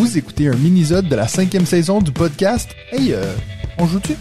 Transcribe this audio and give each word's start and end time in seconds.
Vous 0.00 0.16
écoutez 0.16 0.48
un 0.48 0.56
mini-sode 0.56 1.10
de 1.10 1.14
la 1.14 1.28
cinquième 1.28 1.66
saison 1.66 2.00
du 2.00 2.10
podcast. 2.10 2.70
Hey, 2.90 3.12
euh, 3.12 3.34
on 3.76 3.86
joue-tu? 3.86 4.14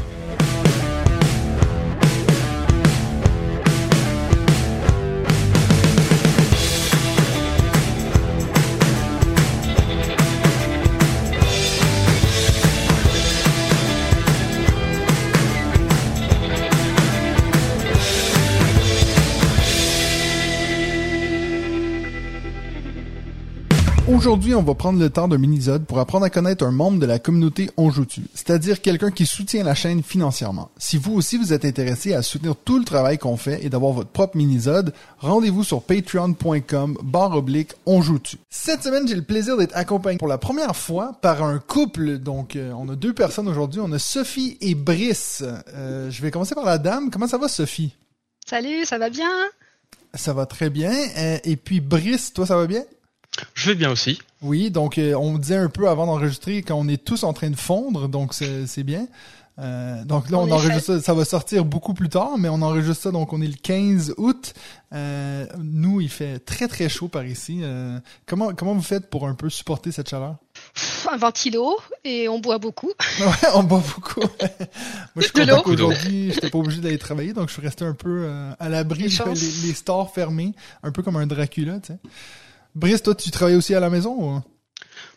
Aujourd'hui, 24.30 24.54
on 24.54 24.62
va 24.62 24.76
prendre 24.76 25.00
le 25.00 25.10
temps 25.10 25.28
d'un 25.28 25.40
mini-sode 25.40 25.88
pour 25.88 25.98
apprendre 25.98 26.24
à 26.24 26.30
connaître 26.30 26.64
un 26.64 26.70
membre 26.70 27.00
de 27.00 27.08
la 27.08 27.18
communauté 27.18 27.72
Onjoutu, 27.78 28.22
c'est-à-dire 28.36 28.80
quelqu'un 28.80 29.10
qui 29.10 29.26
soutient 29.26 29.64
la 29.64 29.74
chaîne 29.74 30.04
financièrement. 30.04 30.70
Si 30.78 30.98
vous 30.98 31.16
aussi 31.16 31.36
vous 31.36 31.52
êtes 31.52 31.66
intéressé 31.66 32.14
à 32.14 32.22
soutenir 32.22 32.56
tout 32.56 32.78
le 32.78 32.86
travail 32.86 33.18
qu'on 33.18 33.38
fait 33.38 33.66
et 33.66 33.70
d'avoir 33.70 33.92
votre 33.92 34.12
propre 34.12 34.38
mini-sode, 34.38 34.94
rendez-vous 35.18 35.64
sur 35.64 35.82
patreon.com 35.82 37.00
barre 37.02 37.36
oblique 37.36 37.72
Onjoutu. 37.88 38.38
Cette 38.52 38.84
semaine, 38.84 39.08
j'ai 39.08 39.16
le 39.16 39.24
plaisir 39.24 39.58
d'être 39.58 39.76
accompagné 39.76 40.20
pour 40.20 40.28
la 40.28 40.38
première 40.38 40.76
fois 40.76 41.14
par 41.24 41.42
un 41.42 41.58
couple. 41.58 42.20
Donc, 42.20 42.56
euh, 42.56 42.72
on 42.74 42.88
a 42.90 42.96
deux 42.96 43.14
personnes 43.14 43.48
aujourd'hui. 43.48 43.82
On 43.84 43.92
a 43.94 43.98
Sophie 43.98 44.60
et 44.62 44.76
Brice. 44.76 45.44
Euh, 45.74 46.12
je 46.12 46.22
vais 46.22 46.30
commencer 46.30 46.54
par 46.54 46.66
la 46.66 46.78
dame. 46.78 47.10
Comment 47.10 47.28
ça 47.28 47.40
va, 47.40 47.48
Sophie? 47.48 47.96
Salut, 48.48 48.86
ça 48.86 49.00
va 49.00 49.10
bien? 49.10 49.32
Ça 50.14 50.34
va 50.34 50.46
très 50.46 50.70
bien. 50.70 50.94
Euh, 51.18 51.40
et 51.44 51.56
puis, 51.56 51.80
Brice, 51.80 52.32
toi, 52.32 52.46
ça 52.46 52.56
va 52.56 52.68
bien? 52.68 52.84
Je 53.54 53.70
vais 53.70 53.76
bien 53.76 53.92
aussi. 53.92 54.20
Oui, 54.42 54.72
donc 54.72 54.98
euh, 54.98 55.14
on 55.14 55.38
disait 55.38 55.58
un 55.58 55.70
peu 55.70 55.90
avant 55.90 56.06
d'enregistrer 56.06 56.62
qu'on 56.62 56.88
est 56.88 57.04
tous 57.04 57.24
en 57.24 57.34
train 57.34 57.50
de 57.50 57.56
fondre, 57.56 58.10
donc 58.10 58.34
c'est 58.34 58.84
bien. 58.84 59.08
Euh, 59.60 60.06
donc 60.06 60.30
là, 60.30 60.38
on, 60.38 60.50
enregistre 60.50 60.94
ça, 60.94 61.02
ça 61.02 61.14
va 61.14 61.26
sortir 61.26 61.66
beaucoup 61.66 61.94
plus 61.94 62.08
tard, 62.08 62.38
mais 62.38 62.48
on 62.48 62.62
enregistre 62.62 63.04
ça, 63.04 63.12
donc 63.12 63.34
on 63.34 63.42
est 63.42 63.48
le 63.48 63.58
15 63.62 64.14
août. 64.18 64.54
Euh, 64.94 65.46
nous, 65.58 66.00
il 66.00 66.10
fait 66.10 66.40
très 66.40 66.68
très 66.68 66.88
chaud 66.88 67.10
par 67.10 67.26
ici. 67.26 67.60
Euh, 67.62 68.00
comment 68.26 68.54
comment 68.54 68.74
vous 68.74 68.82
faites 68.82 69.10
pour 69.10 69.28
un 69.28 69.34
peu 69.34 69.50
supporter 69.50 69.92
cette 69.92 70.10
chaleur? 70.10 70.38
Un 71.12 71.18
ventilo 71.18 71.78
et 72.06 72.30
on 72.30 72.40
boit 72.40 72.58
beaucoup. 72.58 72.92
ouais, 73.20 73.50
on 73.54 73.64
boit 73.64 73.84
beaucoup. 73.96 74.22
Moi, 74.40 74.58
je 75.18 75.22
suis 75.24 75.32
content 75.34 75.62
qu'aujourd'hui, 75.62 76.32
j'étais 76.32 76.50
pas 76.50 76.58
obligé 76.58 76.80
d'aller 76.80 76.98
travailler, 76.98 77.34
donc 77.34 77.50
je 77.50 77.54
suis 77.54 77.62
resté 77.62 77.84
un 77.84 77.94
peu 77.94 78.24
euh, 78.24 78.52
à 78.60 78.70
l'abri, 78.70 79.10
les, 79.10 79.68
les 79.68 79.74
stores 79.74 80.14
fermés, 80.14 80.54
un 80.84 80.92
peu 80.92 81.04
comme 81.04 81.18
un 81.18 81.28
Dracula, 81.28 81.80
tu 81.80 81.94
sais. 81.94 82.00
Brice, 82.76 83.02
toi, 83.02 83.16
tu 83.16 83.32
travailles 83.32 83.56
aussi 83.56 83.74
à 83.76 83.80
la 83.80 83.90
maison 83.90 84.16
ou... 84.38 84.42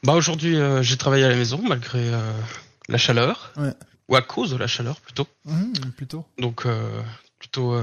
Bah 0.05 0.15
aujourd'hui, 0.15 0.57
euh, 0.57 0.83
j'ai 0.83 0.97
travaillé 0.97 1.25
à 1.25 1.29
la 1.29 1.37
maison 1.37 1.61
malgré 1.63 2.13
euh, 2.13 2.33
la 2.89 2.99
chaleur, 2.99 3.53
ouais. 3.57 3.73
ou 4.09 4.17
à 4.17 4.23
cause 4.23 4.51
de 4.51 4.57
la 4.57 4.67
chaleur 4.67 5.01
plutôt. 5.01 5.27
Mmh, 5.45 5.73
plutôt. 5.97 6.25
Donc 6.39 6.67
euh, 6.67 7.03
plutôt 7.39 7.77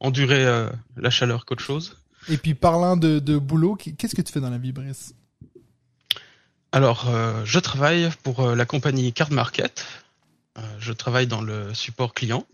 endurer 0.00 0.68
la 0.96 1.10
chaleur 1.10 1.44
qu'autre 1.44 1.62
chose. 1.62 1.96
Et 2.28 2.36
puis 2.36 2.54
parlant 2.54 2.96
de, 2.96 3.18
de 3.18 3.38
boulot, 3.38 3.76
qu'est-ce 3.76 4.14
que 4.14 4.22
tu 4.22 4.32
fais 4.32 4.40
dans 4.40 4.50
la 4.50 4.58
vie, 4.58 4.72
Brice? 4.72 5.14
Alors, 6.72 7.08
je 7.44 7.58
travaille 7.60 8.10
pour 8.22 8.46
la 8.48 8.66
compagnie 8.66 9.12
Card 9.12 9.32
Market. 9.32 9.86
je 10.78 10.92
travaille 10.92 11.26
dans 11.28 11.40
le 11.40 11.72
support 11.72 12.14
client. 12.14 12.44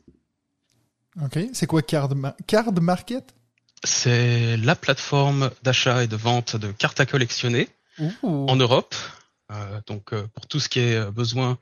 Ok, 1.23 1.39
c'est 1.53 1.67
quoi 1.67 1.83
Card, 1.83 2.11
Card 2.47 2.73
Market? 2.81 3.35
C'est 3.85 4.57
la 4.57 4.77
plateforme 4.77 5.51
d'achat 5.63 6.05
et 6.05 6.07
de 6.07 6.17
vente 6.17 6.57
de 6.57 6.73
cartes 6.73 7.01
à 7.01 7.07
collectionner 7.07 7.69
en 8.23 8.57
Europe. 8.57 8.95
Euh, 9.51 9.81
donc 9.87 10.13
euh, 10.13 10.27
pour 10.35 10.47
tout 10.47 10.61
ce 10.61 10.69
qui 10.69 10.81
est 10.81 10.97
euh, 10.97 11.11
besoin 11.11 11.59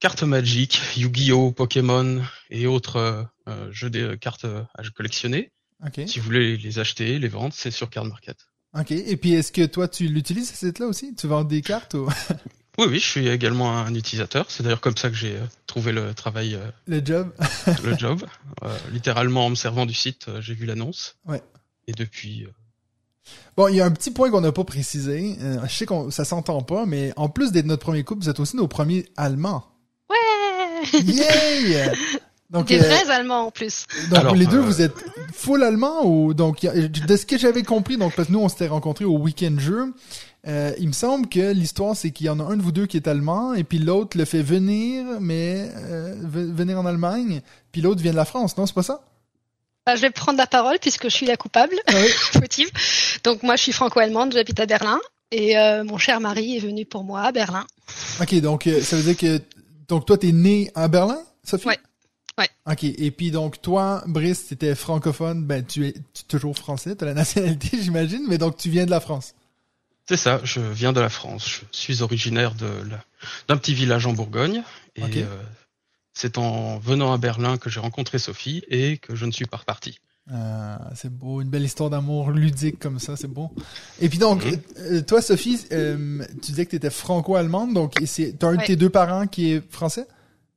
cartes 0.00 0.24
magiques, 0.24 0.80
Yu-Gi-Oh, 0.96 1.52
Pokémon 1.52 2.22
et 2.50 2.66
autres 2.66 3.26
euh, 3.48 3.72
jeux 3.72 3.90
de 3.90 4.14
cartes 4.14 4.44
à 4.44 4.82
collectionner. 4.94 5.52
Okay. 5.86 6.06
Si 6.06 6.18
vous 6.18 6.26
voulez 6.26 6.56
les 6.56 6.78
acheter, 6.78 7.18
les 7.18 7.28
vendre, 7.28 7.54
c'est 7.54 7.70
sur 7.70 7.88
Card 7.90 8.04
Market. 8.04 8.36
Ok. 8.78 8.90
Et 8.90 9.16
puis 9.16 9.34
est-ce 9.34 9.52
que 9.52 9.64
toi 9.64 9.88
tu 9.88 10.08
l'utilises 10.08 10.50
ce 10.50 10.66
site-là 10.66 10.86
aussi? 10.86 11.14
Tu 11.14 11.26
vends 11.26 11.44
des 11.44 11.62
cartes 11.62 11.94
ou? 11.94 12.08
Oui, 12.78 12.86
oui, 12.90 12.98
je 12.98 13.06
suis 13.06 13.28
également 13.28 13.76
un 13.76 13.94
utilisateur. 13.94 14.46
C'est 14.48 14.62
d'ailleurs 14.62 14.80
comme 14.80 14.96
ça 14.96 15.08
que 15.08 15.16
j'ai 15.16 15.36
euh, 15.36 15.46
trouvé 15.66 15.92
le 15.92 16.12
travail. 16.12 16.54
Euh, 16.54 16.70
le 16.86 17.04
job. 17.04 17.32
le 17.84 17.96
job. 17.96 18.22
Euh, 18.62 18.76
littéralement 18.92 19.46
en 19.46 19.50
me 19.50 19.54
servant 19.54 19.86
du 19.86 19.94
site, 19.94 20.26
j'ai 20.40 20.54
vu 20.54 20.66
l'annonce. 20.66 21.16
Ouais. 21.26 21.42
Et 21.86 21.92
depuis. 21.92 22.46
Bon, 23.56 23.68
il 23.68 23.76
y 23.76 23.80
a 23.80 23.86
un 23.86 23.90
petit 23.90 24.10
point 24.10 24.30
qu'on 24.30 24.42
n'a 24.42 24.52
pas 24.52 24.64
précisé. 24.64 25.36
je 25.40 25.72
sais 25.72 25.86
que 25.86 26.10
ça 26.10 26.24
s'entend 26.24 26.62
pas, 26.62 26.84
mais 26.84 27.12
en 27.16 27.28
plus 27.28 27.50
d'être 27.50 27.66
notre 27.66 27.82
premier 27.82 28.04
couple, 28.04 28.22
vous 28.22 28.28
êtes 28.30 28.40
aussi 28.40 28.56
nos 28.56 28.68
premiers 28.68 29.06
Allemands. 29.16 29.64
Ouais. 30.10 31.00
Yay 31.00 31.90
donc, 32.50 32.68
des 32.68 32.78
vrais 32.78 33.10
Allemands 33.10 33.46
en 33.46 33.50
plus. 33.50 33.86
Donc 34.10 34.18
Alors, 34.18 34.34
les 34.34 34.46
deux, 34.46 34.60
vous 34.60 34.80
êtes 34.82 34.94
full 35.32 35.62
allemand 35.62 36.04
ou 36.04 36.34
donc 36.34 36.60
de 36.60 37.16
ce 37.16 37.26
que 37.26 37.38
j'avais 37.38 37.62
compris, 37.62 37.96
donc 37.96 38.14
parce 38.14 38.28
que 38.28 38.32
nous 38.32 38.40
on 38.40 38.48
s'était 38.48 38.68
rencontrés 38.68 39.04
au 39.04 39.18
week-end 39.18 39.56
jeu, 39.58 39.92
euh, 40.46 40.72
il 40.78 40.88
me 40.88 40.92
semble 40.92 41.28
que 41.28 41.52
l'histoire, 41.52 41.96
c'est 41.96 42.10
qu'il 42.10 42.26
y 42.26 42.28
en 42.28 42.38
a 42.38 42.44
un 42.44 42.56
de 42.56 42.62
vous 42.62 42.72
deux 42.72 42.86
qui 42.86 42.96
est 42.96 43.08
allemand, 43.08 43.54
et 43.54 43.64
puis 43.64 43.78
l'autre 43.78 44.16
le 44.16 44.24
fait 44.24 44.42
venir, 44.42 45.20
mais 45.20 45.70
euh, 45.76 46.14
venir 46.22 46.78
en 46.78 46.86
Allemagne, 46.86 47.40
puis 47.72 47.80
l'autre 47.80 48.00
vient 48.00 48.12
de 48.12 48.16
la 48.16 48.24
France, 48.24 48.56
non, 48.56 48.66
c'est 48.66 48.74
pas 48.74 48.84
ça? 48.84 49.02
Bah, 49.84 49.96
je 49.96 50.02
vais 50.02 50.10
prendre 50.10 50.38
la 50.38 50.46
parole 50.46 50.78
puisque 50.80 51.04
je 51.04 51.14
suis 51.14 51.26
la 51.26 51.36
coupable 51.36 51.76
ah 51.86 51.92
oui. 51.94 52.66
Donc 53.24 53.42
moi, 53.42 53.56
je 53.56 53.62
suis 53.62 53.72
franco-allemande, 53.72 54.32
j'habite 54.32 54.60
à 54.60 54.66
Berlin, 54.66 55.00
et 55.32 55.58
euh, 55.58 55.84
mon 55.84 55.98
cher 55.98 56.20
mari 56.20 56.56
est 56.56 56.60
venu 56.60 56.84
pour 56.84 57.02
moi 57.02 57.22
à 57.22 57.32
Berlin. 57.32 57.66
Ok, 58.20 58.34
donc 58.40 58.68
ça 58.82 58.96
veut 58.96 59.14
dire 59.14 59.16
que 59.16 59.42
donc 59.88 60.06
toi, 60.06 60.16
t'es 60.18 60.32
né 60.32 60.70
à 60.74 60.88
Berlin, 60.88 61.18
Sophie? 61.44 61.68
Ouais. 61.68 61.78
Ouais. 62.38 62.48
Ok, 62.70 62.84
et 62.84 63.10
puis 63.10 63.30
donc 63.30 63.62
toi, 63.62 64.04
Brice, 64.06 64.48
t'étais 64.48 64.74
francophone, 64.74 65.44
ben 65.44 65.64
tu 65.64 65.86
es, 65.86 65.92
tu 65.92 65.98
es 66.22 66.26
toujours 66.28 66.56
français, 66.56 66.94
t'as 66.94 67.06
la 67.06 67.14
nationalité, 67.14 67.78
j'imagine, 67.82 68.26
mais 68.28 68.38
donc 68.38 68.58
tu 68.58 68.68
viens 68.68 68.84
de 68.84 68.90
la 68.90 69.00
France. 69.00 69.34
C'est 70.08 70.16
ça, 70.16 70.40
je 70.44 70.60
viens 70.60 70.92
de 70.92 71.00
la 71.00 71.08
France. 71.08 71.48
Je 71.48 71.60
suis 71.72 72.02
originaire 72.02 72.54
de 72.54 72.68
d'un 73.48 73.56
petit 73.56 73.74
village 73.74 74.06
en 74.06 74.12
Bourgogne. 74.12 74.62
Et 74.94 75.02
euh, 75.16 75.42
c'est 76.14 76.38
en 76.38 76.78
venant 76.78 77.12
à 77.12 77.18
Berlin 77.18 77.58
que 77.58 77.68
j'ai 77.68 77.80
rencontré 77.80 78.18
Sophie 78.18 78.62
et 78.68 78.98
que 78.98 79.16
je 79.16 79.26
ne 79.26 79.32
suis 79.32 79.46
pas 79.46 79.58
reparti. 79.58 79.98
Ah, 80.32 80.90
c'est 80.96 81.12
beau, 81.12 81.40
une 81.40 81.48
belle 81.48 81.62
histoire 81.62 81.88
d'amour 81.88 82.30
ludique 82.30 82.80
comme 82.80 82.98
ça, 82.98 83.16
c'est 83.16 83.28
beau. 83.28 83.52
Et 84.00 84.08
puis 84.08 84.18
donc, 84.18 84.42
euh, 84.78 85.00
toi 85.02 85.22
Sophie, 85.22 85.64
euh, 85.70 86.24
tu 86.42 86.50
disais 86.50 86.64
que 86.64 86.70
tu 86.70 86.76
étais 86.76 86.90
franco-allemande, 86.90 87.74
donc 87.74 87.94
c'est 88.06 88.42
un 88.42 88.56
de 88.56 88.64
tes 88.64 88.74
deux 88.74 88.90
parents 88.90 89.28
qui 89.28 89.52
est 89.52 89.72
français? 89.72 90.06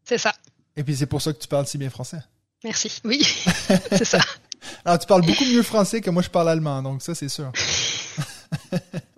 C'est 0.04 0.18
ça. 0.18 0.34
Et 0.76 0.84
puis 0.84 0.96
c'est 0.96 1.06
pour 1.06 1.22
ça 1.22 1.34
que 1.34 1.40
tu 1.40 1.48
parles 1.48 1.68
si 1.68 1.78
bien 1.78 1.90
français 1.90 2.22
Merci, 2.64 3.00
oui, 3.04 3.22
c'est 3.92 4.06
ça. 4.06 4.20
Alors 4.86 4.98
tu 4.98 5.06
parles 5.06 5.26
beaucoup 5.26 5.46
mieux 5.46 5.64
français 5.64 6.02
que 6.02 6.10
moi 6.10 6.24
je 6.24 6.30
parle 6.30 6.50
allemand, 6.50 6.82
donc 6.82 7.04
ça 7.04 7.14
c'est 7.14 7.30
sûr. 7.30 7.52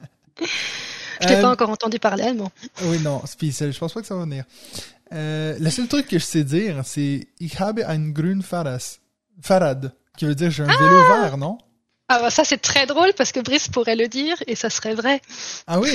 Je 1.21 1.27
t'ai 1.27 1.35
pas 1.35 1.49
euh, 1.49 1.51
encore 1.51 1.69
entendu 1.69 1.99
parler 1.99 2.23
allemand. 2.23 2.51
Oui, 2.83 2.99
non, 2.99 3.21
je 3.25 3.77
pense 3.77 3.93
pas 3.93 4.01
que 4.01 4.07
ça 4.07 4.15
va 4.15 4.21
venir. 4.21 4.43
Euh, 5.13 5.57
le 5.59 5.69
seul 5.69 5.87
truc 5.87 6.07
que 6.07 6.17
je 6.17 6.23
sais 6.23 6.43
dire, 6.43 6.81
c'est 6.85 7.27
Ich 7.39 7.59
habe 7.59 7.83
ein 7.85 8.11
grün 8.11 8.41
Fahrrad, 8.41 9.93
qui 10.17 10.25
veut 10.25 10.35
dire 10.35 10.51
j'ai 10.51 10.63
un 10.63 10.67
vélo 10.67 11.01
ah 11.09 11.21
vert, 11.21 11.37
non? 11.37 11.57
Ah 12.13 12.19
bah 12.19 12.29
ça 12.29 12.43
c'est 12.43 12.57
très 12.57 12.85
drôle 12.85 13.13
parce 13.17 13.31
que 13.31 13.39
Brice 13.39 13.69
pourrait 13.69 13.95
le 13.95 14.09
dire 14.09 14.35
et 14.45 14.55
ça 14.55 14.69
serait 14.69 14.95
vrai. 14.95 15.21
Ah 15.65 15.79
oui? 15.79 15.91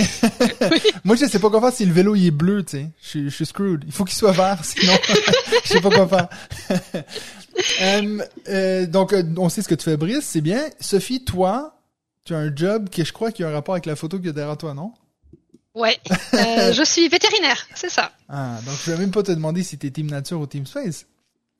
Moi 1.04 1.16
je 1.16 1.26
sais 1.26 1.38
pas 1.38 1.50
quoi 1.50 1.60
faire 1.60 1.72
si 1.72 1.84
le 1.84 1.92
vélo 1.92 2.14
il 2.14 2.26
est 2.26 2.30
bleu, 2.30 2.64
tu 2.64 2.78
sais. 2.78 2.90
Je, 3.02 3.28
suis 3.28 3.44
screwed. 3.44 3.84
Il 3.86 3.92
faut 3.92 4.04
qu'il 4.04 4.16
soit 4.16 4.32
vert, 4.32 4.64
sinon 4.64 4.94
je 5.64 5.68
sais 5.68 5.80
pas 5.80 5.90
quoi 5.90 6.08
faire. 6.08 6.28
Euh, 7.82 8.18
euh, 8.48 8.86
donc 8.86 9.14
on 9.36 9.48
sait 9.48 9.62
ce 9.62 9.68
que 9.68 9.74
tu 9.74 9.84
fais 9.84 9.96
Brice, 9.96 10.24
c'est 10.24 10.40
bien. 10.40 10.62
Sophie, 10.80 11.24
toi, 11.24 11.78
tu 12.24 12.34
as 12.34 12.38
un 12.38 12.54
job 12.54 12.88
qui, 12.88 13.04
je 13.04 13.12
crois, 13.12 13.30
qui 13.30 13.44
a 13.44 13.48
un 13.48 13.52
rapport 13.52 13.74
avec 13.74 13.86
la 13.86 13.96
photo 13.96 14.16
qu'il 14.16 14.26
y 14.26 14.30
a 14.30 14.32
derrière 14.32 14.56
toi, 14.56 14.72
non? 14.72 14.92
Ouais, 15.76 15.98
euh, 16.34 16.72
je 16.72 16.82
suis 16.84 17.06
vétérinaire, 17.06 17.66
c'est 17.74 17.90
ça. 17.90 18.10
Ah, 18.30 18.58
donc 18.64 18.74
je 18.82 18.90
vais 18.90 18.96
même 18.96 19.10
pas 19.10 19.22
te 19.22 19.30
demander 19.30 19.62
si 19.62 19.76
t'es 19.76 19.90
Team 19.90 20.06
Nature 20.06 20.40
ou 20.40 20.46
Team 20.46 20.66
Space. 20.66 21.04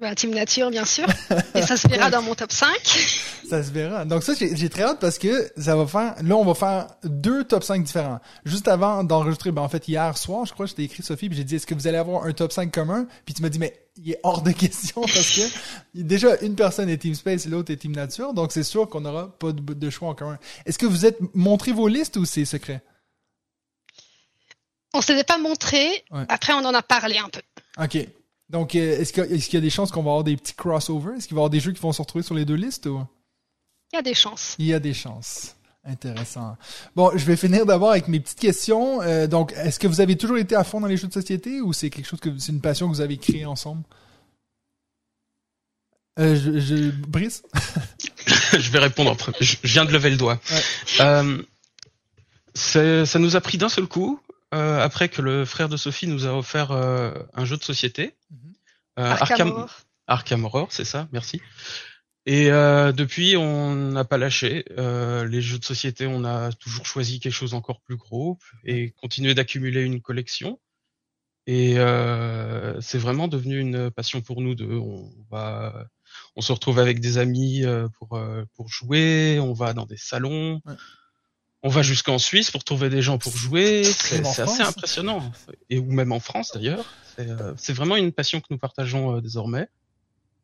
Bah, 0.01 0.15
team 0.15 0.31
Nature, 0.35 0.71
bien 0.71 0.87
sûr. 0.87 1.07
Et 1.55 1.61
ça 1.61 1.77
se 1.77 1.87
verra 1.87 2.11
dans 2.11 2.23
mon 2.23 2.35
top 2.35 2.51
5. 2.51 2.69
Ça 3.49 3.63
se 3.63 3.71
verra. 3.71 4.05
Donc 4.05 4.25
ça, 4.25 4.33
j'ai 4.37 4.69
très 4.69 4.83
hâte 4.83 4.99
parce 4.99 5.19
que 5.19 5.49
ça 5.57 5.77
va 5.77 5.87
faire... 5.87 6.17
Là, 6.21 6.37
on 6.37 6.45
va 6.45 6.55
faire 6.55 6.89
deux 7.05 7.45
top 7.45 7.63
5 7.63 7.85
différents. 7.85 8.19
Juste 8.45 8.67
avant 8.67 9.05
d'enregistrer, 9.05 9.53
ben 9.53 9.63
en 9.63 9.69
fait, 9.69 9.87
hier 9.87 10.19
soir, 10.19 10.45
je 10.47 10.53
crois, 10.53 10.67
je 10.67 10.75
t'ai 10.75 10.83
écrit, 10.83 11.05
Sophie, 11.05 11.29
puis 11.29 11.39
j'ai 11.39 11.45
dit, 11.45 11.55
est-ce 11.55 11.67
que 11.67 11.75
vous 11.75 11.87
allez 11.87 11.97
avoir 11.97 12.25
un 12.25 12.33
top 12.33 12.51
5 12.51 12.73
commun? 12.73 13.07
Puis 13.25 13.35
tu 13.35 13.43
m'as 13.43 13.49
dit, 13.49 13.61
mais 13.61 13.79
il 13.97 14.11
est 14.11 14.19
hors 14.25 14.43
de 14.43 14.51
question 14.51 15.03
parce 15.03 15.31
que 15.37 15.43
déjà, 15.95 16.37
une 16.43 16.57
personne 16.57 16.89
est 16.89 16.99
Team 16.99 17.15
Space 17.15 17.47
et 17.47 17.51
l'autre 17.51 17.73
est 17.73 17.77
Team 17.77 17.93
Nature. 17.93 18.35
Donc 18.35 18.51
c'est 18.51 18.65
sûr 18.65 18.89
qu'on 18.89 19.03
n'aura 19.03 19.29
pas 19.39 19.53
de, 19.53 19.91
choix 19.91 20.09
en 20.09 20.15
commun. 20.15 20.39
Est-ce 20.67 20.79
que 20.79 20.87
vous 20.87 21.07
êtes 21.07 21.19
montré 21.35 21.71
vos 21.71 21.87
listes 21.87 22.17
ou 22.17 22.25
c'est 22.25 22.45
secret? 22.45 22.83
On 24.97 25.13
les 25.13 25.21
a 25.21 25.25
pas 25.25 25.39
montré. 25.39 26.05
Après, 26.29 26.53
on 26.53 26.65
en 26.65 26.75
a 26.75 26.83
parlé 26.83 27.19
un 27.19 27.29
peu. 27.29 27.43
OK. 27.83 27.99
Donc, 28.49 28.75
euh, 28.75 29.01
est-ce 29.01 29.13
qu'il 29.13 29.55
y 29.55 29.57
a 29.57 29.61
des 29.61 29.71
chances 29.71 29.91
qu'on 29.91 30.03
va 30.03 30.11
avoir 30.11 30.25
des 30.25 30.37
petits 30.37 30.55
crossovers? 30.55 31.17
Est-ce 31.17 31.27
qu'il 31.27 31.35
va 31.35 31.41
y 31.41 31.43
avoir 31.43 31.51
des 31.51 31.61
jeux 31.61 31.73
qui 31.73 31.81
vont 31.81 31.93
se 31.93 32.01
retrouver 32.01 32.23
sur 32.23 32.35
les 32.35 32.45
deux 32.45 32.55
listes? 32.55 32.87
Ou? 32.87 33.05
Il 33.93 33.97
y 33.97 33.99
a 33.99 34.03
des 34.03 34.15
chances. 34.15 34.55
Il 34.59 34.67
y 34.67 34.75
a 34.75 34.79
des 34.79 34.95
chances. 34.95 35.57
Intéressant. 35.85 36.57
Bon, 36.97 37.13
je 37.15 37.25
vais 37.25 37.37
finir 37.37 37.67
d'abord 37.67 37.91
avec 37.91 38.09
mes 38.09 38.19
petites 38.19 38.41
questions. 38.41 39.03
Euh, 39.03 39.27
donc, 39.27 39.53
est-ce 39.53 39.79
que 39.79 39.87
vous 39.87 40.01
avez 40.01 40.17
toujours 40.17 40.39
été 40.39 40.57
à 40.57 40.65
fond 40.65 40.81
dans 40.81 40.89
les 40.89 40.97
jeux 40.97 41.07
de 41.09 41.13
société 41.13 41.61
ou 41.61 41.73
c'est 41.73 41.91
quelque 41.91 42.07
chose 42.07 42.21
que 42.21 42.37
c'est 42.39 42.53
une 42.53 42.61
passion 42.61 42.89
que 42.89 42.95
vous 42.95 43.01
avez 43.01 43.19
créée 43.19 43.45
ensemble? 43.45 43.83
Euh, 46.19 46.35
je, 46.35 46.59
je, 46.59 46.91
Brice? 46.91 47.43
Je 48.53 48.71
vais 48.71 48.79
répondre 48.79 49.11
après. 49.11 49.33
Je 49.41 49.57
viens 49.65 49.85
de 49.85 49.93
lever 49.93 50.11
le 50.11 50.17
doigt. 50.17 50.41
Euh, 51.01 51.43
ça 52.55 53.19
nous 53.19 53.37
a 53.37 53.41
pris 53.41 53.59
d'un 53.59 53.69
seul 53.69 53.87
coup, 53.87 54.19
euh, 54.55 54.81
après 54.81 55.09
que 55.09 55.23
le 55.23 55.45
frère 55.45 55.69
de 55.69 55.77
Sophie 55.77 56.07
nous 56.07 56.27
a 56.27 56.37
offert 56.37 56.71
euh, 56.71 57.13
un 57.35 57.45
jeu 57.45 57.57
de 57.57 57.65
société. 57.65 58.15
Mm 58.31 58.53
Arkham, 58.99 59.67
Arkham 60.07 60.45
Horror, 60.47 60.69
c'est 60.71 60.87
ça, 60.87 61.07
merci. 61.13 61.43
Et 62.25 62.51
euh, 62.51 62.91
depuis, 62.91 63.37
on 63.37 63.75
n'a 63.75 64.05
pas 64.05 64.19
lâché. 64.19 64.65
Euh, 64.79 65.27
les 65.27 65.41
jeux 65.41 65.59
de 65.59 65.65
société, 65.65 66.07
on 66.07 66.25
a 66.25 66.51
toujours 66.53 66.87
choisi 66.87 67.21
quelque 67.21 67.33
chose 67.33 67.55
encore 67.55 67.81
plus 67.83 67.97
gros 67.97 68.39
et 68.65 68.91
continuer 68.93 69.35
d'accumuler 69.35 69.83
une 69.83 70.01
collection. 70.01 70.59
Et 71.47 71.79
euh, 71.79 72.81
c'est 72.81 72.99
vraiment 72.99 73.29
devenu 73.29 73.61
une 73.61 73.93
passion 73.93 74.21
pour 74.21 74.41
nous 74.41 74.57
deux. 74.57 74.75
On 74.75 75.13
va, 75.31 75.87
on 76.35 76.41
se 76.41 76.53
retrouve 76.53 76.81
avec 76.81 76.99
des 76.99 77.19
amis 77.19 77.65
euh, 77.65 77.87
pour 77.99 78.17
euh, 78.17 78.45
pour 78.55 78.69
jouer. 78.69 79.39
On 79.41 79.53
va 79.53 79.73
dans 79.73 79.87
des 79.87 79.97
salons. 79.97 80.61
On 81.63 81.69
va 81.69 81.83
jusqu'en 81.83 82.19
Suisse 82.19 82.51
pour 82.51 82.65
trouver 82.65 82.91
des 82.91 83.03
gens 83.03 83.19
pour 83.19 83.37
jouer. 83.37 83.83
C'est 83.85 84.25
assez 84.25 84.63
impressionnant. 84.63 85.33
Et 85.71 85.79
ou 85.79 85.91
même 85.91 86.13
en 86.13 86.21
France 86.21 86.53
d'ailleurs. 86.55 86.85
C'est 87.57 87.73
vraiment 87.73 87.97
une 87.97 88.13
passion 88.13 88.41
que 88.41 88.47
nous 88.51 88.59
partageons 88.59 89.21
désormais. 89.21 89.69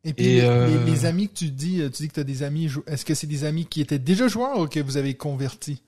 Et 0.05 0.13
puis 0.13 0.41
euh, 0.41 0.83
les, 0.85 1.05
amis 1.05 1.29
que 1.29 1.33
tu 1.33 1.49
dis, 1.49 1.81
tu 1.85 2.03
dis 2.03 2.07
que 2.09 2.15
tu 2.15 2.19
as 2.19 2.25
des 2.25 2.43
amis, 2.43 2.69
est-ce 2.87 3.05
que 3.05 3.13
c'est 3.13 3.27
des 3.27 3.45
amis 3.45 3.65
qui 3.65 3.79
étaient 3.79 3.99
déjà 3.99 4.27
joueurs 4.27 4.59
ou 4.59 4.67
que 4.67 4.81
vous 4.81 4.97
avez 4.97 5.13
converti 5.13 5.81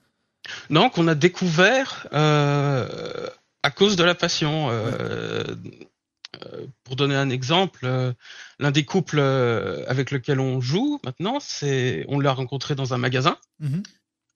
Non, 0.70 0.90
qu'on 0.90 1.08
a 1.10 1.16
découvert 1.16 2.08
euh, 2.14 3.28
à 3.62 3.72
cause 3.72 3.98
de 3.98 4.04
la 4.04 4.16
passion. 4.16 4.70
Euh, 4.70 4.94
euh 4.94 6.66
pour 6.84 6.98
donner 6.98 7.16
un 7.16 7.30
exemple, 7.30 7.86
euh, 7.86 8.12
l'un 8.60 8.72
des 8.72 8.84
couples 8.84 9.22
avec 9.22 10.12
lequel 10.12 10.42
on 10.42 10.60
joue 10.60 11.00
maintenant, 11.06 11.40
c'est 11.40 12.04
on 12.10 12.20
l'a 12.20 12.34
rencontré 12.34 12.76
dans 12.76 12.94
un 12.94 12.98
magasin. 12.98 13.38
Mm-hmm. 13.64 13.84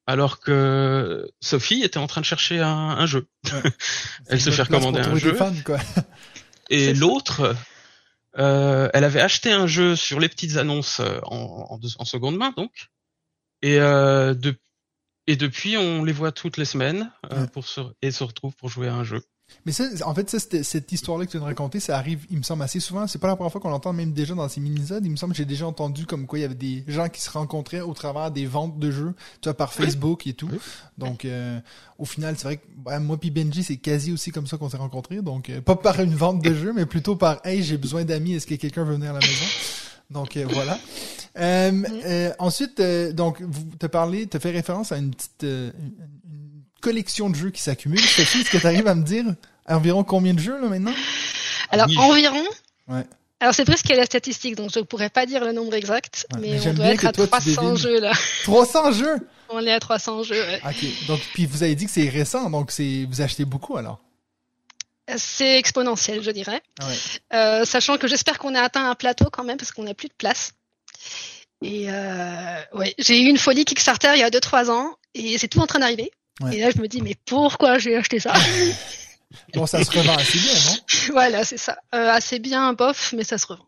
Alors 0.09 0.39
que 0.39 1.29
Sophie 1.39 1.83
était 1.83 1.99
en 1.99 2.07
train 2.07 2.21
de 2.21 2.25
chercher 2.25 2.61
un, 2.61 2.67
un 2.67 3.05
jeu. 3.05 3.27
Elle 4.27 4.41
se 4.41 4.49
fait 4.49 4.63
recommander 4.63 5.01
un 5.01 5.15
jeu. 5.15 5.35
Fans, 5.35 5.53
quoi. 5.63 5.77
Et 6.71 6.95
l'autre, 6.95 7.55
euh, 8.39 8.89
elle 8.91 9.03
avait 9.03 9.21
acheté 9.21 9.51
un 9.51 9.67
jeu 9.67 9.95
sur 9.95 10.19
les 10.19 10.27
petites 10.27 10.57
annonces 10.57 10.99
euh, 10.99 11.19
en, 11.25 11.79
en, 11.99 12.05
seconde 12.05 12.37
main, 12.37 12.51
donc. 12.57 12.89
Et, 13.61 13.79
euh, 13.79 14.33
de, 14.33 14.55
et 15.27 15.35
depuis, 15.35 15.77
on 15.77 16.03
les 16.03 16.11
voit 16.11 16.31
toutes 16.31 16.57
les 16.57 16.65
semaines 16.65 17.11
euh, 17.31 17.45
pour 17.45 17.67
se, 17.67 17.81
et 18.01 18.09
se 18.09 18.23
retrouve 18.23 18.55
pour 18.55 18.69
jouer 18.69 18.87
à 18.87 18.95
un 18.95 19.03
jeu. 19.03 19.21
Mais 19.65 19.71
ça, 19.71 19.85
en 20.05 20.13
fait, 20.13 20.29
ça, 20.29 20.39
cette 20.39 20.91
histoire-là 20.91 21.25
que 21.25 21.31
tu 21.31 21.37
viens 21.37 21.45
de 21.45 21.49
raconter, 21.49 21.79
ça 21.79 21.97
arrive, 21.97 22.25
il 22.29 22.37
me 22.37 22.43
semble, 22.43 22.63
assez 22.63 22.79
souvent. 22.79 23.07
C'est 23.07 23.19
pas 23.19 23.27
la 23.27 23.35
première 23.35 23.51
fois 23.51 23.61
qu'on 23.61 23.69
l'entend, 23.69 23.93
même 23.93 24.13
déjà 24.13 24.33
dans 24.33 24.47
ces 24.47 24.61
mini-zodes. 24.61 25.05
Il 25.05 25.11
me 25.11 25.15
semble 25.15 25.33
que 25.33 25.37
j'ai 25.37 25.45
déjà 25.45 25.67
entendu 25.67 26.05
comme 26.05 26.27
quoi 26.27 26.39
il 26.39 26.43
y 26.43 26.45
avait 26.45 26.55
des 26.55 26.83
gens 26.87 27.09
qui 27.09 27.21
se 27.21 27.29
rencontraient 27.29 27.81
au 27.81 27.93
travers 27.93 28.31
des 28.31 28.45
ventes 28.45 28.79
de 28.79 28.91
jeux, 28.91 29.13
tu 29.41 29.49
vois, 29.49 29.53
par 29.55 29.73
Facebook 29.73 30.27
et 30.27 30.33
tout. 30.33 30.49
Donc, 30.97 31.25
euh, 31.25 31.59
au 31.97 32.05
final, 32.05 32.35
c'est 32.37 32.43
vrai 32.43 32.57
que 32.57 32.99
moi 32.99 33.17
puis 33.17 33.31
Benji, 33.31 33.63
c'est 33.63 33.77
quasi 33.77 34.11
aussi 34.11 34.31
comme 34.31 34.47
ça 34.47 34.57
qu'on 34.57 34.69
s'est 34.69 34.77
rencontrés. 34.77 35.21
Donc, 35.21 35.49
euh, 35.49 35.61
pas 35.61 35.75
par 35.75 35.99
une 35.99 36.15
vente 36.15 36.43
de 36.43 36.53
jeux, 36.53 36.73
mais 36.73 36.85
plutôt 36.85 37.15
par, 37.15 37.45
hey, 37.45 37.63
j'ai 37.63 37.77
besoin 37.77 38.03
d'amis, 38.03 38.33
est-ce 38.33 38.47
que 38.47 38.55
quelqu'un 38.55 38.83
veut 38.83 38.93
venir 38.93 39.11
à 39.11 39.13
la 39.13 39.19
maison? 39.19 39.45
Donc, 40.09 40.37
euh, 40.37 40.47
voilà. 40.49 40.77
ensuite, 42.39 42.81
donc, 43.13 43.41
vous 43.41 43.65
te 43.77 43.87
parlé, 43.87 44.27
tu 44.27 44.39
fait 44.39 44.51
référence 44.51 44.91
à 44.91 44.97
une 44.97 45.11
petite, 45.11 45.45
collection 46.79 47.29
de 47.29 47.35
jeux 47.35 47.49
qui 47.49 47.61
s'accumulent. 47.61 47.99
Sophie, 47.99 48.41
est-ce 48.41 48.49
que 48.49 48.57
tu 48.57 48.67
arrives 48.67 48.87
à 48.87 48.95
me 48.95 49.03
dire 49.03 49.25
environ 49.67 50.03
combien 50.03 50.33
de 50.33 50.39
jeux 50.39 50.59
là 50.59 50.67
maintenant? 50.67 50.93
Alors 51.69 51.87
environ. 51.97 52.43
Ouais. 52.87 53.05
Alors 53.39 53.53
c'est 53.53 53.65
presque 53.65 53.87
la 53.89 54.05
statistique, 54.05 54.55
donc 54.55 54.71
je 54.73 54.79
ne 54.79 54.83
pourrais 54.83 55.09
pas 55.09 55.25
dire 55.25 55.45
le 55.45 55.53
nombre 55.53 55.73
exact, 55.73 56.27
mais, 56.39 56.59
on 56.67 56.73
doit 56.73 56.87
être 56.87 57.05
à 57.05 57.11
300 57.13 57.75
jeux 57.77 58.01
là. 58.01 58.11
300 58.43 58.91
jeux? 58.91 59.27
On 59.49 59.65
est 59.65 59.71
à 59.71 59.79
300 59.79 60.23
jeux. 60.23 60.41
Ouais. 60.41 60.61
Ok, 60.65 61.07
donc 61.07 61.21
puis 61.33 61.45
vous 61.45 61.63
avez 61.63 61.75
dit 61.75 61.85
que 61.85 61.91
c'est 61.91 62.09
récent, 62.09 62.49
donc 62.49 62.71
c'est 62.71 63.05
vous 63.09 63.21
achetez 63.21 63.45
beaucoup 63.45 63.77
alors? 63.77 63.99
C'est 65.17 65.57
exponentiel, 65.57 66.21
je 66.21 66.31
dirais. 66.31 66.61
Ah 66.79 66.87
ouais. 66.87 66.95
Euh, 67.33 67.65
sachant 67.65 67.97
que 67.97 68.07
j'espère 68.07 68.37
qu'on 68.37 68.53
a 68.53 68.61
atteint 68.61 68.89
un 68.89 68.95
plateau 68.95 69.29
quand 69.31 69.43
même, 69.43 69.57
parce 69.57 69.71
qu'on 69.71 69.83
n'a 69.83 69.95
plus 69.95 70.07
de 70.07 70.13
place. 70.13 70.51
Et 71.61 71.87
euh, 71.89 72.61
ouais, 72.73 72.93
j'ai 72.99 73.21
eu 73.21 73.27
une 73.27 73.37
folie 73.37 73.65
Kickstarter 73.65 74.11
il 74.15 74.19
y 74.19 74.23
a 74.23 74.29
2-3 74.29 74.69
ans, 74.69 74.95
et 75.15 75.37
c'est 75.37 75.47
tout 75.47 75.59
en 75.59 75.67
train 75.67 75.79
d'arriver. 75.79 76.11
Et 76.51 76.59
là, 76.59 76.69
je 76.71 76.81
me 76.81 76.87
dis, 76.87 77.01
mais 77.01 77.15
pourquoi 77.25 77.77
j'ai 77.77 77.95
acheté 77.95 78.19
ça 78.19 78.33
Bon, 79.53 79.67
ça 79.67 79.83
se 79.83 79.91
revend 79.91 80.15
assez 80.15 80.39
bien, 80.39 80.53
non 80.53 80.77
Voilà, 81.13 81.43
c'est 81.43 81.57
ça. 81.57 81.77
Euh, 81.93 82.09
assez 82.09 82.39
bien, 82.39 82.73
bof, 82.73 83.13
mais 83.15 83.23
ça 83.23 83.37
se 83.37 83.45
revend. 83.47 83.65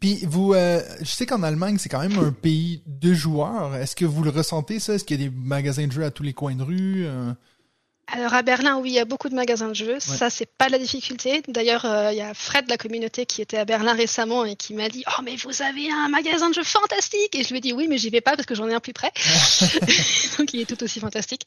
Puis 0.00 0.20
vous, 0.26 0.54
euh, 0.54 0.82
je 1.00 1.10
sais 1.10 1.26
qu'en 1.26 1.42
Allemagne, 1.42 1.78
c'est 1.78 1.88
quand 1.88 2.00
même 2.00 2.18
un 2.18 2.32
pays 2.32 2.82
de 2.86 3.12
joueurs. 3.12 3.74
Est-ce 3.76 3.94
que 3.94 4.04
vous 4.04 4.22
le 4.22 4.30
ressentez, 4.30 4.80
ça? 4.80 4.94
Est-ce 4.94 5.04
qu'il 5.04 5.20
y 5.20 5.24
a 5.24 5.28
des 5.28 5.34
magasins 5.34 5.86
de 5.86 5.92
jeux 5.92 6.04
à 6.04 6.10
tous 6.10 6.22
les 6.22 6.32
coins 6.32 6.54
de 6.54 6.62
rue 6.62 7.04
euh? 7.06 7.32
Alors 8.14 8.34
à 8.34 8.42
Berlin, 8.42 8.76
oui, 8.76 8.90
il 8.90 8.94
y 8.94 8.98
a 8.98 9.06
beaucoup 9.06 9.30
de 9.30 9.34
magasins 9.34 9.68
de 9.68 9.74
jeux. 9.74 9.98
Ça, 9.98 10.28
c'est 10.28 10.44
pas 10.44 10.68
la 10.68 10.78
difficulté. 10.78 11.42
D'ailleurs, 11.48 11.86
euh, 11.86 12.12
il 12.12 12.18
y 12.18 12.20
a 12.20 12.34
Fred 12.34 12.66
de 12.66 12.70
la 12.70 12.76
communauté 12.76 13.24
qui 13.24 13.40
était 13.40 13.56
à 13.56 13.64
Berlin 13.64 13.94
récemment 13.94 14.44
et 14.44 14.54
qui 14.54 14.74
m'a 14.74 14.90
dit 14.90 15.02
"Oh, 15.08 15.22
mais 15.24 15.36
vous 15.36 15.62
avez 15.62 15.90
un 15.90 16.08
magasin 16.08 16.50
de 16.50 16.54
jeux 16.54 16.62
fantastique." 16.62 17.34
Et 17.34 17.42
je 17.42 17.48
lui 17.48 17.56
ai 17.56 17.60
dit 17.62 17.72
"Oui, 17.72 17.88
mais 17.88 17.96
j'y 17.96 18.10
vais 18.10 18.20
pas 18.20 18.32
parce 18.36 18.44
que 18.44 18.54
j'en 18.54 18.68
ai 18.68 18.74
un 18.74 18.80
plus 18.80 18.92
près." 18.92 19.10
Donc 20.38 20.52
il 20.52 20.60
est 20.60 20.66
tout 20.66 20.82
aussi 20.84 21.00
fantastique. 21.00 21.46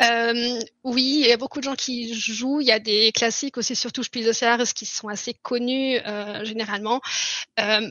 Euh, 0.00 0.58
oui, 0.84 1.20
il 1.22 1.28
y 1.28 1.32
a 1.32 1.36
beaucoup 1.36 1.58
de 1.58 1.64
gens 1.64 1.74
qui 1.74 2.14
jouent. 2.18 2.62
Il 2.62 2.66
y 2.66 2.72
a 2.72 2.78
des 2.78 3.12
classiques 3.12 3.58
aussi, 3.58 3.76
surtout 3.76 4.02
Spiel 4.02 4.24
des 4.24 4.32
Jahres, 4.32 4.72
qui 4.74 4.86
sont 4.86 5.08
assez 5.08 5.34
connus 5.34 5.98
euh, 6.06 6.46
généralement. 6.46 7.02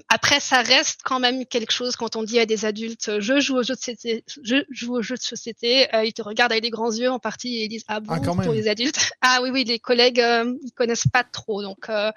Après, 0.09 0.39
ça 0.39 0.63
reste 0.63 1.01
quand 1.03 1.19
même 1.19 1.45
quelque 1.45 1.71
chose 1.71 1.95
quand 1.95 2.15
on 2.15 2.23
dit 2.23 2.39
à 2.39 2.47
des 2.47 2.65
adultes 2.65 3.19
"Je 3.19 3.39
joue 3.39 3.57
aux 3.57 3.63
jeux 3.63 3.75
de 3.75 3.79
société," 3.79 4.23
je 4.43 4.63
joue 4.71 4.95
aux 4.95 5.03
jeux 5.03 5.15
de 5.15 5.21
société, 5.21 5.87
ils 6.03 6.13
te 6.13 6.23
regardent 6.23 6.53
avec 6.53 6.63
des 6.63 6.71
grands 6.71 6.91
yeux 6.91 7.11
en 7.11 7.19
partie 7.19 7.57
et 7.57 7.65
ils 7.65 7.69
disent 7.69 7.83
ah, 7.87 7.98
ah 8.07 8.19
pour 8.19 8.53
les 8.53 8.67
adultes. 8.67 8.97
Ah 9.21 9.39
oui, 9.43 9.49
oui, 9.51 9.63
les 9.65 9.79
collègues, 9.79 10.21
euh, 10.21 10.55
ils 10.63 10.71
connaissent 10.71 11.07
pas 11.11 11.23
trop, 11.23 11.61
donc 11.61 11.89
euh, 11.89 12.11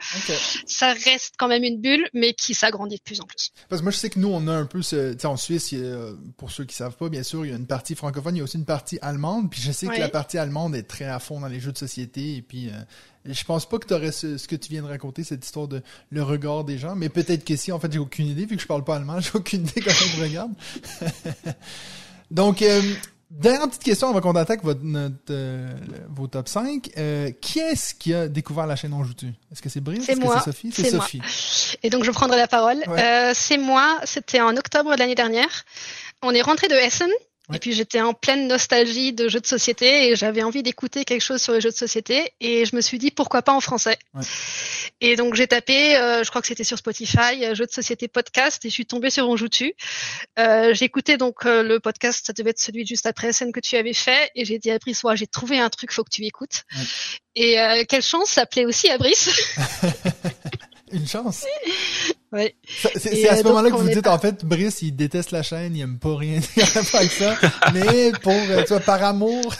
ça 0.66 0.92
reste 0.92 1.34
quand 1.36 1.48
même 1.48 1.64
une 1.64 1.80
bulle, 1.80 2.08
mais 2.14 2.32
qui 2.32 2.54
s'agrandit 2.54 2.96
de 2.96 3.02
plus 3.02 3.20
en 3.20 3.24
plus. 3.24 3.50
Parce 3.68 3.80
que 3.80 3.84
moi, 3.84 3.90
je 3.90 3.98
sais 3.98 4.08
que 4.08 4.20
nous, 4.20 4.28
on 4.28 4.46
a 4.46 4.52
un 4.52 4.66
peu, 4.66 4.82
ce, 4.82 5.26
en 5.26 5.36
Suisse, 5.36 5.74
pour 6.36 6.52
ceux 6.52 6.64
qui 6.64 6.76
savent 6.76 6.96
pas, 6.96 7.08
bien 7.08 7.24
sûr, 7.24 7.44
il 7.44 7.50
y 7.50 7.52
a 7.52 7.56
une 7.56 7.66
partie 7.66 7.94
francophone, 7.96 8.36
il 8.36 8.38
y 8.38 8.40
a 8.40 8.44
aussi 8.44 8.56
une 8.56 8.64
partie 8.64 8.98
allemande, 9.02 9.50
puis 9.50 9.60
je 9.60 9.72
sais 9.72 9.88
que 9.88 9.98
la 9.98 10.08
partie 10.08 10.38
allemande 10.38 10.74
est 10.74 10.84
très 10.84 11.04
à 11.04 11.18
fond 11.18 11.40
dans 11.40 11.48
les 11.48 11.60
jeux 11.60 11.72
de 11.72 11.78
société, 11.78 12.36
et 12.36 12.42
puis 12.42 12.68
euh, 12.68 12.72
je 13.24 13.44
pense 13.44 13.68
pas 13.68 13.78
que 13.78 13.86
tu 13.86 13.94
aurais 13.94 14.12
ce, 14.12 14.46
que 14.46 14.56
tu 14.56 14.70
viens 14.70 14.82
de 14.82 14.88
raconter, 14.88 15.24
cette 15.24 15.44
histoire 15.44 15.68
de 15.68 15.82
le 16.10 16.22
regard 16.22 16.64
des 16.64 16.78
gens, 16.78 16.94
mais 16.94 17.08
peut-être 17.08 17.44
que 17.44 17.56
si, 17.56 17.72
en 17.72 17.78
fait, 17.78 17.92
j'ai 17.92 17.98
aucune 17.98 18.26
idée, 18.26 18.46
vu 18.46 18.56
que 18.56 18.62
je 18.62 18.66
parle 18.66 18.84
pas 18.84 18.96
allemand, 18.96 19.20
j'ai 19.20 19.30
aucune 19.34 19.62
idée 19.62 19.80
comment 19.80 19.96
ils 20.16 20.22
regardent. 20.22 20.54
Donc, 22.30 22.62
euh, 22.62 22.80
Dernière 23.32 23.66
petite 23.66 23.82
question 23.82 24.10
avant 24.10 24.20
qu'on 24.20 24.36
attaque 24.36 24.62
votre, 24.62 24.82
notre, 24.82 25.16
euh, 25.30 25.72
vos 26.10 26.26
top 26.26 26.48
5. 26.48 26.90
Euh, 26.98 27.30
qui 27.40 27.60
est-ce 27.60 27.94
qui 27.94 28.12
a 28.12 28.28
découvert 28.28 28.66
la 28.66 28.76
chaîne 28.76 28.92
On 28.92 29.02
joue-tu? 29.02 29.28
Est-ce 29.50 29.62
que 29.62 29.70
c'est 29.70 29.80
Brice? 29.80 30.04
C'est 30.04 30.16
moi. 30.16 30.38
C'est 30.38 30.52
Sophie? 30.52 30.70
C'est 30.72 30.90
Sophie. 30.90 31.22
Et 31.82 31.88
donc 31.88 32.04
je 32.04 32.10
prendrai 32.10 32.36
la 32.36 32.46
parole. 32.46 32.82
Euh, 32.88 33.30
c'est 33.34 33.56
moi. 33.56 33.98
C'était 34.04 34.42
en 34.42 34.54
octobre 34.56 34.92
de 34.92 34.98
l'année 34.98 35.14
dernière. 35.14 35.64
On 36.22 36.32
est 36.32 36.42
rentré 36.42 36.68
de 36.68 36.74
Essen 36.74 37.10
et 37.52 37.58
puis 37.58 37.72
j'étais 37.72 38.00
en 38.00 38.14
pleine 38.14 38.46
nostalgie 38.46 39.12
de 39.12 39.28
jeux 39.28 39.40
de 39.40 39.46
société 39.46 40.08
et 40.08 40.16
j'avais 40.16 40.42
envie 40.42 40.62
d'écouter 40.62 41.04
quelque 41.04 41.22
chose 41.22 41.42
sur 41.42 41.52
les 41.52 41.60
jeux 41.60 41.70
de 41.70 41.76
société 41.76 42.32
et 42.40 42.64
je 42.64 42.76
me 42.76 42.80
suis 42.80 42.98
dit 42.98 43.10
pourquoi 43.10 43.42
pas 43.42 43.52
en 43.52 43.60
français. 43.60 43.98
Ouais. 44.14 44.22
Et 45.00 45.16
donc 45.16 45.34
j'ai 45.34 45.48
tapé, 45.48 45.96
euh, 45.96 46.22
je 46.22 46.30
crois 46.30 46.40
que 46.40 46.46
c'était 46.46 46.64
sur 46.64 46.78
Spotify, 46.78 47.44
euh, 47.44 47.54
jeux 47.54 47.66
de 47.66 47.72
société 47.72 48.06
podcast 48.06 48.64
et 48.64 48.68
je 48.68 48.74
suis 48.74 48.86
tombée 48.86 49.10
sur 49.10 49.28
On 49.28 49.36
joue 49.36 49.48
dessus. 49.48 49.74
Euh, 50.38 50.72
j'ai 50.72 50.84
écouté 50.84 51.16
donc 51.16 51.44
euh, 51.44 51.62
le 51.62 51.80
podcast, 51.80 52.24
ça 52.26 52.32
devait 52.32 52.50
être 52.50 52.60
celui 52.60 52.86
juste 52.86 53.06
après 53.06 53.26
la 53.28 53.32
scène 53.32 53.52
que 53.52 53.60
tu 53.60 53.76
avais 53.76 53.92
fait 53.92 54.30
et 54.34 54.44
j'ai 54.44 54.58
dit 54.58 54.70
à 54.70 54.78
Brice, 54.78 55.02
ouais, 55.02 55.16
j'ai 55.16 55.26
trouvé 55.26 55.58
un 55.58 55.68
truc, 55.68 55.92
faut 55.92 56.04
que 56.04 56.10
tu 56.10 56.24
écoutes. 56.24 56.62
Et 57.34 57.58
euh, 57.58 57.84
quelle 57.88 58.02
chance, 58.02 58.30
ça 58.30 58.46
plaît 58.46 58.66
aussi 58.66 58.88
à 58.90 58.98
Brice. 58.98 59.30
Une 60.92 61.06
chance. 61.06 61.44
Ouais. 62.32 62.56
C'est 62.96 63.28
à 63.28 63.36
ce 63.36 63.42
moment-là 63.42 63.70
que 63.70 63.76
vous 63.76 63.90
dites, 63.90 64.06
en 64.06 64.18
fait, 64.18 64.42
Brice, 64.42 64.80
il 64.80 64.96
déteste 64.96 65.32
la 65.32 65.42
chaîne, 65.42 65.76
il 65.76 65.82
aime 65.82 65.98
pas 65.98 66.16
rien 66.16 66.40
avec 66.94 67.12
ça. 67.12 67.36
mais 67.74 68.10
pour, 68.22 68.32
euh, 68.32 68.62
tu 68.62 68.68
vois, 68.68 68.80
par 68.80 69.04
amour. 69.04 69.54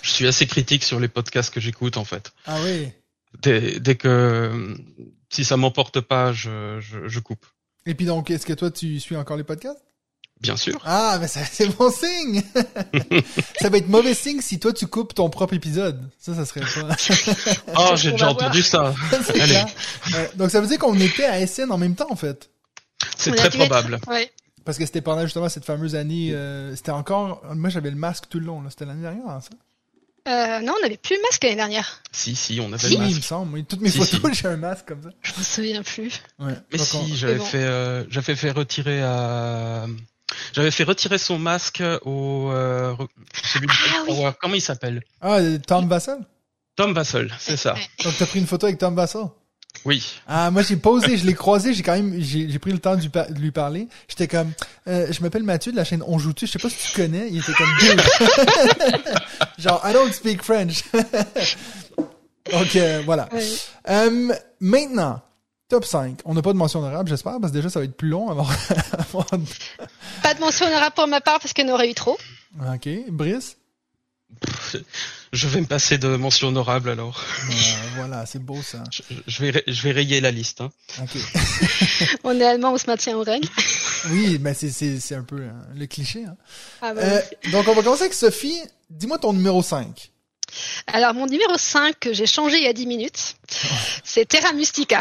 je 0.00 0.10
suis 0.10 0.26
assez 0.26 0.46
critique 0.46 0.82
sur 0.84 0.98
les 0.98 1.08
podcasts 1.08 1.52
que 1.52 1.60
j'écoute, 1.60 1.98
en 1.98 2.04
fait. 2.06 2.32
Ah 2.46 2.56
oui. 2.64 2.88
Dès, 3.42 3.78
dès 3.78 3.94
que, 3.94 4.74
si 5.28 5.44
ça 5.44 5.58
m'emporte 5.58 6.00
pas, 6.00 6.32
je, 6.32 6.80
je, 6.80 7.08
je 7.08 7.20
coupe. 7.20 7.44
Et 7.84 7.94
puis 7.94 8.06
donc, 8.06 8.30
est-ce 8.30 8.46
que 8.46 8.54
toi, 8.54 8.70
tu 8.70 8.98
suis 8.98 9.14
encore 9.14 9.36
les 9.36 9.44
podcasts? 9.44 9.84
Bien 10.44 10.56
sûr. 10.56 10.80
Ah, 10.84 11.18
mais 11.20 11.26
c'est 11.28 11.66
bon 11.76 11.90
signe. 11.90 12.42
ça 13.60 13.68
va 13.68 13.78
être 13.78 13.88
mauvais 13.88 14.14
signe 14.14 14.40
si 14.40 14.58
toi 14.58 14.72
tu 14.72 14.86
coupes 14.86 15.14
ton 15.14 15.28
propre 15.30 15.54
épisode. 15.54 16.08
Ça, 16.18 16.34
ça 16.34 16.44
serait 16.44 16.60
pas. 16.60 16.96
oh, 17.76 17.96
j'ai 17.96 18.12
déjà 18.12 18.30
entendu 18.30 18.62
ça. 18.62 18.94
Allez. 19.40 19.64
donc 20.36 20.50
ça 20.50 20.60
veut 20.60 20.66
dire 20.66 20.78
qu'on 20.78 20.98
était 20.98 21.24
à 21.24 21.46
SN 21.46 21.70
en 21.70 21.78
même 21.78 21.94
temps 21.94 22.10
en 22.10 22.16
fait. 22.16 22.50
C'est 23.16 23.32
très 23.32 23.50
probable. 23.50 23.98
Ouais. 24.06 24.30
Parce 24.64 24.78
que 24.78 24.86
c'était 24.86 25.02
pendant 25.02 25.22
justement 25.22 25.48
cette 25.48 25.64
fameuse 25.64 25.94
année. 25.94 26.30
Euh, 26.32 26.74
c'était 26.74 26.90
encore. 26.90 27.42
Moi, 27.54 27.70
j'avais 27.70 27.90
le 27.90 27.96
masque 27.96 28.24
tout 28.28 28.40
le 28.40 28.46
long. 28.46 28.62
C'était 28.70 28.86
l'année 28.86 29.02
dernière, 29.02 29.28
hein, 29.28 29.40
ça? 29.40 29.50
Euh, 30.26 30.60
non, 30.60 30.72
on 30.78 30.82
n'avait 30.82 30.96
plus 30.96 31.16
le 31.16 31.22
masque 31.22 31.44
l'année 31.44 31.56
dernière. 31.56 32.02
Si, 32.10 32.34
si, 32.34 32.58
on 32.60 32.72
avait 32.72 32.88
le 32.88 32.96
masque. 32.96 33.10
il 33.10 33.16
me 33.16 33.20
semble. 33.20 33.64
Toutes 33.64 33.82
mes 33.82 33.90
photos, 33.90 34.32
j'ai 34.32 34.48
un 34.48 34.56
masque 34.56 34.86
comme 34.88 35.02
ça. 35.02 35.10
Je 35.20 35.32
me 35.38 35.44
souviens 35.44 35.82
plus. 35.82 36.22
Ouais. 36.38 36.54
Mais 36.72 36.78
si, 36.78 37.14
j'avais 37.14 37.38
fait, 37.38 37.58
euh, 37.58 38.04
j'avais 38.08 38.34
fait 38.34 38.50
retirer 38.50 39.02
à. 39.02 39.86
J'avais 40.52 40.70
fait 40.70 40.84
retirer 40.84 41.18
son 41.18 41.38
masque 41.38 41.82
au 42.02 42.50
euh, 42.50 42.94
celui 43.42 43.68
ah, 43.70 44.04
oui. 44.08 44.24
Comment 44.40 44.54
il 44.54 44.60
s'appelle? 44.60 45.02
Ah, 45.20 45.38
Tom 45.66 45.88
Vassal. 45.88 46.18
Tom 46.76 46.92
Vassal, 46.92 47.32
c'est 47.38 47.56
ça. 47.56 47.74
Donc 48.02 48.14
t'as 48.18 48.26
pris 48.26 48.40
une 48.40 48.46
photo 48.46 48.66
avec 48.66 48.78
Tom 48.78 48.94
Vassal 48.94 49.28
oui. 49.84 50.02
Ah, 50.26 50.50
moi 50.50 50.62
j'ai 50.62 50.76
posé, 50.76 51.18
je 51.18 51.26
l'ai 51.26 51.34
croisé, 51.34 51.74
j'ai 51.74 51.82
quand 51.82 51.94
même, 51.94 52.18
j'ai 52.18 52.58
pris 52.58 52.72
le 52.72 52.78
temps 52.78 52.96
de 52.96 53.38
lui, 53.38 53.50
parler. 53.50 53.88
J'étais 54.08 54.28
comme, 54.28 54.52
euh, 54.88 55.08
je 55.10 55.20
m'appelle 55.20 55.42
Mathieu 55.42 55.72
de 55.72 55.76
la 55.76 55.84
chaîne 55.84 56.02
On 56.06 56.18
joue-tu, 56.18 56.46
je 56.46 56.52
sais 56.52 56.58
pas 56.58 56.70
si 56.70 56.90
tu 56.90 56.96
connais. 56.96 57.28
Il 57.30 57.38
était 57.38 57.52
comme, 57.52 57.68
genre, 59.58 59.82
I 59.84 59.92
don't 59.92 60.12
speak 60.12 60.42
French. 60.42 60.84
Donc 62.52 62.76
euh, 62.76 63.02
voilà. 63.04 63.28
Euh, 63.90 64.32
maintenant, 64.60 65.20
top 65.74 65.84
5. 65.84 66.20
On 66.24 66.34
n'a 66.34 66.42
pas 66.42 66.52
de 66.52 66.58
mention 66.58 66.78
honorable, 66.78 67.08
j'espère, 67.08 67.40
parce 67.40 67.50
que 67.50 67.56
déjà 67.56 67.68
ça 67.68 67.80
va 67.80 67.84
être 67.84 67.96
plus 67.96 68.08
long 68.08 68.30
avant. 68.30 68.46
Pas 70.22 70.34
de 70.34 70.40
mention 70.40 70.66
honorable 70.66 70.94
pour 70.94 71.08
ma 71.08 71.20
part 71.20 71.40
parce 71.40 71.52
qu'il 71.52 71.66
y 71.66 71.70
en 71.70 71.74
aurait 71.74 71.90
eu 71.90 71.94
trop. 71.94 72.16
Ok, 72.72 72.88
Brice? 73.08 73.56
Je 75.32 75.48
vais 75.48 75.60
me 75.60 75.66
passer 75.66 75.98
de 75.98 76.14
mention 76.14 76.48
honorable 76.48 76.90
alors. 76.90 77.24
voilà, 77.96 78.24
c'est 78.24 78.38
beau 78.38 78.62
ça. 78.62 78.84
Je, 79.26 79.42
vais, 79.42 79.64
je 79.66 79.82
vais 79.82 79.90
rayer 79.90 80.20
la 80.20 80.30
liste. 80.30 80.60
Hein. 80.60 80.70
on 82.24 82.38
est 82.40 82.44
allemand, 82.44 82.72
on 82.72 82.78
se 82.78 82.86
maintient 82.86 83.16
au 83.16 83.24
règne. 83.24 83.42
oui, 84.10 84.38
mais 84.40 84.54
c'est 84.54 85.14
un 85.16 85.24
peu 85.24 85.42
hein, 85.42 85.60
le 85.74 85.86
cliché. 85.86 86.24
Hein. 86.24 86.36
Ah, 86.82 86.94
bah 86.94 87.00
euh, 87.02 87.20
donc 87.50 87.66
on 87.66 87.74
va 87.74 87.82
commencer 87.82 88.02
avec 88.02 88.14
Sophie. 88.14 88.60
Dis-moi 88.90 89.18
ton 89.18 89.32
numéro 89.32 89.60
5. 89.60 90.12
Alors 90.86 91.14
mon 91.14 91.26
numéro 91.26 91.56
5 91.56 91.98
que 91.98 92.12
j'ai 92.12 92.26
changé 92.26 92.58
il 92.58 92.64
y 92.64 92.68
a 92.68 92.72
10 92.72 92.86
minutes, 92.86 93.36
c'est 94.04 94.26
Terra 94.26 94.52
Mystica. 94.52 95.00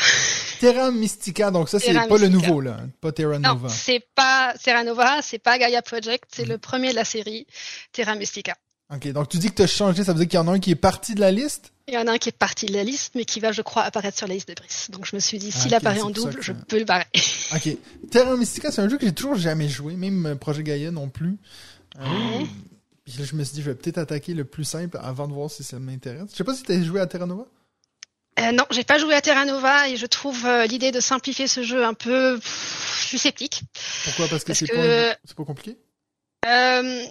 Terra 0.60 0.92
Mystica, 0.92 1.52
donc 1.52 1.70
ça 1.70 1.80
c'est 1.80 1.94
pas 1.94 2.18
le 2.18 2.30
nouveau 2.30 2.62
là, 2.62 2.78
pas 3.02 3.12
Terra 3.12 3.40
Nova. 3.40 3.68
Non, 3.68 3.74
c'est 3.74 4.06
pas 4.16 4.54
Terra 4.64 4.84
Nova, 4.84 5.22
c'est 5.22 5.40
pas 5.40 5.58
Gaia 5.58 5.82
Project, 5.82 6.26
c'est 6.34 6.46
le 6.46 6.58
premier 6.58 6.92
de 6.92 6.96
la 6.96 7.06
série, 7.06 7.46
Terra 7.92 8.16
Mystica. 8.16 8.56
Ok, 8.94 9.08
donc 9.12 9.30
tu 9.30 9.38
dis 9.38 9.50
que 9.50 9.56
tu 9.56 9.62
as 9.64 9.68
changé, 9.68 10.04
ça 10.04 10.14
veut 10.14 10.20
dire 10.20 10.28
qu'il 10.28 10.38
y 10.38 10.42
en 10.42 10.48
a 10.48 10.52
un 10.52 10.60
qui 10.60 10.72
est 10.72 10.76
parti 10.76 11.16
de 11.16 11.20
la 11.20 11.32
liste? 11.32 11.72
Il 11.88 11.96
y 11.96 11.98
en 11.98 12.08
a 12.08 12.12
un 12.12 12.18
qui 12.18 12.30
est 12.30 12.38
parti 12.38 12.66
de 12.68 12.74
la 12.74 12.84
liste, 12.84 13.14
mais 13.16 13.26
qui 13.26 13.40
va, 13.40 13.52
je 13.52 13.62
crois, 13.62 13.84
apparaître 13.84 14.18
sur 14.18 14.28
la 14.28 14.36
liste 14.36 14.48
de 14.50 14.54
Brice. 14.54 14.90
Donc 14.92 15.06
je 15.06 15.16
me 15.16 15.20
suis 15.20 15.38
dit, 15.38 15.52
s'il 15.52 15.74
apparaît 15.74 16.02
en 16.02 16.12
double, 16.12 16.38
je 16.42 16.54
peux 16.54 16.78
le 16.78 16.86
barrer. 16.86 17.06
ok. 17.56 17.78
Terra 18.12 18.38
Mystica, 18.38 18.72
c'est 18.72 18.82
un 18.82 18.90
jeu 18.90 18.98
que 18.98 19.06
j'ai 19.06 19.14
toujours 19.14 19.36
jamais 19.36 19.68
joué, 19.68 19.96
même 19.96 20.26
euh, 20.26 20.36
Projet 20.36 20.64
Gaia 20.64 20.92
non 20.92 21.10
plus. 21.10 21.38
Euh, 22.00 22.06
puis 23.05 23.15
là, 23.19 23.25
je 23.25 23.36
me 23.36 23.43
suis 23.43 23.55
dit, 23.55 23.62
je 23.62 23.69
vais 23.69 23.75
peut-être 23.75 23.98
attaquer 23.98 24.33
le 24.33 24.45
plus 24.45 24.63
simple 24.63 24.98
avant 25.01 25.27
de 25.27 25.33
voir 25.33 25.51
si 25.51 25.63
ça 25.63 25.79
m'intéresse. 25.79 26.29
Je 26.31 26.38
sais 26.38 26.43
pas 26.43 26.55
si 26.55 26.63
tu 26.63 26.72
as 26.72 26.81
joué 26.81 27.01
à 27.01 27.07
Terra 27.07 27.25
Nova? 27.25 27.45
Euh, 28.39 28.51
non, 28.51 28.65
j'ai 28.72 28.83
pas 28.83 28.98
joué 28.98 29.13
à 29.13 29.22
Terra 29.22 29.45
Nova 29.45 29.89
et 29.89 29.95
je 29.95 30.05
trouve 30.05 30.45
euh, 30.45 30.65
l'idée 30.65 30.91
de 30.91 31.00
simplifier 31.00 31.48
ce 31.48 31.63
jeu 31.63 31.86
un 31.86 31.93
peu. 31.93 32.39
je 32.39 33.07
suis 33.07 33.19
sceptique. 33.19 33.62
Pourquoi? 34.05 34.27
Parce 34.27 34.43
que 34.43 34.53
c'est 34.53 34.67
pas, 34.67 35.15
pas 35.36 35.43
compliqué? 35.43 35.77
Euh, 36.45 37.05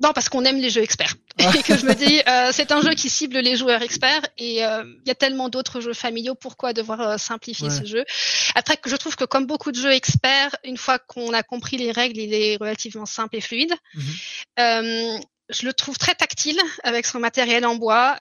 non, 0.00 0.12
parce 0.12 0.28
qu'on 0.28 0.44
aime 0.44 0.58
les 0.58 0.70
jeux 0.70 0.82
experts. 0.82 1.14
Ah. 1.40 1.52
et 1.56 1.62
que 1.62 1.76
je 1.76 1.86
me 1.86 1.94
dis, 1.94 2.20
euh, 2.28 2.50
c'est 2.52 2.72
un 2.72 2.80
jeu 2.82 2.94
qui 2.94 3.08
cible 3.08 3.38
les 3.38 3.56
joueurs 3.56 3.82
experts 3.82 4.22
et 4.38 4.56
il 4.56 4.62
euh, 4.62 4.84
y 5.06 5.10
a 5.10 5.14
tellement 5.14 5.48
d'autres 5.48 5.80
jeux 5.80 5.92
familiaux, 5.92 6.34
pourquoi 6.34 6.72
devoir 6.72 7.00
euh, 7.00 7.16
simplifier 7.16 7.70
ce 7.70 7.84
jeu? 7.84 8.04
Après, 8.54 8.76
je 8.84 8.96
trouve 8.96 9.16
que 9.16 9.24
comme 9.24 9.46
beaucoup 9.46 9.70
de 9.70 9.76
jeux 9.76 9.92
experts, 9.92 10.56
une 10.64 10.76
fois 10.76 10.98
qu'on 10.98 11.32
a 11.32 11.42
compris 11.42 11.76
les 11.76 11.92
règles, 11.92 12.18
il 12.18 12.34
est 12.34 12.56
relativement 12.56 13.06
simple 13.06 13.36
et 13.36 13.40
fluide. 13.40 13.72
Mhm. 13.94 15.20
je 15.50 15.64
le 15.64 15.72
trouve 15.72 15.96
très 15.96 16.14
tactile 16.14 16.60
avec 16.82 17.06
son 17.06 17.20
matériel 17.20 17.64
en 17.64 17.76
bois 17.76 18.18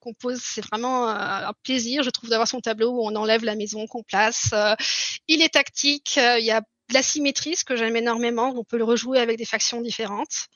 qu'on 0.00 0.14
pose. 0.14 0.40
C'est 0.42 0.64
vraiment 0.64 1.08
un 1.08 1.52
plaisir, 1.64 2.02
je 2.02 2.10
trouve, 2.10 2.30
d'avoir 2.30 2.48
son 2.48 2.60
tableau 2.60 2.90
où 2.90 3.06
on 3.06 3.14
enlève 3.14 3.44
la 3.44 3.56
maison 3.56 3.86
qu'on 3.86 4.02
place. 4.02 4.50
il 5.28 5.42
est 5.42 5.50
tactique. 5.54 6.16
Il 6.16 6.44
y 6.44 6.50
a 6.50 6.62
de 6.90 6.94
la 6.94 7.02
symétrie, 7.02 7.56
ce 7.56 7.64
que 7.64 7.76
j'aime 7.76 7.96
énormément. 7.96 8.52
On 8.54 8.64
peut 8.64 8.76
le 8.76 8.84
rejouer 8.84 9.18
avec 9.18 9.38
des 9.38 9.44
factions 9.44 9.80
différentes. 9.80 10.48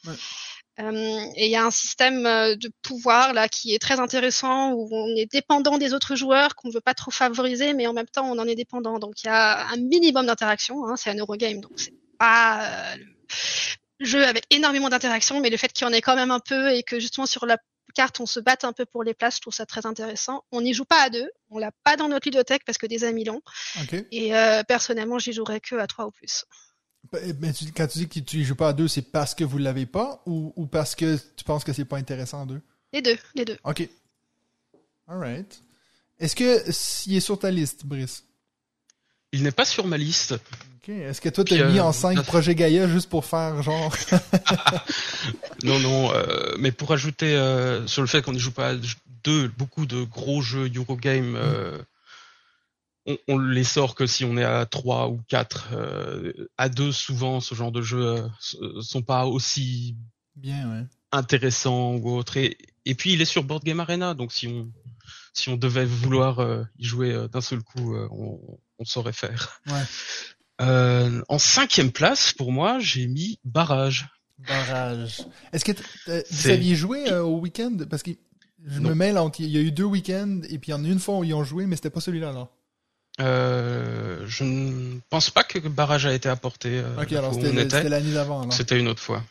Euh, 0.80 1.24
et 1.36 1.46
il 1.46 1.50
y 1.50 1.56
a 1.56 1.64
un 1.64 1.70
système 1.70 2.26
euh, 2.26 2.56
de 2.56 2.68
pouvoir 2.82 3.32
là 3.32 3.48
qui 3.48 3.74
est 3.74 3.78
très 3.78 4.00
intéressant 4.00 4.72
où 4.72 4.88
on 4.90 5.14
est 5.14 5.30
dépendant 5.30 5.78
des 5.78 5.94
autres 5.94 6.16
joueurs 6.16 6.56
qu'on 6.56 6.66
ne 6.66 6.72
veut 6.72 6.80
pas 6.80 6.94
trop 6.94 7.12
favoriser, 7.12 7.74
mais 7.74 7.86
en 7.86 7.92
même 7.92 8.08
temps 8.08 8.28
on 8.28 8.38
en 8.40 8.46
est 8.46 8.56
dépendant. 8.56 8.98
Donc 8.98 9.22
il 9.22 9.26
y 9.26 9.30
a 9.30 9.68
un 9.68 9.76
minimum 9.76 10.26
d'interaction. 10.26 10.84
Hein, 10.86 10.96
c'est 10.96 11.10
un 11.10 11.16
Eurogame, 11.16 11.60
donc 11.60 11.70
c'est 11.76 11.94
pas 12.18 12.64
euh, 12.64 12.96
jeu 14.00 14.26
avec 14.26 14.46
énormément 14.50 14.88
d'interaction, 14.88 15.40
mais 15.40 15.48
le 15.48 15.56
fait 15.56 15.72
qu'il 15.72 15.86
y 15.86 15.90
en 15.90 15.92
ait 15.92 16.00
quand 16.00 16.16
même 16.16 16.32
un 16.32 16.40
peu 16.40 16.72
et 16.72 16.82
que 16.82 16.98
justement 16.98 17.26
sur 17.26 17.46
la 17.46 17.58
carte 17.94 18.20
on 18.20 18.26
se 18.26 18.40
batte 18.40 18.64
un 18.64 18.72
peu 18.72 18.84
pour 18.84 19.02
les 19.02 19.14
places, 19.14 19.36
je 19.36 19.40
trouve 19.40 19.54
ça 19.54 19.66
très 19.66 19.86
intéressant. 19.86 20.44
On 20.52 20.60
n'y 20.60 20.74
joue 20.74 20.84
pas 20.84 21.02
à 21.02 21.10
deux, 21.10 21.30
on 21.50 21.58
l'a 21.58 21.70
pas 21.84 21.96
dans 21.96 22.08
notre 22.08 22.26
ludothèque 22.26 22.64
parce 22.64 22.78
que 22.78 22.86
des 22.86 23.04
amis 23.04 23.24
l'ont. 23.24 23.42
Et 24.10 24.36
euh, 24.36 24.62
personnellement, 24.64 25.18
j'y 25.18 25.32
jouerais 25.32 25.60
que 25.60 25.76
à 25.76 25.86
trois 25.86 26.06
ou 26.06 26.10
plus. 26.10 26.44
Bah, 27.12 27.18
eh, 27.22 27.32
mais 27.34 27.52
quand 27.76 27.86
tu 27.86 27.98
dis 27.98 28.08
que 28.08 28.20
tu 28.20 28.38
n'y 28.38 28.44
joues 28.44 28.56
pas 28.56 28.68
à 28.68 28.72
deux, 28.72 28.88
c'est 28.88 29.02
parce 29.02 29.34
que 29.34 29.44
vous 29.44 29.58
l'avez 29.58 29.86
pas 29.86 30.22
ou, 30.26 30.66
parce 30.66 30.94
que 30.94 31.16
tu 31.36 31.44
penses 31.44 31.64
que 31.64 31.72
c'est 31.72 31.84
pas 31.84 31.98
intéressant 31.98 32.42
à 32.42 32.46
deux? 32.46 32.60
Les 32.92 33.02
deux, 33.02 33.18
les 33.34 33.44
deux. 33.44 33.58
Ok. 33.64 33.88
Alright. 35.06 35.62
Est-ce 36.18 36.36
que 36.36 36.72
s'il 36.72 37.16
est 37.16 37.20
sur 37.20 37.38
ta 37.38 37.50
liste, 37.50 37.84
Brice? 37.84 38.24
Il 39.32 39.42
n'est 39.42 39.52
pas 39.52 39.64
sur 39.64 39.86
ma 39.86 39.98
liste. 39.98 40.34
Est-ce 40.88 41.20
que 41.20 41.28
toi, 41.28 41.44
t'as 41.44 41.70
mis 41.70 41.80
en 41.80 41.92
5 41.92 42.18
euh, 42.18 42.22
projets 42.22 42.54
Gaïa 42.54 42.88
juste 42.88 43.08
pour 43.08 43.24
faire 43.24 43.62
genre... 43.62 43.94
non, 45.62 45.78
non, 45.78 46.12
euh, 46.12 46.54
mais 46.58 46.72
pour 46.72 46.92
ajouter 46.92 47.34
euh, 47.34 47.86
sur 47.86 48.02
le 48.02 48.08
fait 48.08 48.22
qu'on 48.22 48.32
ne 48.32 48.38
joue 48.38 48.52
pas 48.52 48.74
deux, 49.24 49.48
beaucoup 49.48 49.86
de 49.86 50.02
gros 50.02 50.42
jeux 50.42 50.70
Eurogame, 50.74 51.38
on, 53.06 53.16
on, 53.28 53.38
les 53.38 53.64
sort 53.64 53.94
que 53.94 54.06
si 54.06 54.24
on 54.24 54.36
est 54.36 54.44
à 54.44 54.66
3 54.66 55.08
ou 55.08 55.20
4. 55.28 55.68
à 56.58 56.68
deux, 56.68 56.92
souvent, 56.92 57.40
ce 57.40 57.54
genre 57.54 57.72
de 57.72 57.82
jeux 57.82 58.22
sont 58.80 59.02
pas 59.02 59.26
aussi 59.26 59.96
bien 60.36 60.70
ouais. 60.70 60.86
intéressants 61.12 61.94
ou 61.94 62.16
autres. 62.16 62.36
Et, 62.36 62.58
et 62.84 62.94
puis, 62.94 63.12
il 63.12 63.22
est 63.22 63.26
sur 63.26 63.44
Board 63.44 63.64
Game 63.64 63.80
Arena, 63.80 64.14
donc 64.14 64.32
si 64.32 64.48
on 64.48 64.70
si 65.36 65.48
on 65.48 65.56
devait 65.56 65.84
vouloir 65.84 66.38
y 66.78 66.84
jouer 66.84 67.26
d'un 67.32 67.40
seul 67.40 67.60
coup, 67.60 67.96
on, 67.96 68.38
on 68.78 68.84
saurait 68.84 69.12
faire. 69.12 69.60
Ouais. 69.66 69.82
Euh, 70.60 71.22
en 71.28 71.38
cinquième 71.38 71.90
place, 71.90 72.32
pour 72.32 72.52
moi, 72.52 72.78
j'ai 72.78 73.06
mis 73.06 73.38
Barrage. 73.44 74.06
Barrage. 74.38 75.22
Est-ce 75.52 75.64
que 75.64 75.72
vous 76.06 76.50
aviez 76.50 76.74
joué 76.74 77.08
euh, 77.10 77.22
au 77.22 77.38
week-end? 77.38 77.76
Parce 77.88 78.02
que 78.02 78.10
je 78.66 78.80
me 78.80 78.94
mêle 78.94 79.18
entre. 79.18 79.40
Il 79.40 79.50
y 79.50 79.58
a 79.58 79.60
eu 79.60 79.70
deux 79.70 79.84
week-ends 79.84 80.40
et 80.48 80.58
puis 80.58 80.70
il 80.70 80.70
y 80.70 80.74
en 80.74 80.84
a 80.84 80.88
une 80.88 81.00
fois 81.00 81.18
où 81.18 81.24
ils 81.24 81.34
ont 81.34 81.44
joué, 81.44 81.66
mais 81.66 81.76
c'était 81.76 81.90
pas 81.90 82.00
celui-là, 82.00 82.32
non 82.32 82.48
euh, 83.20 84.24
Je 84.26 84.44
ne 84.44 85.00
pense 85.10 85.30
pas 85.30 85.44
que 85.44 85.58
Barrage 85.58 86.06
a 86.06 86.14
été 86.14 86.28
apporté. 86.28 86.78
Euh, 86.78 87.02
ok, 87.02 87.12
alors 87.12 87.34
c'était 87.34 87.88
l'année 87.88 88.12
d'avant. 88.12 88.50
C'était 88.50 88.78
une 88.78 88.88
autre 88.88 89.02
fois. 89.02 89.22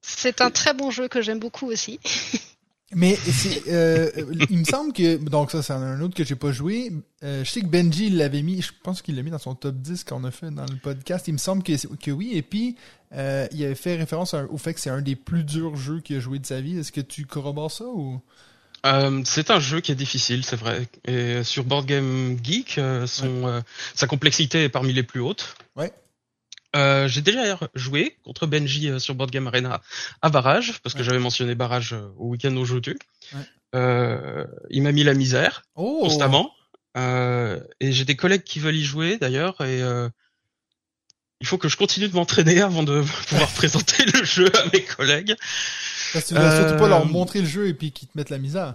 C'est 0.00 0.40
un 0.40 0.50
très 0.50 0.74
bon 0.74 0.90
jeu 0.90 1.08
que 1.08 1.22
j'aime 1.22 1.38
beaucoup 1.38 1.70
aussi. 1.70 2.00
Mais 2.94 3.18
euh, 3.68 4.10
il 4.50 4.58
me 4.58 4.64
semble 4.64 4.92
que 4.92 5.16
donc 5.16 5.50
ça 5.50 5.62
c'est 5.62 5.72
un 5.72 6.00
autre 6.00 6.14
que 6.14 6.24
j'ai 6.24 6.34
pas 6.34 6.52
joué. 6.52 6.92
Euh, 7.22 7.44
je 7.44 7.50
sais 7.50 7.60
que 7.60 7.66
Benji 7.66 8.10
l'avait 8.10 8.42
mis, 8.42 8.60
je 8.60 8.72
pense 8.82 9.02
qu'il 9.02 9.16
l'a 9.16 9.22
mis 9.22 9.30
dans 9.30 9.38
son 9.38 9.54
top 9.54 9.76
10 9.76 10.04
qu'on 10.04 10.24
a 10.24 10.30
fait 10.30 10.50
dans 10.50 10.66
le 10.66 10.76
podcast. 10.76 11.26
Il 11.28 11.32
me 11.32 11.38
semble 11.38 11.62
que, 11.62 11.72
que 11.96 12.10
oui. 12.10 12.32
Et 12.34 12.42
puis 12.42 12.76
euh, 13.14 13.46
il 13.52 13.62
avait 13.64 13.74
fait 13.74 13.96
référence 13.96 14.34
au 14.34 14.58
fait 14.58 14.74
que 14.74 14.80
c'est 14.80 14.90
un 14.90 15.02
des 15.02 15.16
plus 15.16 15.44
durs 15.44 15.76
jeux 15.76 16.00
qu'il 16.00 16.16
a 16.16 16.20
joué 16.20 16.38
de 16.38 16.46
sa 16.46 16.60
vie. 16.60 16.78
Est-ce 16.78 16.92
que 16.92 17.00
tu 17.00 17.26
corrobores 17.26 17.70
ça 17.70 17.84
ou? 17.84 18.20
Euh, 18.84 19.22
c'est 19.24 19.50
un 19.50 19.60
jeu 19.60 19.80
qui 19.80 19.92
est 19.92 19.96
difficile, 19.96 20.44
c'est 20.44 20.56
vrai. 20.56 20.88
Et 21.06 21.44
sur 21.44 21.64
Board 21.64 21.86
Game 21.86 22.36
Geek, 22.42 22.78
euh, 22.78 23.06
son, 23.06 23.62
sa 23.94 24.06
complexité 24.06 24.64
est 24.64 24.68
parmi 24.68 24.92
les 24.92 25.04
plus 25.04 25.20
hautes. 25.20 25.54
Ouais. 25.76 25.92
Euh, 26.74 27.06
j'ai 27.06 27.20
déjà 27.20 27.58
joué 27.74 28.16
contre 28.24 28.46
Benji 28.46 28.88
euh, 28.88 28.98
sur 28.98 29.14
Board 29.14 29.30
Game 29.30 29.46
Arena 29.46 29.82
à 30.22 30.30
Barrage, 30.30 30.80
parce 30.82 30.94
que 30.94 31.02
j'avais 31.02 31.18
mentionné 31.18 31.54
Barrage 31.54 31.92
euh, 31.92 32.08
au 32.16 32.28
week-end 32.28 32.56
aujourd'hui. 32.56 32.96
Ouais. 33.34 33.40
il 34.70 34.82
m'a 34.82 34.92
mis 34.92 35.04
la 35.04 35.14
misère 35.14 35.64
oh. 35.74 36.00
constamment. 36.02 36.52
et 36.96 37.92
j'ai 37.92 38.04
des 38.04 38.16
collègues 38.16 38.44
qui 38.44 38.58
veulent 38.58 38.76
y 38.76 38.84
jouer 38.84 39.18
d'ailleurs, 39.18 39.60
et 39.60 39.80
il 41.40 41.46
faut 41.46 41.58
que 41.58 41.68
je 41.68 41.76
continue 41.76 42.08
de 42.08 42.14
m'entraîner 42.14 42.60
avant 42.60 42.82
de 42.82 43.02
pouvoir 43.28 43.50
présenter 43.50 44.04
le 44.06 44.24
jeu 44.24 44.50
à 44.56 44.64
mes 44.72 44.82
collègues. 44.82 45.36
Parce 46.12 46.26
que 46.26 46.28
tu 46.28 46.34
vas 46.34 46.56
surtout 46.56 46.78
pas 46.78 46.88
leur 46.88 47.06
montrer 47.06 47.40
le 47.40 47.46
jeu 47.46 47.68
et 47.68 47.74
puis 47.74 47.92
qu'ils 47.92 48.08
te 48.08 48.16
mettent 48.16 48.30
la 48.30 48.38
misère. 48.38 48.74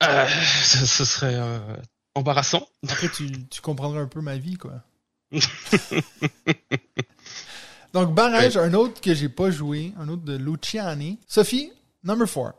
Ce, 0.00 0.84
ce, 0.84 1.04
serait 1.04 1.40
embarrassant. 2.14 2.68
Après, 2.88 3.08
tu, 3.08 3.30
tu 3.48 3.60
comprendras 3.62 4.00
un 4.00 4.08
peu 4.08 4.20
ma 4.20 4.36
vie, 4.36 4.56
quoi. 4.56 4.82
Donc, 7.96 8.12
Barrage, 8.12 8.58
un 8.58 8.74
autre 8.74 9.00
que 9.00 9.14
j'ai 9.14 9.30
pas 9.30 9.50
joué, 9.50 9.94
un 9.98 10.06
autre 10.10 10.22
de 10.22 10.36
Luciani. 10.36 11.18
Sophie, 11.26 11.72
number 12.04 12.28
4. 12.28 12.52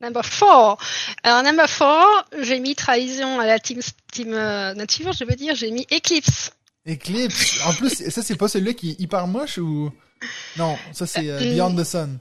Number 0.00 0.22
4. 0.28 0.78
Alors, 1.22 1.44
number 1.44 1.68
4, 1.68 2.24
j'ai 2.40 2.58
mis 2.58 2.74
Trahison 2.74 3.38
à 3.38 3.46
la 3.46 3.60
team, 3.60 3.78
team 4.10 4.34
euh, 4.34 4.74
nature, 4.74 5.12
je 5.12 5.24
veux 5.24 5.36
dire, 5.36 5.54
j'ai 5.54 5.70
mis 5.70 5.86
Eclipse. 5.92 6.50
Eclipse. 6.88 7.60
En 7.66 7.72
plus, 7.74 8.10
ça, 8.10 8.20
c'est 8.20 8.34
pas 8.34 8.48
celui 8.48 8.74
qui 8.74 8.90
est 8.90 9.00
hyper 9.00 9.28
moche 9.28 9.58
ou? 9.58 9.92
Non, 10.56 10.76
ça, 10.92 11.06
c'est 11.06 11.30
euh, 11.30 11.38
Beyond 11.38 11.76
the 11.76 11.84
Sun. 11.84 12.18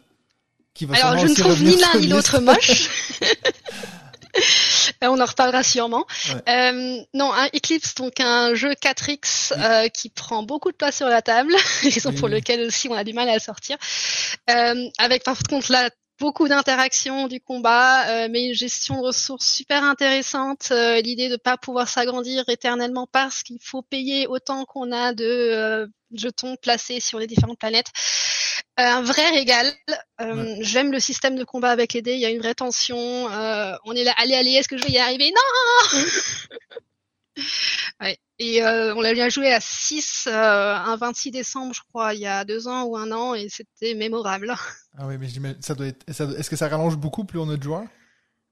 Qui 0.76 0.86
va 0.86 0.96
Alors, 0.98 1.26
je 1.26 1.32
ne 1.32 1.34
trouve 1.34 1.64
ni 1.64 1.76
l'un 1.76 2.00
ni 2.00 2.06
l'autre 2.06 2.40
moche. 2.40 2.88
Euh, 5.03 5.08
on 5.08 5.19
en 5.19 5.25
reparlera 5.25 5.63
sûrement. 5.63 6.05
Euh, 6.48 6.98
non, 7.13 7.31
un 7.34 7.48
Eclipse, 7.55 7.96
donc 7.96 8.19
un 8.19 8.55
jeu 8.55 8.72
4X 8.74 9.53
euh, 9.58 9.88
qui 9.89 10.10
prend 10.10 10.43
beaucoup 10.43 10.72
de 10.72 10.75
place 10.75 10.98
sur 10.98 11.08
la 11.08 11.22
table, 11.22 11.53
raison 11.84 12.12
pour 12.13 12.27
lequel 12.27 12.62
aussi 12.67 12.89
on 12.89 12.93
a 12.93 13.03
du 13.03 13.13
mal 13.13 13.29
à 13.29 13.39
sortir. 13.39 13.77
Euh, 14.50 14.89
avec 14.98 15.24
par 15.24 15.38
contre 15.50 15.72
là 15.72 15.89
beaucoup 16.20 16.48
d'interactions 16.48 17.28
du 17.28 17.40
combat, 17.40 18.08
euh, 18.10 18.28
mais 18.30 18.48
une 18.48 18.54
gestion 18.54 18.98
de 18.98 19.08
ressources 19.08 19.48
super 19.48 19.84
intéressante. 19.84 20.70
Euh, 20.72 21.02
L'idée 21.02 21.30
de 21.30 21.38
pas 21.38 21.58
pouvoir 21.58 21.88
s'agrandir 21.88 22.48
éternellement 22.50 23.08
parce 23.12 23.44
qu'il 23.44 23.60
faut 23.62 23.82
payer 23.82 24.28
autant 24.28 24.66
qu'on 24.66 24.92
a 24.92 25.14
de 25.14 25.26
euh, 25.26 25.88
jetons 26.14 26.56
placés 26.58 27.00
sur 27.00 27.20
les 27.20 27.28
différentes 27.28 27.60
planètes. 27.60 27.92
Euh, 28.80 28.84
un 28.84 29.02
vrai 29.02 29.30
régal. 29.30 29.72
J'aime 30.62 30.92
le 30.92 31.00
système 31.00 31.36
de 31.36 31.44
combat 31.44 31.72
avec 31.72 31.94
les 31.94 32.02
dés. 32.02 32.14
Il 32.14 32.20
y 32.20 32.26
a 32.26 32.30
une 32.30 32.40
vraie 32.40 32.56
tension. 32.56 32.98
on 32.98 33.94
est 33.94 34.04
là, 34.04 34.14
allez, 34.18 34.36
allez, 34.36 34.52
est-ce 34.52 34.68
que 34.68 34.78
je 34.78 34.84
vais 34.84 34.94
y 34.94 34.98
arriver? 35.00 35.32
Non 35.32 36.00
ouais. 38.01 38.17
Et 38.39 38.63
euh, 38.63 38.96
on 38.96 39.01
l'a 39.01 39.13
bien 39.13 39.27
joué 39.27 39.51
à 39.51 39.60
6, 39.60 40.27
euh, 40.27 40.75
un 40.75 40.96
26 40.96 41.31
décembre, 41.31 41.74
je 41.74 41.81
crois, 41.89 42.13
il 42.13 42.22
y 42.22 42.25
a 42.25 42.46
deux 42.46 42.69
ans 42.69 42.84
ou 42.84 42.96
un 42.96 43.12
an, 43.12 43.34
et 43.34 43.48
c'était 43.50 43.93
mémorable. 43.93 44.55
Ah 45.01 45.08
oui, 45.08 45.17
mais 45.17 45.55
ça 45.62 45.75
doit 45.75 45.88
être. 45.88 46.03
Est-ce 46.10 46.50
que 46.50 46.58
ça 46.58 46.67
rallonge 46.67 46.98
beaucoup 46.98 47.24
plus 47.24 47.39
on 47.39 47.50
a 47.50 47.55
de 47.55 47.63
joueurs 47.63 47.86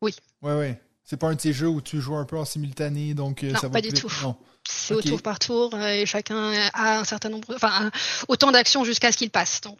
Oui. 0.01 0.15
Ouais, 0.41 0.53
ouais. 0.53 0.81
C'est 1.03 1.17
pas 1.17 1.27
un 1.27 1.35
de 1.35 1.41
ces 1.41 1.51
jeux 1.51 1.67
où 1.67 1.81
tu 1.81 1.99
joues 1.99 2.15
un 2.15 2.23
peu 2.23 2.37
en 2.37 2.45
simultané, 2.45 3.13
donc 3.13 3.43
euh, 3.43 3.51
non, 3.51 3.59
ça 3.59 3.67
va 3.67 3.73
pas 3.73 3.81
du 3.81 3.91
tout. 3.91 4.09
Non. 4.21 4.37
C'est 4.63 4.93
au 4.93 5.01
tour 5.01 5.21
par 5.21 5.39
tour 5.39 5.77
et 5.77 6.05
chacun 6.05 6.53
a 6.73 6.99
un 6.99 7.03
certain 7.03 7.27
nombre, 7.27 7.53
enfin 7.53 7.91
autant 8.29 8.51
d'actions 8.51 8.85
jusqu'à 8.85 9.11
ce 9.11 9.17
qu'il 9.17 9.29
passe. 9.29 9.59
Donc. 9.59 9.79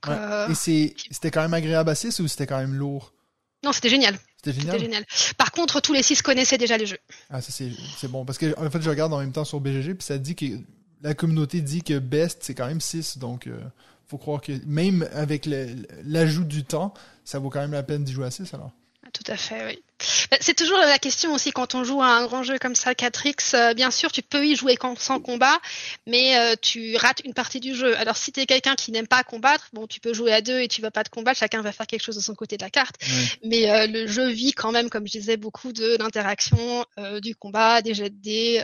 Et 0.50 0.56
c'était 0.56 1.32
quand 1.32 1.42
même 1.42 1.54
agréable 1.54 1.90
à 1.90 1.96
6 1.96 2.20
ou 2.20 2.28
c'était 2.28 2.48
quand 2.48 2.58
même 2.58 2.74
lourd? 2.74 3.14
Non, 3.64 3.72
c'était 3.72 3.90
génial. 3.90 4.18
C'était 4.44 4.80
génial. 4.80 5.06
Par 5.38 5.52
contre, 5.52 5.82
tous 5.82 5.94
les 5.94 6.04
six 6.04 6.22
connaissaient 6.22 6.58
déjà 6.58 6.78
les 6.78 6.86
jeux. 6.86 7.00
Ah, 7.30 7.42
ça 7.42 7.52
c'est 7.52 8.08
bon. 8.08 8.24
Parce 8.24 8.38
que 8.38 8.58
en 8.58 8.70
fait, 8.70 8.82
je 8.82 8.90
regarde 8.90 9.14
en 9.14 9.20
même 9.20 9.32
temps 9.32 9.46
sur 9.46 9.60
BGG, 9.60 9.96
puis 9.96 10.06
ça 10.06 10.18
dit 10.18 10.36
que 10.36 10.46
la 11.02 11.14
communauté 11.14 11.62
dit 11.62 11.84
que 11.84 12.00
best, 12.00 12.40
c'est 12.42 12.54
quand 12.54 12.68
même 12.68 12.82
6. 12.82 13.18
Donc, 13.18 13.48
euh, 13.48 13.60
faut 14.08 14.18
croire 14.18 14.42
que 14.42 14.54
même 14.66 15.08
avec 15.14 15.48
l'ajout 16.04 16.46
du 16.46 16.64
temps, 16.64 16.94
ça 17.26 17.40
vaut 17.40 17.50
quand 17.50 17.60
même 17.60 17.74
la 17.74 17.84
peine 17.84 18.04
d'y 18.04 18.14
jouer 18.14 18.26
à 18.26 18.32
6 18.32 18.54
alors. 18.54 18.72
Tout 19.14 19.32
à 19.32 19.38
fait, 19.38 19.66
oui. 19.66 19.84
Bah, 20.30 20.38
c'est 20.42 20.56
toujours 20.56 20.78
la 20.78 21.00
question 21.00 21.34
aussi 21.34 21.52
quand 21.52 21.76
on 21.76 21.84
joue 21.84 22.02
à 22.02 22.08
un 22.08 22.26
grand 22.26 22.44
jeu 22.44 22.58
comme 22.60 22.76
ça, 22.76 22.94
4X. 22.94 23.56
Euh, 23.56 23.74
bien 23.74 23.92
sûr, 23.92 24.12
tu 24.12 24.22
peux 24.22 24.46
y 24.46 24.56
jouer 24.56 24.78
sans 25.00 25.20
combat, 25.20 25.58
mais 26.06 26.38
euh, 26.38 26.56
tu 26.62 26.96
rates 26.98 27.22
une 27.26 27.34
partie 27.34 27.60
du 27.60 27.76
jeu. 27.76 27.98
Alors, 27.98 28.18
si 28.18 28.32
tu 28.32 28.40
es 28.40 28.46
quelqu'un 28.46 28.76
qui 28.76 28.92
n'aime 28.92 29.08
pas 29.08 29.24
combattre, 29.24 29.70
bon, 29.74 29.88
tu 29.88 30.00
peux 30.00 30.14
jouer 30.14 30.34
à 30.34 30.42
deux 30.42 30.60
et 30.60 30.68
tu 30.68 30.82
vas 30.82 30.92
pas 30.92 31.04
te 31.04 31.10
combattre. 31.10 31.40
Chacun 31.40 31.62
va 31.62 31.72
faire 31.72 31.88
quelque 31.88 32.04
chose 32.04 32.16
de 32.16 32.22
son 32.22 32.36
côté 32.36 32.58
de 32.58 32.64
la 32.64 32.70
carte. 32.70 32.96
Mais 33.44 33.70
euh, 33.70 33.88
le 33.88 34.08
jeu 34.08 34.30
vit 34.30 34.54
quand 34.54 34.72
même, 34.72 34.90
comme 34.90 35.08
je 35.08 35.14
disais, 35.14 35.38
beaucoup 35.38 35.74
de 35.74 35.98
l'interaction, 35.98 36.86
du 37.22 37.36
combat, 37.36 37.82
des 37.82 37.94
jets 37.94 38.10
de 38.10 38.22
dés 38.22 38.64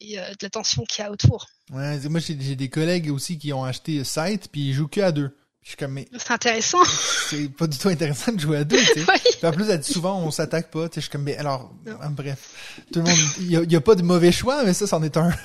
et 0.00 0.16
de 0.16 0.36
la 0.42 0.50
tension 0.50 0.84
qu'il 0.84 1.04
y 1.04 1.06
a 1.06 1.10
autour. 1.10 1.46
Ouais, 1.70 1.98
moi 2.08 2.20
j'ai 2.20 2.34
des 2.34 2.68
collègues 2.68 3.10
aussi 3.10 3.38
qui 3.38 3.52
ont 3.52 3.64
acheté 3.64 4.02
Sight 4.04 4.48
puis 4.50 4.68
ils 4.68 4.72
jouent 4.72 4.88
que 4.88 5.00
à 5.00 5.12
deux. 5.12 5.30
C'est 5.64 6.30
intéressant. 6.30 6.84
C'est 7.28 7.48
pas 7.48 7.66
du 7.66 7.78
tout 7.78 7.88
intéressant 7.88 8.32
de 8.32 8.40
jouer 8.40 8.58
à 8.58 8.64
deux, 8.64 8.78
tu 8.78 9.04
sais. 9.04 9.46
en 9.46 9.52
plus, 9.52 9.68
elle 9.70 9.78
dit 9.78 9.92
souvent, 9.92 10.20
on 10.20 10.30
s'attaque 10.30 10.70
pas, 10.70 10.88
tu 10.88 10.94
sais. 10.94 11.00
Je 11.00 11.02
suis 11.02 11.10
comme, 11.10 11.22
mais 11.22 11.36
alors, 11.36 11.72
ah, 12.00 12.08
bref. 12.08 12.76
Tout 12.92 13.00
le 13.00 13.06
monde, 13.06 13.18
il 13.40 13.72
y, 13.72 13.76
a, 13.76 13.80
pas 13.80 13.94
de 13.94 14.02
mauvais 14.02 14.32
choix, 14.32 14.64
mais 14.64 14.74
ça, 14.74 14.86
c'en 14.86 15.02
est 15.02 15.16
un. 15.16 15.30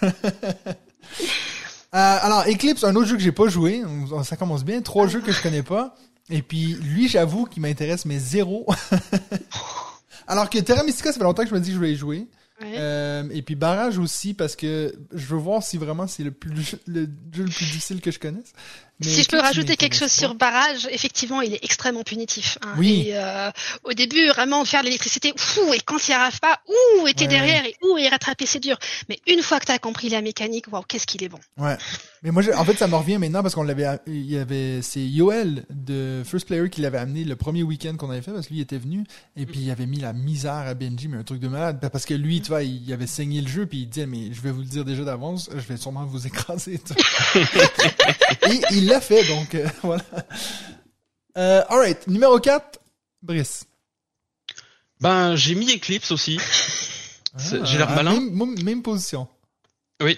Euh, 1.96 2.18
alors, 2.22 2.44
Eclipse, 2.46 2.84
un 2.84 2.94
autre 2.98 3.08
jeu 3.08 3.16
que 3.16 3.24
j'ai 3.24 3.32
pas 3.32 3.48
joué. 3.48 3.82
Ça 4.26 4.36
commence 4.36 4.66
bien. 4.66 4.82
Trois 4.82 5.08
jeux 5.08 5.22
que 5.22 5.32
je 5.32 5.42
connais 5.42 5.64
pas. 5.64 5.96
Et 6.30 6.42
puis, 6.42 6.74
lui, 6.74 7.08
j'avoue 7.08 7.46
qu'il 7.46 7.62
m'intéresse, 7.62 8.04
mais 8.04 8.20
zéro. 8.20 8.68
alors 10.28 10.50
que 10.50 10.60
Terra 10.60 10.84
Mystica, 10.84 11.14
ça 11.14 11.18
fait 11.18 11.24
longtemps 11.24 11.44
que 11.44 11.50
je 11.50 11.56
me 11.56 11.62
dis 11.62 11.70
que 11.70 11.74
je 11.74 11.78
voulais 11.78 11.94
y 11.94 11.96
jouer. 11.96 12.28
Euh, 12.62 13.24
et 13.32 13.44
puis 13.44 13.54
barrage 13.54 14.00
aussi 14.00 14.34
parce 14.34 14.56
que 14.56 14.94
je 15.14 15.26
veux 15.28 15.38
voir 15.38 15.62
si 15.62 15.78
vraiment 15.78 16.08
c'est 16.08 16.24
le 16.24 16.32
plus 16.32 16.50
le 16.50 16.62
jeu 16.64 16.80
le 16.88 17.06
plus 17.52 17.66
difficile 17.66 18.02
que 18.02 18.10
je 18.10 18.18
connaisse 18.18 18.54
si 19.02 19.24
je 19.24 19.28
peux 19.28 19.40
rajouter 19.40 19.76
quelque 19.76 19.96
chose 19.96 20.12
sur 20.12 20.34
barrage, 20.36 20.88
effectivement, 20.92 21.42
il 21.42 21.54
est 21.54 21.64
extrêmement 21.64 22.04
punitif. 22.04 22.58
Hein. 22.62 22.74
Oui. 22.78 23.06
Et, 23.08 23.18
euh, 23.18 23.52
au 23.84 23.94
début, 23.94 24.28
vraiment, 24.28 24.66
faire 24.66 24.82
de 24.82 24.86
l'électricité, 24.86 25.30
et 25.30 25.80
quand 25.86 26.08
il 26.08 26.12
n'y 26.12 26.16
arrive 26.16 26.40
pas, 26.40 26.60
ouh, 26.68 27.08
et 27.08 27.14
t'es 27.14 27.28
derrière, 27.28 27.66
et 27.66 27.76
ouh, 27.84 27.98
et 27.98 28.08
rattraper, 28.08 28.46
c'est 28.46 28.60
dur. 28.60 28.78
Mais 29.10 29.20
une 29.28 29.42
fois 29.42 29.60
que 29.60 29.66
tu 29.66 29.72
as 29.72 29.80
compris 29.80 30.10
la 30.10 30.22
mécanique, 30.22 30.66
waouh, 30.72 30.84
qu'est-ce 30.88 31.06
qu'il 31.06 31.24
est 31.24 31.30
bon. 31.30 31.40
Ouais. 31.58 31.78
Mais 32.24 32.32
moi, 32.32 32.42
en 32.58 32.66
fait, 32.66 32.78
ça 32.78 32.88
me 32.88 32.96
revient 32.96 33.20
maintenant 33.20 33.44
parce 33.44 33.54
qu'on 33.54 33.64
l'avait, 33.64 33.86
il 34.08 34.26
y 34.26 34.38
avait, 34.38 34.82
c'est 34.82 35.02
Yoel 35.02 35.66
de 35.70 36.24
First 36.26 36.48
Player 36.48 36.70
qui 36.70 36.82
l'avait 36.82 36.98
amené 36.98 37.24
le 37.24 37.36
premier 37.36 37.62
week-end 37.62 37.96
qu'on 37.96 38.10
avait 38.10 38.24
fait 38.24 38.32
parce 38.32 38.48
que 38.48 38.54
lui 38.54 38.62
était 38.62 38.80
venu 38.80 39.04
et 39.36 39.46
puis 39.46 39.60
il 39.60 39.72
avait 39.72 39.86
mis 39.86 40.00
la 40.00 40.14
misère 40.14 40.52
à 40.54 40.74
Benji, 40.74 41.08
mais 41.08 41.18
un 41.18 41.24
truc 41.24 41.40
de 41.40 41.48
malade. 41.48 41.88
Parce 41.92 42.06
que 42.06 42.16
lui, 42.16 42.42
tu 42.42 42.50
vois, 42.50 42.64
il 42.64 42.92
avait 42.92 43.06
saigné 43.08 43.42
le 43.42 43.48
jeu 43.48 43.68
puis 43.68 43.82
il 43.82 43.90
disait, 43.90 44.08
mais 44.08 44.34
je 44.34 44.42
vais 44.42 44.52
vous 44.52 44.62
le 44.62 44.66
dire 44.66 44.84
déjà 44.84 45.04
d'avance, 45.04 45.50
je 45.54 45.62
vais 45.62 45.78
sûrement 45.78 46.06
vous 46.06 46.26
écraser. 46.28 46.82
et 47.36 48.62
il 48.72 48.87
l'a 48.88 49.02
fait, 49.02 49.24
donc 49.28 49.56
euh, 49.56 49.68
voilà. 49.84 50.04
Euh, 51.38 51.64
alright, 51.70 52.08
numéro 52.08 52.40
4, 52.40 52.80
Brice. 53.22 53.66
Ben, 55.00 55.36
j'ai 55.36 55.56
mis 55.56 55.76
Eclipse 55.76 56.12
aussi. 56.12 56.40
Ah, 57.36 57.64
j'ai 57.64 57.78
l'air 57.78 57.92
malin. 57.92 58.20
Même, 58.64 58.82
position. 58.82 59.28
Oui. 60.02 60.18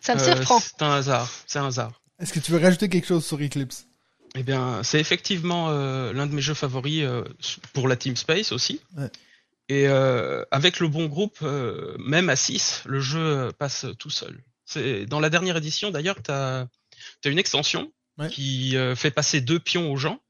Ça 0.00 0.14
me 0.14 0.20
euh, 0.20 0.24
surprend. 0.34 0.60
C'est 0.60 0.82
un 0.82 0.92
hasard. 0.92 1.30
C'est 1.46 1.58
un 1.58 1.66
hasard. 1.66 1.92
Est-ce 2.18 2.32
que 2.32 2.40
tu 2.40 2.52
veux 2.52 2.58
rajouter 2.58 2.88
quelque 2.90 3.06
chose 3.06 3.24
sur 3.24 3.40
Eclipse? 3.40 3.86
Eh 4.34 4.42
bien, 4.42 4.82
c'est 4.82 5.00
effectivement 5.00 5.70
l'un 5.70 6.26
de 6.26 6.34
mes 6.34 6.42
jeux 6.42 6.54
favoris 6.54 7.04
pour 7.72 7.88
la 7.88 7.96
Team 7.96 8.16
Space 8.16 8.52
aussi. 8.52 8.80
Et 9.68 9.86
avec 9.86 10.80
le 10.80 10.88
bon 10.88 11.06
groupe, 11.06 11.40
même 11.98 12.28
à 12.28 12.36
6, 12.36 12.82
le 12.86 13.00
jeu 13.00 13.50
passe 13.58 13.86
tout 13.98 14.10
seul. 14.10 14.42
C'est 14.66 15.06
dans 15.06 15.20
la 15.20 15.30
dernière 15.30 15.56
édition 15.56 15.90
d'ailleurs, 15.90 16.22
tu 16.22 16.30
as, 16.30 16.66
une 17.30 17.38
extension 17.38 17.92
qui 18.30 18.76
euh, 18.76 18.94
fait 18.94 19.10
passer 19.10 19.40
deux 19.40 19.58
pions 19.58 19.90
aux 19.90 19.96
gens. 19.96 20.20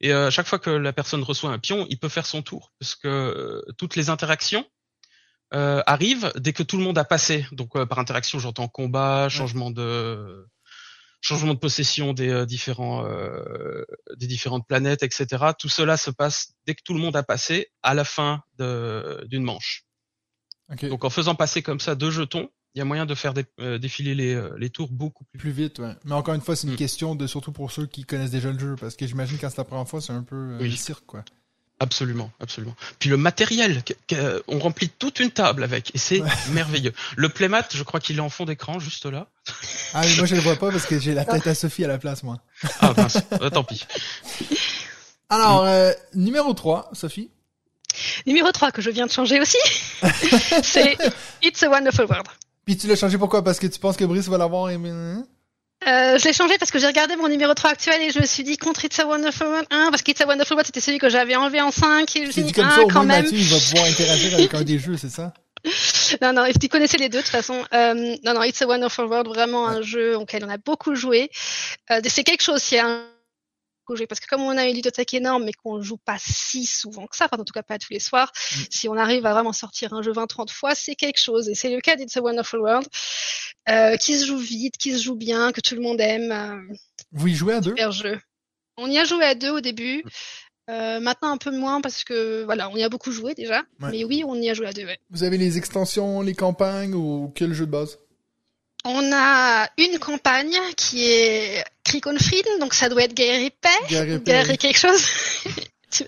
Et 0.00 0.12
à 0.12 0.16
euh, 0.16 0.30
chaque 0.30 0.46
fois 0.46 0.58
que 0.58 0.70
la 0.70 0.92
personne 0.92 1.22
reçoit 1.22 1.50
un 1.50 1.58
pion, 1.58 1.86
il 1.90 1.98
peut 1.98 2.08
faire 2.08 2.26
son 2.26 2.42
tour, 2.42 2.72
parce 2.78 2.94
que 2.94 3.08
euh, 3.08 3.72
toutes 3.76 3.96
les 3.96 4.10
interactions 4.10 4.64
arrivent 5.50 6.30
dès 6.36 6.52
que 6.52 6.62
tout 6.62 6.76
le 6.76 6.84
monde 6.84 6.98
a 6.98 7.04
passé. 7.04 7.46
Donc 7.52 7.82
par 7.86 7.98
interaction, 7.98 8.38
j'entends 8.38 8.68
combat, 8.68 9.30
changement 9.30 9.70
de 9.70 10.46
changement 11.22 11.54
de 11.54 11.58
possession 11.58 12.12
des 12.12 12.44
différents 12.44 13.08
des 14.14 14.26
différentes 14.26 14.66
planètes, 14.68 15.02
etc. 15.02 15.52
Tout 15.58 15.70
cela 15.70 15.96
se 15.96 16.10
passe 16.10 16.52
dès 16.66 16.74
que 16.74 16.82
tout 16.84 16.92
le 16.92 17.00
monde 17.00 17.16
a 17.16 17.22
passé 17.22 17.72
à 17.82 17.94
la 17.94 18.04
fin 18.04 18.42
d'une 18.58 19.42
manche. 19.42 19.86
Donc 20.82 21.04
en 21.04 21.10
faisant 21.10 21.34
passer 21.34 21.62
comme 21.62 21.80
ça 21.80 21.94
deux 21.94 22.10
jetons, 22.10 22.50
il 22.78 22.80
y 22.80 22.82
a 22.82 22.84
moyen 22.84 23.06
de 23.06 23.14
faire 23.16 23.34
euh, 23.58 23.78
défiler 23.78 24.14
les, 24.14 24.34
euh, 24.34 24.54
les, 24.56 24.70
tours 24.70 24.88
beaucoup 24.88 25.24
plus, 25.24 25.38
plus 25.40 25.50
vite. 25.50 25.80
Ouais. 25.80 25.94
Mais 26.04 26.12
encore 26.12 26.34
une 26.34 26.40
fois, 26.40 26.54
c'est 26.54 26.68
une 26.68 26.74
mm. 26.74 26.76
question 26.76 27.16
de 27.16 27.26
surtout 27.26 27.50
pour 27.50 27.72
ceux 27.72 27.86
qui 27.86 28.04
connaissent 28.04 28.30
déjà 28.30 28.52
le 28.52 28.58
jeu, 28.58 28.76
parce 28.78 28.94
que 28.94 29.04
j'imagine 29.04 29.36
quand 29.36 29.50
c'est 29.50 29.58
la 29.58 29.64
première 29.64 29.88
fois, 29.88 30.00
c'est 30.00 30.12
un 30.12 30.22
peu 30.22 30.36
euh, 30.36 30.58
le 30.60 30.70
cirque, 30.70 31.04
quoi. 31.04 31.24
Absolument, 31.80 32.30
absolument. 32.38 32.76
Puis 33.00 33.10
le 33.10 33.16
matériel, 33.16 33.82
on 34.46 34.60
remplit 34.60 34.90
toute 34.90 35.18
une 35.18 35.32
table 35.32 35.64
avec, 35.64 35.92
et 35.92 35.98
c'est 35.98 36.22
merveilleux. 36.52 36.92
Le 37.16 37.28
playmat, 37.28 37.66
je 37.74 37.82
crois 37.82 37.98
qu'il 37.98 38.16
est 38.16 38.20
en 38.20 38.28
fond 38.28 38.44
d'écran, 38.44 38.78
juste 38.78 39.06
là. 39.06 39.28
Ah 39.92 40.02
mais 40.02 40.14
moi 40.16 40.26
je 40.26 40.36
le 40.36 40.40
vois 40.40 40.56
pas 40.56 40.70
parce 40.70 40.86
que 40.86 41.00
j'ai 41.00 41.14
la 41.14 41.24
tête 41.24 41.46
à 41.48 41.54
Sophie 41.56 41.84
à 41.84 41.88
la 41.88 41.98
place, 41.98 42.22
moi. 42.22 42.40
Ah 42.80 42.94
mince, 42.96 43.18
tant 43.52 43.64
pis. 43.64 43.86
Alors, 45.30 45.68
numéro 46.14 46.54
3, 46.54 46.90
Sophie. 46.92 47.30
Numéro 48.26 48.52
3 48.52 48.70
que 48.70 48.82
je 48.82 48.90
viens 48.90 49.06
de 49.06 49.10
changer 49.10 49.40
aussi, 49.40 49.58
c'est 50.62 50.96
It's 51.42 51.62
a 51.62 51.70
Wonderful 51.70 52.06
World. 52.06 52.28
Puis 52.68 52.76
tu 52.76 52.86
l'as 52.86 52.96
changé 52.96 53.16
pourquoi? 53.16 53.42
Parce 53.42 53.58
que 53.58 53.66
tu 53.66 53.78
penses 53.78 53.96
que 53.96 54.04
Brice 54.04 54.28
va 54.28 54.36
l'avoir 54.36 54.68
aimé 54.68 54.90
hein? 54.90 55.24
euh, 55.86 56.18
je 56.18 56.24
l'ai 56.24 56.34
changé 56.34 56.58
parce 56.58 56.70
que 56.70 56.78
j'ai 56.78 56.86
regardé 56.86 57.16
mon 57.16 57.26
numéro 57.26 57.54
3 57.54 57.70
actuel 57.70 58.02
et 58.02 58.10
je 58.10 58.20
me 58.20 58.26
suis 58.26 58.44
dit 58.44 58.58
contre 58.58 58.84
It's 58.84 58.98
a 58.98 59.06
Wonderful 59.06 59.46
World 59.46 59.66
1 59.70 59.90
parce 59.90 60.02
qu'It's 60.02 60.20
a 60.20 60.26
Wonderful 60.26 60.54
World 60.54 60.66
c'était 60.66 60.82
celui 60.82 60.98
que 60.98 61.08
j'avais 61.08 61.34
enlevé 61.34 61.62
en 61.62 61.70
5 61.70 62.14
et 62.14 62.20
je 62.20 62.26
me 62.26 62.30
suis 62.30 62.42
dit, 62.42 62.52
comme 62.52 62.68
ça, 62.68 62.82
au 62.82 62.88
quand 62.88 63.04
même. 63.04 63.24
Mathieu, 63.24 63.38
il 63.38 63.48
va 63.48 63.56
pouvoir 63.56 63.86
interagir 63.86 64.34
avec 64.34 64.52
un 64.52 64.60
des 64.64 64.78
jeux, 64.78 64.98
c'est 64.98 65.08
ça? 65.08 65.32
Non, 66.22 66.34
non, 66.34 66.44
tu 66.60 66.68
connaissais 66.68 66.98
les 66.98 67.08
deux 67.08 67.18
de 67.18 67.22
toute 67.22 67.30
façon. 67.30 67.64
Euh, 67.72 67.94
non, 68.22 68.34
non, 68.34 68.42
It's 68.42 68.60
a 68.60 68.66
Wonderful 68.66 69.06
World, 69.06 69.28
vraiment 69.28 69.66
un 69.66 69.80
jeu 69.80 70.18
auquel 70.18 70.44
on 70.44 70.50
a 70.50 70.58
beaucoup 70.58 70.94
joué. 70.94 71.30
Euh, 71.90 72.00
c'est 72.06 72.22
quelque 72.22 72.42
chose, 72.42 72.62
qui 72.62 72.76
parce 74.08 74.20
que 74.20 74.26
comme 74.26 74.42
on 74.42 74.56
a 74.56 74.66
une 74.66 74.74
ludothèque 74.74 75.14
énorme 75.14 75.44
mais 75.44 75.52
qu'on 75.52 75.80
joue 75.82 75.96
pas 75.96 76.16
si 76.18 76.66
souvent 76.66 77.06
que 77.06 77.16
ça, 77.16 77.26
enfin 77.26 77.40
en 77.40 77.44
tout 77.44 77.52
cas 77.52 77.62
pas 77.62 77.78
tous 77.78 77.92
les 77.92 78.00
soirs, 78.00 78.32
mm. 78.34 78.60
si 78.70 78.88
on 78.88 78.96
arrive 78.96 79.26
à 79.26 79.32
vraiment 79.32 79.52
sortir 79.52 79.92
un 79.94 80.02
jeu 80.02 80.12
20-30 80.12 80.50
fois, 80.50 80.74
c'est 80.74 80.94
quelque 80.94 81.20
chose. 81.20 81.48
Et 81.48 81.54
c'est 81.54 81.70
le 81.70 81.80
cas 81.80 81.96
d'It's 81.96 82.16
a 82.16 82.22
Wonderful 82.22 82.60
World, 82.60 82.86
euh, 83.68 83.96
qui 83.96 84.18
se 84.18 84.26
joue 84.26 84.38
vite, 84.38 84.76
qui 84.76 84.92
se 84.92 85.02
joue 85.02 85.16
bien, 85.16 85.52
que 85.52 85.60
tout 85.60 85.74
le 85.74 85.80
monde 85.80 86.00
aime. 86.00 86.32
Euh, 86.32 86.74
Vous 87.12 87.28
y 87.28 87.34
jouez 87.34 87.54
à 87.54 87.60
deux? 87.60 87.74
jeu. 87.90 88.18
On 88.76 88.88
y 88.88 88.98
a 88.98 89.04
joué 89.04 89.24
à 89.24 89.34
deux 89.34 89.50
au 89.50 89.60
début. 89.60 90.04
Euh, 90.70 91.00
maintenant 91.00 91.30
un 91.30 91.38
peu 91.38 91.50
moins 91.50 91.80
parce 91.80 92.04
que 92.04 92.44
voilà, 92.44 92.68
on 92.68 92.76
y 92.76 92.82
a 92.82 92.90
beaucoup 92.90 93.10
joué 93.10 93.34
déjà. 93.34 93.62
Mais 93.80 94.04
oui, 94.04 94.22
on 94.26 94.34
y 94.34 94.50
a 94.50 94.54
joué 94.54 94.66
à 94.66 94.72
deux. 94.72 94.84
Ouais. 94.84 94.98
Vous 95.10 95.22
avez 95.22 95.38
les 95.38 95.56
extensions, 95.56 96.20
les 96.20 96.34
campagnes 96.34 96.94
ou 96.94 97.32
quel 97.34 97.54
jeu 97.54 97.64
de 97.66 97.70
base? 97.70 97.98
On 98.90 99.12
a 99.12 99.68
une 99.76 99.98
campagne 99.98 100.56
qui 100.76 101.10
est 101.10 101.62
Krikonfried, 101.84 102.46
donc 102.58 102.72
ça 102.72 102.88
doit 102.88 103.02
être 103.02 103.14
guerre 103.14 103.40
et 103.40 103.50
paix, 103.50 104.18
guerre 104.24 104.50
et 104.50 104.56
quelque 104.56 104.78
chose. 104.78 105.04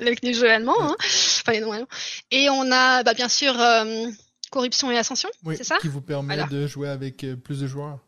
avec 0.00 0.22
les 0.22 0.34
jeux 0.34 0.50
allemands, 0.50 0.80
hein. 0.80 0.96
enfin 0.98 1.52
les 1.52 1.60
noms 1.60 1.72
allemands. 1.72 1.88
Et 2.30 2.48
on 2.50 2.70
a 2.72 3.02
bah, 3.02 3.14
bien 3.14 3.28
sûr 3.28 3.58
euh, 3.58 4.06
corruption 4.50 4.90
et 4.90 4.98
ascension, 4.98 5.28
c'est 5.56 5.64
ça? 5.64 5.76
Qui 5.80 5.88
vous 5.88 6.00
permet 6.00 6.42
de 6.50 6.66
jouer 6.66 6.88
avec 6.88 7.24
euh, 7.24 7.36
plus 7.36 7.60
de 7.60 7.66
joueurs. 7.66 7.98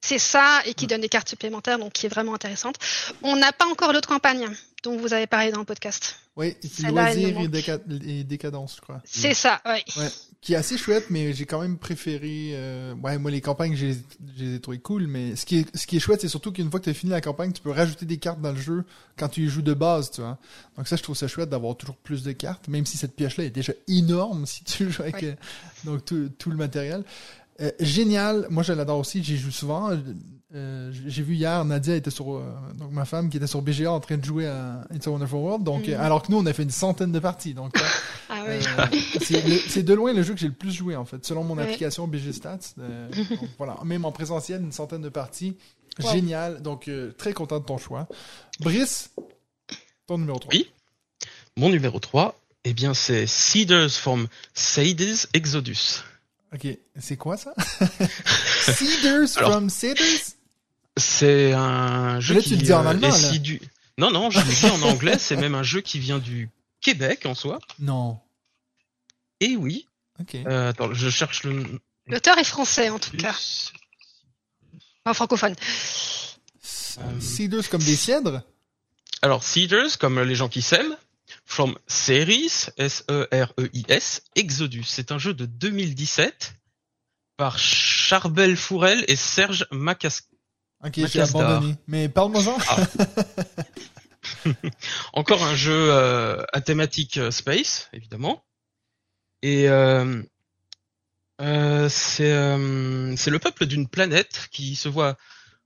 C'est 0.00 0.18
ça, 0.18 0.60
et 0.64 0.74
qui 0.74 0.86
donne 0.86 1.00
des 1.00 1.08
cartes 1.08 1.28
supplémentaires, 1.28 1.78
donc 1.78 1.92
qui 1.92 2.06
est 2.06 2.08
vraiment 2.08 2.34
intéressante. 2.34 2.76
On 3.22 3.36
n'a 3.36 3.52
pas 3.52 3.66
encore 3.66 3.92
l'autre 3.92 4.08
campagne 4.08 4.48
dont 4.84 4.96
vous 4.96 5.12
avez 5.12 5.26
parlé 5.26 5.50
dans 5.50 5.58
le 5.58 5.64
podcast. 5.64 6.16
Oui, 6.36 6.56
loisir 6.88 7.40
et, 7.40 8.22
décadence, 8.22 8.76
je 8.76 8.80
crois. 8.80 9.02
C'est 9.04 9.34
ça, 9.34 9.60
oui. 9.66 9.82
Ouais, 9.96 10.08
qui 10.40 10.52
est 10.54 10.56
assez 10.56 10.78
chouette, 10.78 11.06
mais 11.10 11.32
j'ai 11.32 11.46
quand 11.46 11.60
même 11.60 11.76
préféré. 11.76 12.50
Euh... 12.52 12.94
Ouais, 12.94 13.18
moi 13.18 13.32
les 13.32 13.40
campagnes, 13.40 13.74
j'ai 13.74 13.96
les 14.36 14.54
ai 14.54 14.60
trouvées 14.60 14.78
cool, 14.78 15.08
mais 15.08 15.34
ce 15.34 15.44
qui 15.44 15.58
est, 15.58 15.76
ce 15.76 15.84
qui 15.88 15.96
est 15.96 16.00
chouette, 16.00 16.20
c'est 16.20 16.28
surtout 16.28 16.52
qu'une 16.52 16.70
fois 16.70 16.78
que 16.78 16.84
tu 16.84 16.90
as 16.90 16.94
fini 16.94 17.10
la 17.10 17.20
campagne, 17.20 17.52
tu 17.52 17.60
peux 17.60 17.72
rajouter 17.72 18.06
des 18.06 18.18
cartes 18.18 18.40
dans 18.40 18.52
le 18.52 18.60
jeu 18.60 18.84
quand 19.18 19.28
tu 19.28 19.48
joues 19.48 19.62
de 19.62 19.74
base, 19.74 20.12
tu 20.12 20.20
vois. 20.20 20.38
Donc 20.76 20.86
ça, 20.86 20.94
je 20.94 21.02
trouve 21.02 21.16
ça 21.16 21.26
chouette 21.26 21.50
d'avoir 21.50 21.76
toujours 21.76 21.96
plus 21.96 22.22
de 22.22 22.30
cartes, 22.30 22.68
même 22.68 22.86
si 22.86 22.96
cette 22.96 23.16
pièce-là 23.16 23.42
est 23.42 23.50
déjà 23.50 23.72
énorme 23.88 24.46
si 24.46 24.62
tu 24.62 24.92
joues 24.92 25.02
avec 25.02 25.24
euh, 25.24 25.34
donc 25.82 26.04
tout, 26.04 26.30
tout 26.38 26.50
le 26.50 26.56
matériel. 26.56 27.02
Euh, 27.60 27.70
génial. 27.80 28.46
Moi, 28.50 28.62
je 28.62 28.72
l'adore 28.72 28.98
aussi. 28.98 29.22
J'y 29.22 29.36
joue 29.36 29.50
souvent. 29.50 29.90
Euh, 30.54 30.90
j'ai 31.06 31.22
vu 31.22 31.34
hier, 31.34 31.62
Nadia 31.64 31.94
était 31.94 32.10
sur, 32.10 32.36
euh, 32.36 32.42
donc 32.78 32.90
ma 32.90 33.04
femme 33.04 33.28
qui 33.28 33.36
était 33.36 33.46
sur 33.46 33.60
BGA 33.60 33.92
en 33.92 34.00
train 34.00 34.16
de 34.16 34.24
jouer 34.24 34.46
à 34.46 34.82
It's 34.94 35.06
a 35.06 35.10
Wonderful 35.10 35.38
World. 35.38 35.64
Donc, 35.64 35.88
mm. 35.88 35.94
alors 35.94 36.22
que 36.22 36.32
nous, 36.32 36.38
on 36.38 36.46
a 36.46 36.52
fait 36.52 36.62
une 36.62 36.70
centaine 36.70 37.12
de 37.12 37.18
parties. 37.18 37.52
Donc, 37.52 37.74
ah 38.30 38.44
c'est 39.20 39.82
de 39.82 39.94
loin 39.94 40.12
le 40.14 40.22
jeu 40.22 40.32
que 40.32 40.40
j'ai 40.40 40.46
le 40.48 40.54
plus 40.54 40.72
joué 40.72 40.96
en 40.96 41.04
fait, 41.04 41.24
selon 41.26 41.44
mon 41.44 41.58
application 41.58 42.08
BG 42.08 42.32
Stats. 42.32 42.74
voilà, 43.58 43.76
même 43.84 44.04
en 44.04 44.12
présentiel, 44.12 44.62
une 44.62 44.72
centaine 44.72 45.02
de 45.02 45.10
parties. 45.10 45.56
Génial. 45.98 46.62
Donc, 46.62 46.90
très 47.18 47.32
content 47.32 47.58
de 47.58 47.64
ton 47.64 47.76
choix. 47.76 48.06
Brice, 48.60 49.10
ton 50.06 50.18
numéro 50.18 50.38
3. 50.38 50.54
Oui. 50.54 50.70
Mon 51.56 51.70
numéro 51.70 51.98
3, 51.98 52.38
eh 52.64 52.72
bien, 52.72 52.94
c'est 52.94 53.26
Cedars 53.26 53.90
from 53.90 54.28
Sadie's 54.54 55.28
Exodus. 55.34 56.04
Ok, 56.54 56.66
c'est 56.98 57.16
quoi 57.16 57.36
ça? 57.36 57.54
Cedars 58.62 59.28
from 59.28 59.68
Cedars? 59.68 60.34
C'est 60.96 61.52
un 61.52 62.20
jeu 62.20 62.40
qui 62.40 62.50
tu 62.50 62.56
le 62.56 62.62
dis 62.62 62.72
en 62.72 62.84
euh, 62.84 62.90
allemand, 62.90 63.08
Non, 63.98 64.10
non, 64.10 64.30
je 64.30 64.40
le 64.40 64.46
dis 64.46 64.66
en 64.66 64.82
anglais. 64.82 65.18
C'est 65.18 65.36
même 65.36 65.54
un 65.54 65.62
jeu 65.62 65.80
qui 65.80 65.98
vient 65.98 66.18
du 66.18 66.50
Québec 66.80 67.26
en 67.26 67.34
soi. 67.34 67.58
Non. 67.78 68.18
Et 69.40 69.56
oui. 69.56 69.86
Ok. 70.20 70.34
Euh, 70.34 70.70
attends, 70.70 70.92
je 70.92 71.10
cherche 71.10 71.44
le. 71.44 71.80
L'auteur 72.06 72.38
est 72.38 72.44
français 72.44 72.88
en 72.88 72.98
tout 72.98 73.16
cas. 73.16 73.36
Enfin 75.04 75.14
francophone. 75.14 75.54
Cedars 76.62 77.68
comme 77.68 77.82
des 77.82 77.96
cèdres? 77.96 78.42
Alors 79.22 79.44
Cedars 79.44 79.98
comme 79.98 80.20
les 80.20 80.34
gens 80.34 80.48
qui 80.48 80.62
s'aiment. 80.62 80.96
From 81.48 81.78
Series, 81.86 82.68
S-E-R-E-I-S, 82.76 84.22
Exodus. 84.36 84.84
C'est 84.84 85.12
un 85.12 85.18
jeu 85.18 85.32
de 85.32 85.46
2017 85.46 86.54
par 87.38 87.58
Charbel 87.58 88.54
Fourel 88.54 89.02
et 89.08 89.16
Serge 89.16 89.66
Macas. 89.70 90.24
Ok, 90.84 91.00
j'ai 91.06 91.22
abandonné. 91.22 91.74
Mais 91.86 92.10
parle-moi-en. 92.10 92.58
Ah. 92.68 92.86
Encore 95.14 95.42
un 95.42 95.56
jeu 95.56 95.88
euh, 95.90 96.44
à 96.52 96.60
thématique 96.60 97.16
euh, 97.16 97.30
space, 97.30 97.88
évidemment. 97.94 98.44
Et 99.40 99.70
euh, 99.70 100.22
c'est 101.88 102.28
le 102.28 103.38
peuple 103.38 103.64
d'une 103.64 103.88
planète 103.88 104.48
qui 104.52 104.76
se 104.76 104.90
voit 104.90 105.16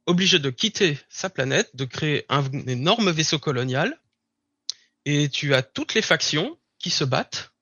obligé 0.06 0.38
de 0.38 0.48
quitter 0.48 0.96
sa 1.08 1.28
planète, 1.28 1.74
de 1.74 1.84
créer 1.84 2.24
un 2.28 2.44
énorme 2.68 3.10
vaisseau 3.10 3.40
colonial 3.40 3.98
et 5.04 5.28
tu 5.28 5.54
as 5.54 5.62
toutes 5.62 5.94
les 5.94 6.02
factions 6.02 6.58
qui 6.78 6.90
se 6.90 7.04
battent 7.04 7.52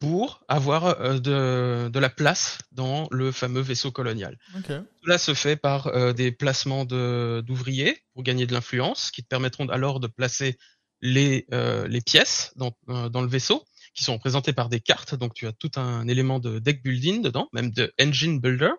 pour 0.00 0.44
avoir 0.48 1.00
euh, 1.00 1.18
de, 1.18 1.88
de, 1.88 1.98
la 1.98 2.10
place 2.10 2.58
dans 2.72 3.08
le 3.10 3.32
fameux 3.32 3.60
vaisseau 3.60 3.90
colonial. 3.90 4.38
Okay. 4.58 4.80
Cela 5.02 5.18
se 5.18 5.34
fait 5.34 5.56
par 5.56 5.86
euh, 5.86 6.12
des 6.12 6.30
placements 6.30 6.84
d'ouvriers 6.84 8.02
pour 8.12 8.22
gagner 8.22 8.46
de 8.46 8.52
l'influence, 8.52 9.10
qui 9.10 9.22
te 9.22 9.28
permettront 9.28 9.66
alors 9.68 10.00
de 10.00 10.06
placer 10.06 10.58
les, 11.00 11.46
euh, 11.52 11.86
les 11.88 12.00
pièces 12.00 12.52
dans, 12.56 12.72
dans 12.86 13.22
le 13.22 13.28
vaisseau, 13.28 13.64
qui 13.94 14.04
sont 14.04 14.14
représentées 14.14 14.52
par 14.52 14.68
des 14.68 14.80
cartes. 14.80 15.14
Donc 15.14 15.34
tu 15.34 15.46
as 15.46 15.52
tout 15.52 15.70
un 15.76 16.06
élément 16.08 16.38
de 16.38 16.58
deck 16.58 16.82
building 16.82 17.22
dedans, 17.22 17.48
même 17.52 17.70
de 17.70 17.92
engine 18.00 18.40
builder, 18.40 18.72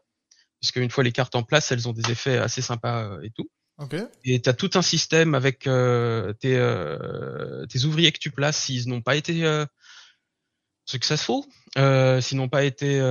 puisque 0.59 0.77
une 0.77 0.91
fois 0.91 1.03
les 1.03 1.11
cartes 1.11 1.35
en 1.35 1.43
place, 1.43 1.71
elles 1.71 1.87
ont 1.87 1.93
des 1.93 2.11
effets 2.11 2.37
assez 2.37 2.61
sympas 2.61 3.17
et 3.23 3.31
tout. 3.31 3.49
Okay. 3.77 4.03
Et 4.23 4.41
tu 4.41 4.49
as 4.49 4.53
tout 4.53 4.71
un 4.75 4.81
système 4.81 5.35
avec 5.35 5.67
euh, 5.67 6.31
tes, 6.33 6.55
euh, 6.55 7.65
tes, 7.65 7.83
ouvriers 7.83 8.11
que 8.13 8.19
tu 8.19 8.31
places 8.31 8.57
s'ils 8.57 8.87
n'ont 8.87 9.01
pas 9.01 9.17
été 9.17 9.43
euh, 9.43 9.65
successful, 10.85 11.43
euh, 11.77 12.21
s'ils 12.21 12.37
n'ont 12.37 12.47
pas 12.47 12.63
été 12.63 13.01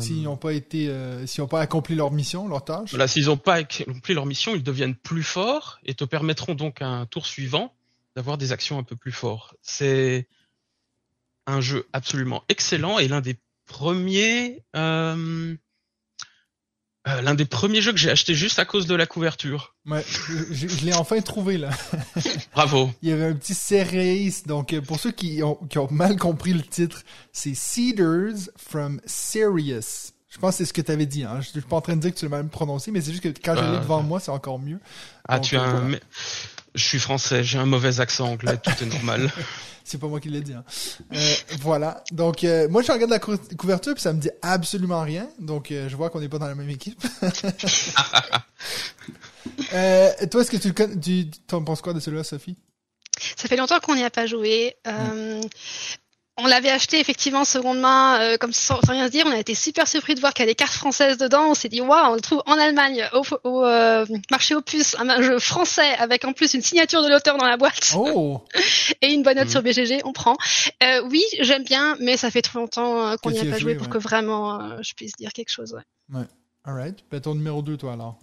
s'ils 0.00 0.22
n'ont 0.22 0.36
pas 0.36 0.52
été 0.52 0.94
s'ils 1.26 1.40
n'ont 1.40 1.48
pas 1.48 1.62
accompli 1.62 1.94
leur 1.94 2.10
mission, 2.10 2.46
leur 2.46 2.62
tâche. 2.62 2.90
Voilà, 2.90 3.08
s'ils 3.08 3.26
n'ont 3.26 3.38
pas 3.38 3.54
accompli 3.54 4.12
leur 4.12 4.26
mission, 4.26 4.54
ils 4.54 4.62
deviennent 4.62 4.96
plus 4.96 5.22
forts 5.22 5.78
et 5.84 5.94
te 5.94 6.04
permettront 6.04 6.54
donc 6.54 6.82
un 6.82 7.06
tour 7.06 7.24
suivant 7.24 7.72
d'avoir 8.14 8.36
des 8.36 8.52
actions 8.52 8.78
un 8.78 8.82
peu 8.82 8.96
plus 8.96 9.12
fortes. 9.12 9.54
C'est 9.62 10.28
un 11.46 11.62
jeu 11.62 11.86
absolument 11.94 12.44
excellent 12.50 12.98
et 12.98 13.08
l'un 13.08 13.22
des 13.22 13.38
premiers 13.64 14.62
euh, 17.08 17.12
euh, 17.12 17.22
l'un 17.22 17.34
des 17.34 17.44
premiers 17.44 17.80
jeux 17.80 17.92
que 17.92 17.98
j'ai 17.98 18.10
acheté 18.10 18.34
juste 18.34 18.58
à 18.58 18.64
cause 18.64 18.86
de 18.86 18.94
la 18.94 19.06
couverture. 19.06 19.74
Ouais, 19.86 20.04
je, 20.50 20.84
l'ai 20.84 20.94
enfin 20.94 21.20
trouvé 21.20 21.58
là. 21.58 21.70
Bravo. 22.54 22.90
Il 23.02 23.08
y 23.08 23.12
avait 23.12 23.24
un 23.24 23.34
petit 23.34 23.54
Ceres, 23.54 24.46
donc 24.46 24.72
euh, 24.72 24.80
pour 24.80 25.00
ceux 25.00 25.10
qui 25.10 25.42
ont, 25.42 25.56
qui 25.68 25.78
ont 25.78 25.88
mal 25.90 26.16
compris 26.16 26.52
le 26.52 26.62
titre, 26.62 27.02
c'est 27.32 27.54
Cedars 27.54 28.50
from 28.56 29.00
Sirius. 29.04 30.12
Je 30.32 30.38
pense 30.38 30.52
que 30.52 30.58
c'est 30.58 30.64
ce 30.64 30.72
que 30.72 30.80
tu 30.80 30.90
avais 30.90 31.04
dit. 31.04 31.24
Hein. 31.24 31.40
Je 31.42 31.48
suis 31.48 31.60
pas 31.60 31.76
en 31.76 31.82
train 31.82 31.94
de 31.94 32.00
dire 32.00 32.14
que 32.14 32.18
tu 32.18 32.24
l'as 32.24 32.30
mal 32.30 32.48
prononcé, 32.48 32.90
mais 32.90 33.02
c'est 33.02 33.10
juste 33.10 33.22
que 33.22 33.28
quand 33.28 33.54
je 33.54 33.60
l'ai 33.60 33.76
euh, 33.76 33.80
devant 33.80 34.02
moi, 34.02 34.18
c'est 34.18 34.30
encore 34.30 34.58
mieux. 34.58 34.78
Ah, 35.28 35.38
tu 35.38 35.56
as 35.56 35.62
un... 35.62 35.90
Je 36.74 36.84
suis 36.84 36.98
français, 36.98 37.44
j'ai 37.44 37.58
un 37.58 37.66
mauvais 37.66 38.00
accent 38.00 38.28
anglais, 38.30 38.56
tout 38.56 38.72
est 38.82 38.86
normal. 38.86 39.30
c'est 39.84 39.98
pas 39.98 40.06
moi 40.06 40.20
qui 40.20 40.28
l'ai 40.28 40.40
dit. 40.40 40.54
Hein. 40.54 40.64
Euh, 41.14 41.34
voilà. 41.60 42.02
Donc, 42.12 42.44
euh, 42.44 42.68
moi, 42.68 42.82
je 42.82 42.92
regarde 42.92 43.10
la 43.10 43.18
couverture, 43.18 43.94
puis 43.94 44.02
ça 44.02 44.12
me 44.12 44.20
dit 44.20 44.30
absolument 44.40 45.02
rien. 45.02 45.28
Donc, 45.38 45.70
euh, 45.70 45.88
je 45.88 45.96
vois 45.96 46.10
qu'on 46.10 46.20
n'est 46.20 46.28
pas 46.28 46.38
dans 46.38 46.48
la 46.48 46.54
même 46.54 46.70
équipe. 46.70 47.00
toi, 47.20 47.30
est-ce 49.70 50.50
que 50.50 50.56
tu, 50.56 50.72
tu, 51.00 51.30
tu 51.30 51.54
en 51.54 51.62
penses 51.62 51.82
quoi 51.82 51.92
de 51.92 52.00
celui-là, 52.00 52.24
Sophie? 52.24 52.56
Ça 53.36 53.48
fait 53.48 53.56
longtemps 53.56 53.80
qu'on 53.80 53.94
n'y 53.94 54.04
a 54.04 54.10
pas 54.10 54.26
joué. 54.26 54.76
Mm 54.86 55.42
on 56.38 56.46
l'avait 56.46 56.70
acheté 56.70 56.98
effectivement 56.98 57.44
seconde 57.44 57.78
main, 57.78 58.20
euh, 58.20 58.36
comme 58.38 58.52
sans, 58.52 58.80
rien 58.88 59.06
se 59.06 59.10
dire. 59.10 59.26
On 59.26 59.32
a 59.32 59.38
été 59.38 59.54
super 59.54 59.86
surpris 59.86 60.14
de 60.14 60.20
voir 60.20 60.32
qu'il 60.32 60.44
y 60.44 60.48
a 60.48 60.50
des 60.50 60.54
cartes 60.54 60.72
françaises 60.72 61.18
dedans. 61.18 61.50
On 61.50 61.54
s'est 61.54 61.68
dit 61.68 61.80
waouh, 61.80 62.12
on 62.12 62.14
le 62.14 62.20
trouve 62.20 62.42
en 62.46 62.58
Allemagne 62.58 63.06
au, 63.12 63.22
au 63.44 63.64
euh, 63.64 64.06
marché 64.30 64.54
opus, 64.54 64.96
un 64.98 65.20
jeu 65.20 65.38
français 65.38 65.94
avec 65.98 66.24
en 66.24 66.32
plus 66.32 66.54
une 66.54 66.62
signature 66.62 67.02
de 67.02 67.08
l'auteur 67.08 67.36
dans 67.36 67.46
la 67.46 67.56
boîte 67.56 67.92
oh. 67.96 68.40
et 69.02 69.12
une 69.12 69.22
bonne 69.22 69.36
note 69.36 69.48
mm. 69.48 69.50
sur 69.50 69.62
BGG. 69.62 70.00
On 70.04 70.12
prend. 70.12 70.36
Euh, 70.82 71.02
oui, 71.10 71.22
j'aime 71.40 71.64
bien, 71.64 71.96
mais 72.00 72.16
ça 72.16 72.30
fait 72.30 72.42
trop 72.42 72.60
longtemps 72.60 73.06
euh, 73.06 73.16
qu'on 73.16 73.30
n'y 73.30 73.40
a 73.40 73.44
pas 73.44 73.58
joué, 73.58 73.74
pour 73.74 73.88
que 73.88 73.98
vraiment 73.98 74.82
je 74.82 74.94
puisse 74.94 75.12
dire 75.16 75.32
quelque 75.32 75.50
chose. 75.50 75.74
Ouais. 75.74 76.18
Ouais. 76.18 76.26
Alright. 76.64 77.04
Ben, 77.10 77.20
ton 77.20 77.34
numéro 77.34 77.60
2, 77.60 77.76
toi 77.76 77.92
alors. 77.92 78.18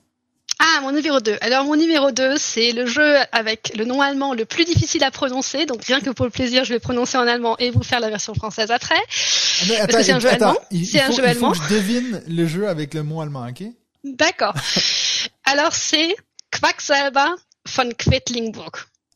Ah, 0.59 0.81
mon 0.81 0.91
numéro 0.91 1.21
2. 1.21 1.37
Alors, 1.39 1.63
mon 1.63 1.77
numéro 1.77 2.11
2, 2.11 2.35
c'est 2.37 2.73
le 2.73 2.85
jeu 2.85 3.15
avec 3.31 3.71
le 3.77 3.85
nom 3.85 4.01
allemand 4.01 4.33
le 4.33 4.43
plus 4.43 4.65
difficile 4.65 5.03
à 5.05 5.11
prononcer. 5.11 5.65
Donc, 5.65 5.85
rien 5.85 6.01
que 6.01 6.09
pour 6.09 6.25
le 6.25 6.31
plaisir, 6.31 6.65
je 6.65 6.73
vais 6.73 6.79
prononcer 6.79 7.17
en 7.17 7.27
allemand 7.27 7.55
et 7.59 7.71
vous 7.71 7.81
faire 7.81 8.01
la 8.01 8.09
version 8.09 8.33
française 8.33 8.69
après. 8.69 8.95
Ah, 8.97 9.65
mais 9.69 9.77
attends, 9.77 10.03
c'est 10.03 10.11
un 10.11 10.19
jeu 10.19 10.29
allemand. 10.29 10.55
C'est 10.71 11.01
un 11.01 11.11
jeu 11.11 11.23
il 11.27 11.35
faut 11.35 11.51
que 11.51 11.57
je 11.57 11.73
devine 11.73 12.21
le 12.27 12.45
jeu 12.45 12.67
avec 12.67 12.93
le 12.93 13.03
mot 13.03 13.21
allemand, 13.21 13.47
ok? 13.47 13.63
D'accord. 14.03 14.53
Alors, 15.45 15.73
c'est 15.73 16.15
Quacksalber 16.51 17.29
von 17.75 17.89
Quedlinburg. 17.97 18.71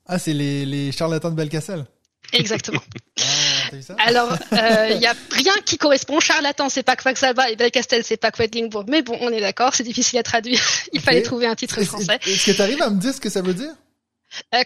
Ah, 0.05 0.19
c'est 0.19 0.33
les, 0.33 0.65
les 0.65 0.91
charlatans 0.93 1.29
de 1.29 1.35
Belkacel? 1.35 1.85
Exactement. 2.31 2.81
Alors, 3.99 4.37
il 4.51 4.57
euh, 4.57 4.89
y 4.99 5.05
a 5.05 5.13
rien 5.31 5.53
qui 5.65 5.77
correspond. 5.77 6.19
Charlatan, 6.19 6.69
c'est 6.69 6.83
pas 6.83 6.95
Quacksalber 6.95 7.43
et 7.51 7.55
Belcastel, 7.55 8.03
c'est 8.03 8.17
pas 8.17 8.31
Quedlinburg. 8.31 8.85
Mais 8.87 9.01
bon, 9.01 9.17
on 9.21 9.29
est 9.29 9.41
d'accord, 9.41 9.73
c'est 9.75 9.83
difficile 9.83 10.19
à 10.19 10.23
traduire. 10.23 10.59
Il 10.93 11.01
fallait 11.01 11.21
trouver 11.21 11.47
un 11.47 11.55
titre 11.55 11.81
français. 11.83 12.19
Est-ce 12.25 12.45
que 12.45 12.51
tu 12.51 12.61
arrives 12.61 12.81
à 12.81 12.89
me 12.89 12.99
dire 12.99 13.13
ce 13.13 13.21
que 13.21 13.29
ça 13.29 13.41
veut 13.41 13.53
dire? 13.53 13.73
Euh, 14.55 14.63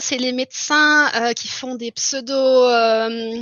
c'est 0.00 0.18
les 0.18 0.32
médecins 0.32 1.08
euh, 1.14 1.32
qui 1.32 1.48
font 1.48 1.74
des 1.74 1.92
pseudo 1.92 2.32
euh, 2.34 3.34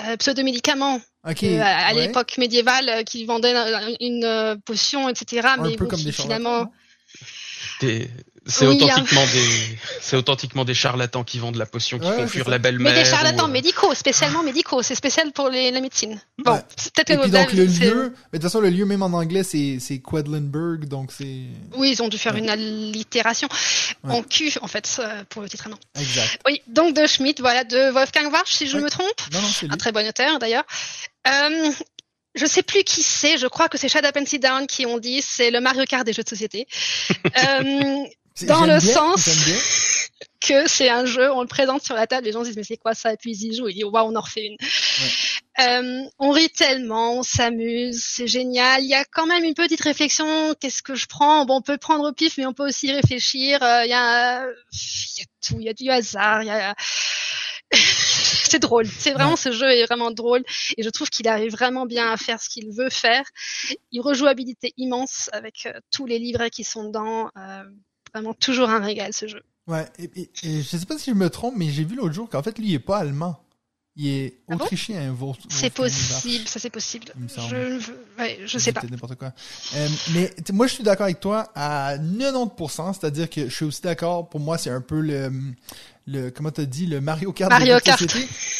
euh 0.00 0.16
pseudo 0.16 0.42
médicaments. 0.42 1.00
Okay, 1.28 1.60
à, 1.60 1.92
l'époque 1.92 2.38
médiévale, 2.38 3.04
qui 3.04 3.24
vendaient 3.24 3.52
une, 4.00 4.60
potion, 4.64 5.08
etc. 5.08 5.48
Un 5.58 5.62
mais 5.62 5.76
peu 5.76 5.86
comme 5.86 5.98
finalement. 5.98 6.70
C'est 8.48 8.66
authentiquement 8.66 9.24
des, 9.32 9.78
c'est 10.00 10.16
authentiquement 10.16 10.64
des 10.64 10.74
charlatans 10.74 11.24
qui 11.24 11.38
vendent 11.38 11.56
la 11.56 11.66
potion, 11.66 11.98
qui 11.98 12.06
font 12.06 12.28
fuir 12.28 12.48
la 12.48 12.58
belle-mère. 12.58 12.94
Mais 12.94 13.02
des 13.02 13.08
charlatans 13.08 13.48
euh, 13.48 13.52
médicaux, 13.52 13.92
spécialement 13.94 14.42
médicaux. 14.42 14.82
C'est 14.82 14.94
spécial 14.94 15.32
pour 15.32 15.48
les, 15.48 15.70
la 15.70 15.80
médecine. 15.80 16.20
Bon, 16.38 16.60
c'est 16.76 16.94
peut-être 16.94 17.10
Et 17.10 17.18
puis 17.18 17.30
donc 17.30 17.52
le 17.52 17.64
lieu, 17.64 18.14
mais 18.32 18.38
de 18.38 18.42
toute 18.42 18.42
façon 18.42 18.60
le 18.60 18.70
lieu 18.70 18.84
même 18.84 19.02
en 19.02 19.12
anglais 19.12 19.42
c'est 19.42 19.78
c'est 19.80 19.98
Quedlinburg, 19.98 20.86
donc 20.86 21.10
c'est. 21.16 21.42
Oui, 21.76 21.90
ils 21.92 22.02
ont 22.02 22.08
dû 22.08 22.18
faire 22.18 22.36
une 22.36 22.48
allitération 22.48 23.48
en 24.04 24.22
cul 24.22 24.52
en 24.62 24.68
fait 24.68 25.00
pour 25.28 25.42
le 25.42 25.48
titre 25.48 25.68
Exact. 25.98 26.40
Oui, 26.46 26.62
donc 26.68 26.94
de 26.94 27.06
Schmidt, 27.06 27.40
voilà, 27.40 27.64
de 27.64 27.90
Wolfgang 27.90 28.30
Warsch 28.32 28.52
si 28.52 28.68
je 28.68 28.78
me 28.78 28.88
trompe. 28.88 29.06
Non, 29.32 29.40
non, 29.40 29.48
Un 29.70 29.76
très 29.76 29.90
bon 29.90 30.06
auteur 30.06 30.38
d'ailleurs. 30.38 30.64
Euh, 31.26 31.72
je 32.36 32.46
sais 32.46 32.62
plus 32.62 32.84
qui 32.84 33.02
c'est, 33.02 33.38
je 33.38 33.46
crois 33.46 33.68
que 33.68 33.78
c'est 33.78 33.88
Shut 33.88 34.04
Up 34.04 34.16
and 34.16 34.26
Sit 34.26 34.42
Down 34.42 34.66
qui 34.66 34.86
ont 34.86 34.98
dit, 34.98 35.22
c'est 35.22 35.50
le 35.50 35.60
Mario 35.60 35.84
Kart 35.84 36.04
des 36.04 36.12
jeux 36.12 36.22
de 36.22 36.28
société. 36.28 36.66
euh, 37.26 38.04
dans 38.42 38.66
le 38.66 38.78
sens 38.78 39.26
que 40.40 40.68
c'est 40.68 40.90
un 40.90 41.06
jeu, 41.06 41.32
on 41.32 41.40
le 41.40 41.48
présente 41.48 41.82
sur 41.82 41.94
la 41.94 42.06
table, 42.06 42.26
les 42.26 42.32
gens 42.32 42.42
disent 42.42 42.56
mais 42.56 42.62
c'est 42.62 42.76
quoi 42.76 42.94
ça? 42.94 43.12
Et 43.12 43.16
puis 43.16 43.32
ils 43.32 43.52
y 43.52 43.56
jouent, 43.56 43.68
ils 43.68 43.74
disent 43.74 43.84
waouh, 43.84 44.10
on 44.10 44.14
en 44.14 44.20
refait 44.20 44.46
une. 44.46 44.56
Euh, 45.58 46.02
on 46.18 46.30
rit 46.30 46.50
tellement, 46.50 47.14
on 47.14 47.22
s'amuse, 47.22 48.04
c'est 48.06 48.26
génial. 48.26 48.82
Il 48.82 48.88
y 48.88 48.94
a 48.94 49.04
quand 49.06 49.26
même 49.26 49.42
une 49.42 49.54
petite 49.54 49.80
réflexion. 49.80 50.54
Qu'est-ce 50.60 50.82
que 50.82 50.94
je 50.94 51.06
prends? 51.06 51.46
Bon, 51.46 51.56
on 51.56 51.62
peut 51.62 51.78
prendre 51.78 52.06
au 52.06 52.12
pif, 52.12 52.36
mais 52.36 52.44
on 52.44 52.52
peut 52.52 52.66
aussi 52.66 52.92
réfléchir. 52.92 53.62
Euh, 53.62 53.84
il 53.84 53.90
y, 53.90 53.94
a, 53.94 54.44
il 54.44 55.18
y 55.18 55.22
a 55.22 55.26
tout, 55.40 55.56
il 55.58 55.64
y 55.64 55.68
a 55.70 55.72
du 55.72 55.88
hasard, 55.88 56.42
il 56.42 56.46
y 56.46 56.50
a 56.50 56.74
c'est 57.72 58.58
drôle. 58.58 58.86
C'est 58.86 59.12
vraiment 59.12 59.36
ce 59.36 59.52
jeu 59.52 59.70
est 59.70 59.84
vraiment 59.84 60.10
drôle 60.10 60.44
et 60.76 60.82
je 60.82 60.90
trouve 60.90 61.10
qu'il 61.10 61.28
arrive 61.28 61.52
vraiment 61.52 61.86
bien 61.86 62.10
à 62.10 62.16
faire 62.16 62.40
ce 62.40 62.48
qu'il 62.48 62.70
veut 62.70 62.90
faire. 62.90 63.24
Il 63.92 64.00
rejouabilité 64.00 64.72
immense 64.76 65.30
avec 65.32 65.66
euh, 65.66 65.78
tous 65.90 66.06
les 66.06 66.18
livrets 66.18 66.50
qui 66.50 66.64
sont 66.64 66.84
dedans. 66.84 67.30
Euh, 67.36 67.64
vraiment 68.14 68.34
toujours 68.34 68.70
un 68.70 68.80
régal 68.80 69.12
ce 69.12 69.26
jeu. 69.26 69.42
Ouais. 69.66 69.86
Et, 69.98 70.30
et, 70.42 70.62
je 70.62 70.76
sais 70.76 70.86
pas 70.86 70.96
si 70.96 71.10
je 71.10 71.16
me 71.16 71.28
trompe, 71.28 71.54
mais 71.56 71.68
j'ai 71.68 71.84
vu 71.84 71.96
l'autre 71.96 72.14
jour 72.14 72.28
qu'en 72.28 72.42
fait 72.42 72.58
lui 72.58 72.68
il 72.68 72.74
est 72.74 72.78
pas 72.78 72.98
allemand. 72.98 73.45
Il 73.98 74.08
est 74.08 74.34
ah 74.50 74.54
autrichien. 74.54 75.16
c'est 75.48 75.70
possible, 75.70 76.46
ça 76.46 76.60
c'est 76.60 76.68
possible. 76.68 77.06
Je, 77.28 77.80
ouais, 78.18 78.40
je 78.44 78.58
sais 78.58 78.72
pas. 78.72 78.82
N'importe 78.90 79.14
quoi. 79.14 79.32
Euh, 79.74 79.88
mais 80.12 80.34
moi 80.52 80.66
je 80.66 80.74
suis 80.74 80.84
d'accord 80.84 81.04
avec 81.04 81.18
toi 81.18 81.50
à 81.54 81.96
90%, 81.96 82.92
c'est-à-dire 82.92 83.30
que 83.30 83.48
je 83.48 83.54
suis 83.54 83.64
aussi 83.64 83.80
d'accord. 83.80 84.28
Pour 84.28 84.40
moi 84.40 84.58
c'est 84.58 84.70
un 84.70 84.82
peu 84.82 85.00
le 85.00 85.32
le 86.06 86.30
comment 86.30 86.50
t'as 86.50 86.66
dit 86.66 86.86
le 86.86 87.00
Mario 87.00 87.32
Kart 87.32 87.50
Mario 87.50 87.78
Kart 87.80 88.00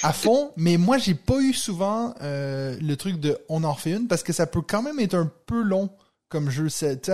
à 0.02 0.12
fond 0.12 0.50
mais 0.56 0.76
moi 0.76 0.98
j'ai 0.98 1.14
pas 1.14 1.38
eu 1.40 1.52
souvent 1.52 2.12
euh, 2.20 2.76
le 2.80 2.96
truc 2.96 3.20
de 3.20 3.38
on 3.48 3.62
en 3.62 3.72
refait 3.72 3.92
une 3.92 4.08
parce 4.08 4.24
que 4.24 4.32
ça 4.32 4.46
peut 4.46 4.62
quand 4.62 4.82
même 4.82 4.98
être 4.98 5.14
un 5.14 5.30
peu 5.46 5.62
long 5.62 5.90
comme 6.28 6.50
jeu 6.50 6.68
c'est 6.68 7.10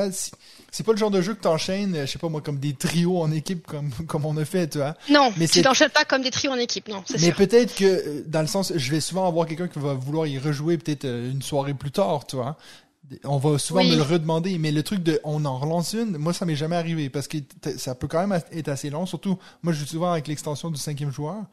c'est 0.71 0.87
pas 0.87 0.93
le 0.93 0.99
genre 0.99 1.11
de 1.11 1.21
jeu 1.21 1.35
que 1.35 1.43
t'enchaînes 1.43 1.97
je 2.01 2.07
sais 2.07 2.19
pas 2.19 2.29
moi 2.29 2.41
comme 2.41 2.59
des 2.59 2.73
trios 2.73 3.21
en 3.21 3.31
équipe 3.31 3.67
comme 3.67 3.91
comme 4.07 4.25
on 4.25 4.37
a 4.37 4.45
fait 4.45 4.69
tu 4.69 4.79
vois. 4.79 4.97
Non 5.11 5.33
mais 5.37 5.49
tu 5.49 5.63
t'enchaînes 5.63 5.91
pas 5.91 6.05
comme 6.05 6.23
des 6.23 6.31
trios 6.31 6.53
en 6.53 6.59
équipe 6.59 6.89
non 6.89 7.03
c'est 7.07 7.21
mais 7.21 7.33
peut-être 7.33 7.75
que 7.75 7.85
euh, 7.85 8.25
dans 8.27 8.41
le 8.41 8.47
sens 8.47 8.73
je 8.75 8.91
vais 8.91 9.01
souvent 9.01 9.27
avoir 9.27 9.47
quelqu'un 9.47 9.69
qui 9.69 9.79
va 9.79 9.95
vouloir 9.95 10.27
y 10.27 10.39
rejouer 10.39 10.79
peut-être 10.79 11.05
euh, 11.05 11.31
une 11.31 11.43
soirée 11.43 11.75
plus 11.75 11.91
tard 11.91 12.27
tu 12.27 12.37
vois. 12.37 12.57
On 13.25 13.37
va 13.37 13.59
souvent 13.59 13.85
me 13.85 13.95
le 13.95 14.01
redemander, 14.03 14.57
mais 14.57 14.73
le 14.73 14.83
truc 14.83 15.03
de 15.03 15.21
on 15.25 15.45
en 15.45 15.59
relance 15.59 15.93
une, 15.93 16.17
moi 16.17 16.33
ça 16.33 16.47
m'est 16.47 16.57
jamais 16.57 16.77
arrivé 16.77 17.11
parce 17.11 17.29
que 17.29 17.37
ça 17.77 17.95
peut 17.95 18.07
quand 18.07 18.27
même 18.27 18.41
être 18.53 18.69
assez 18.69 18.89
long. 18.89 19.05
Surtout, 19.05 19.39
moi 19.63 19.75
je 19.75 19.81
joue 19.81 19.87
souvent 19.87 20.13
avec 20.13 20.29
l'extension 20.29 20.71
du 20.71 20.81
cinquième 20.81 21.13
joueur, 21.13 21.45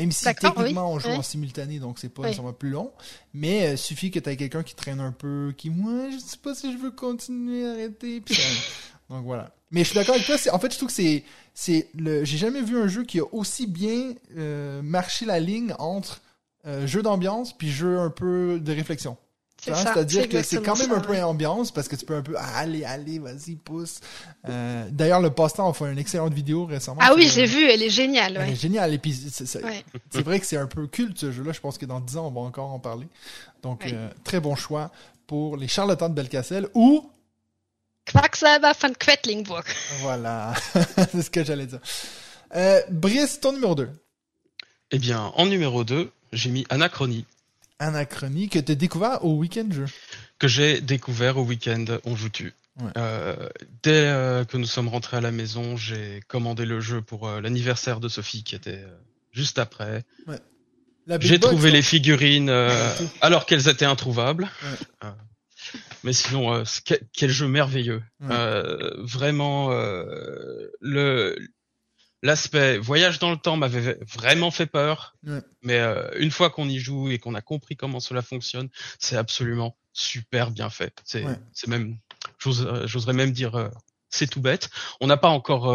même 0.00 0.12
si 0.12 0.24
techniquement 0.24 0.92
on 0.92 0.98
joue 0.98 1.08
en 1.08 1.22
simultané, 1.22 1.78
donc 1.78 1.98
c'est 1.98 2.08
pas 2.08 2.22
nécessairement 2.22 2.52
plus 2.52 2.70
long. 2.70 2.92
Mais 3.34 3.68
euh, 3.68 3.76
suffit 3.76 4.10
que 4.10 4.18
tu 4.18 4.30
aies 4.30 4.36
quelqu'un 4.36 4.62
qui 4.62 4.74
traîne 4.74 5.00
un 5.00 5.12
peu, 5.12 5.52
qui 5.56 5.70
moi 5.70 6.10
je 6.10 6.18
sais 6.18 6.38
pas 6.38 6.54
si 6.54 6.72
je 6.72 6.78
veux 6.78 6.90
continuer, 6.90 7.68
arrêter. 7.68 8.22
donc 9.10 9.24
voilà. 9.24 9.54
Mais 9.70 9.80
je 9.80 9.90
suis 9.90 9.94
d'accord 9.94 10.16
avec 10.16 10.26
toi. 10.26 10.36
En 10.52 10.58
fait, 10.58 10.72
je 10.72 10.76
trouve 10.76 10.88
que 10.88 10.94
c'est 10.94 11.24
c'est 11.54 11.88
le. 11.94 12.24
J'ai 12.24 12.38
jamais 12.38 12.62
vu 12.62 12.78
un 12.78 12.88
jeu 12.88 13.04
qui 13.04 13.20
a 13.20 13.24
aussi 13.32 13.66
bien 13.66 14.14
euh, 14.36 14.82
marché 14.82 15.26
la 15.26 15.38
ligne 15.38 15.74
entre 15.78 16.22
euh, 16.66 16.86
jeu 16.86 17.02
d'ambiance 17.02 17.56
puis 17.56 17.70
jeu 17.70 17.98
un 17.98 18.10
peu 18.10 18.58
de 18.60 18.72
réflexion. 18.72 19.16
C'est-à-dire 19.60 20.28
que 20.28 20.42
c'est 20.42 20.62
quand 20.62 20.78
même 20.78 20.92
un 20.92 21.00
peu 21.00 21.20
ambiance 21.22 21.70
parce 21.70 21.88
que 21.88 21.96
tu 21.96 22.06
peux 22.06 22.16
un 22.16 22.22
peu 22.22 22.34
ah, 22.38 22.58
allez, 22.58 22.84
allez, 22.84 23.18
vas-y, 23.18 23.56
pousse. 23.56 24.00
Euh, 24.48 24.88
D'ailleurs, 24.90 25.20
le 25.20 25.30
passe-temps 25.30 25.68
a 25.68 25.74
fait 25.74 25.90
une 25.92 25.98
excellente 25.98 26.32
vidéo 26.32 26.64
récemment. 26.64 27.00
Ah 27.02 27.12
oui, 27.14 27.28
j'ai 27.32 27.46
vu, 27.46 27.68
elle 27.68 27.82
est 27.82 27.90
géniale. 27.90 28.38
Elle 28.40 28.52
est 28.52 28.60
géniale. 28.60 28.94
Et 28.94 28.98
puis, 28.98 29.12
c'est 29.32 30.22
vrai 30.22 30.40
que 30.40 30.46
c'est 30.46 30.56
un 30.56 30.66
peu 30.66 30.86
culte 30.86 31.18
ce 31.18 31.30
jeu-là. 31.30 31.52
Je 31.52 31.60
pense 31.60 31.78
que 31.78 31.86
dans 31.86 32.00
10 32.00 32.16
ans, 32.16 32.28
on 32.28 32.30
va 32.30 32.40
encore 32.40 32.72
en 32.72 32.78
parler. 32.78 33.06
Donc, 33.62 33.86
euh, 33.86 34.08
très 34.24 34.40
bon 34.40 34.54
choix 34.54 34.90
pour 35.26 35.56
les 35.56 35.68
charlatans 35.68 36.08
de 36.08 36.14
Belcacel 36.14 36.68
ou. 36.74 37.08
Quacksalber 38.06 38.72
von 38.80 38.92
Quedlinburg. 38.98 39.64
Voilà, 40.00 40.54
c'est 41.12 41.22
ce 41.22 41.30
que 41.30 41.44
j'allais 41.44 41.66
dire. 41.66 41.80
Euh, 42.56 42.80
Brice, 42.90 43.40
ton 43.40 43.52
numéro 43.52 43.74
2. 43.74 43.88
Eh 44.92 44.98
bien, 44.98 45.32
en 45.36 45.46
numéro 45.46 45.84
2, 45.84 46.10
j'ai 46.32 46.50
mis 46.50 46.66
Anachronie 46.68 47.26
Anachronie 47.80 48.48
que 48.48 48.58
tu 48.58 48.72
as 48.72 48.74
découvert 48.76 49.24
au 49.24 49.34
week-end 49.34 49.66
jeu. 49.70 49.86
Que 50.38 50.46
j'ai 50.46 50.80
découvert 50.80 51.38
au 51.38 51.42
week-end 51.42 51.84
On 52.04 52.14
joue 52.14 52.28
tu. 52.28 52.52
Euh, 52.96 53.48
dès 53.82 54.06
euh, 54.06 54.44
que 54.44 54.56
nous 54.56 54.66
sommes 54.66 54.88
rentrés 54.88 55.16
à 55.16 55.20
la 55.20 55.32
maison, 55.32 55.76
j'ai 55.76 56.20
commandé 56.28 56.64
le 56.64 56.80
jeu 56.80 57.02
pour 57.02 57.28
euh, 57.28 57.40
l'anniversaire 57.40 58.00
de 58.00 58.08
Sophie 58.08 58.44
qui 58.44 58.54
était 58.54 58.84
juste 59.32 59.58
après. 59.58 60.04
J'ai 61.20 61.40
trouvé 61.40 61.70
les 61.70 61.82
figurines 61.82 62.50
alors 63.20 63.46
qu'elles 63.46 63.68
étaient 63.68 63.84
introuvables. 63.84 64.48
mais 66.04 66.12
sinon, 66.12 66.62
quel, 67.12 67.30
jeu 67.30 67.48
merveilleux. 67.48 68.02
vraiment, 68.20 69.70
le 70.80 71.36
L'aspect 72.22 72.76
voyage 72.76 73.18
dans 73.18 73.30
le 73.30 73.38
temps 73.38 73.56
m'avait 73.56 73.98
vraiment 74.02 74.50
fait 74.50 74.66
peur, 74.66 75.16
mais 75.62 75.78
euh, 75.78 76.06
une 76.18 76.30
fois 76.30 76.50
qu'on 76.50 76.68
y 76.68 76.78
joue 76.78 77.08
et 77.10 77.18
qu'on 77.18 77.34
a 77.34 77.40
compris 77.40 77.76
comment 77.76 78.00
cela 78.00 78.20
fonctionne, 78.20 78.68
c'est 78.98 79.16
absolument 79.16 79.76
super 79.94 80.50
bien 80.50 80.68
fait. 80.68 81.00
C'est 81.04 81.24
c'est 81.54 81.68
même, 81.68 81.96
euh, 82.46 82.86
j'oserais 82.86 83.14
même 83.14 83.32
dire, 83.32 83.54
euh, 83.54 83.68
c'est 84.10 84.26
tout 84.26 84.42
bête. 84.42 84.68
On 85.00 85.06
n'a 85.06 85.16
pas 85.16 85.30
encore 85.30 85.74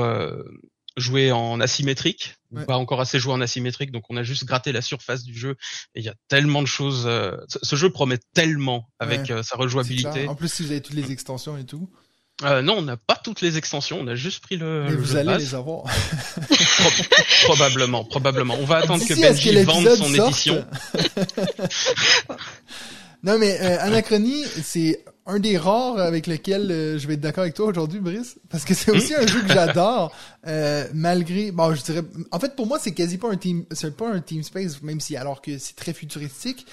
joué 0.98 1.32
en 1.32 1.60
asymétrique, 1.60 2.36
pas 2.68 2.78
encore 2.78 3.02
assez 3.02 3.18
joué 3.18 3.34
en 3.34 3.42
asymétrique, 3.42 3.92
donc 3.92 4.04
on 4.10 4.16
a 4.16 4.24
juste 4.24 4.46
gratté 4.46 4.72
la 4.72 4.84
surface 4.84 5.24
du 5.24 5.36
jeu. 5.36 5.56
Et 5.96 6.02
il 6.02 6.06
y 6.06 6.10
a 6.10 6.16
tellement 6.28 6.62
de 6.62 6.68
choses. 6.68 7.10
ce 7.64 7.76
jeu 7.76 7.90
promet 7.90 8.20
tellement 8.36 8.88
avec 9.00 9.34
sa 9.44 9.58
rejouabilité. 9.58 10.28
En 10.28 10.36
plus, 10.36 10.54
si 10.54 10.62
vous 10.62 10.70
avez 10.70 10.82
toutes 10.82 10.96
les 10.96 11.12
extensions 11.12 11.58
et 11.58 11.66
tout. 11.66 11.90
Euh, 12.44 12.62
non, 12.62 12.80
on 12.80 12.82
n'a 12.82 12.98
pas 12.98 13.16
toutes 13.16 13.40
les 13.40 13.58
extensions, 13.58 13.98
on 14.02 14.08
a 14.08 14.16
juste 14.16 14.44
pris 14.44 14.58
le. 14.58 14.88
Mais 14.90 14.96
vous 14.96 15.16
allez 15.16 15.38
les 15.38 15.56
avoir. 15.56 15.86
probablement, 17.46 18.04
probablement. 18.04 18.58
On 18.60 18.66
va 18.66 18.78
attendre 18.78 19.06
que 19.06 19.14
Benji 19.14 19.64
vende 19.64 19.96
son 19.96 20.14
édition. 20.14 20.66
non, 23.24 23.38
mais 23.40 23.58
euh, 23.62 23.78
Anachronie, 23.80 24.44
c'est 24.64 25.06
un 25.26 25.40
des 25.40 25.58
rares 25.58 25.98
avec 25.98 26.28
lesquels 26.28 26.70
euh, 26.70 27.00
je 27.00 27.08
vais 27.08 27.14
être 27.14 27.22
d'accord 27.22 27.44
avec 27.44 27.56
toi 27.56 27.68
aujourd'hui, 27.68 28.02
Brice, 28.02 28.36
parce 28.50 28.66
que 28.66 28.74
c'est 28.74 28.92
aussi 28.92 29.14
hmm? 29.14 29.22
un 29.22 29.28
jeu 29.28 29.42
que 29.42 29.54
j'adore, 29.54 30.12
euh, 30.46 30.88
malgré. 30.94 31.52
Bon, 31.52 31.74
je 31.74 31.82
dirais. 31.84 32.04
En 32.32 32.40
fait, 32.42 32.58
pour 32.58 32.68
moi, 32.68 32.80
c'est 32.80 32.94
quasi 32.94 33.18
pas 33.18 33.32
un 33.32 33.38
team, 33.38 33.64
c'est 33.72 33.96
pas 33.96 34.10
un 34.10 34.20
team 34.20 34.44
space, 34.44 34.82
même 34.82 35.00
si 35.00 35.16
alors 35.16 35.42
que 35.42 35.58
c'est 35.58 35.76
très 35.76 35.94
futuristique. 35.94 36.66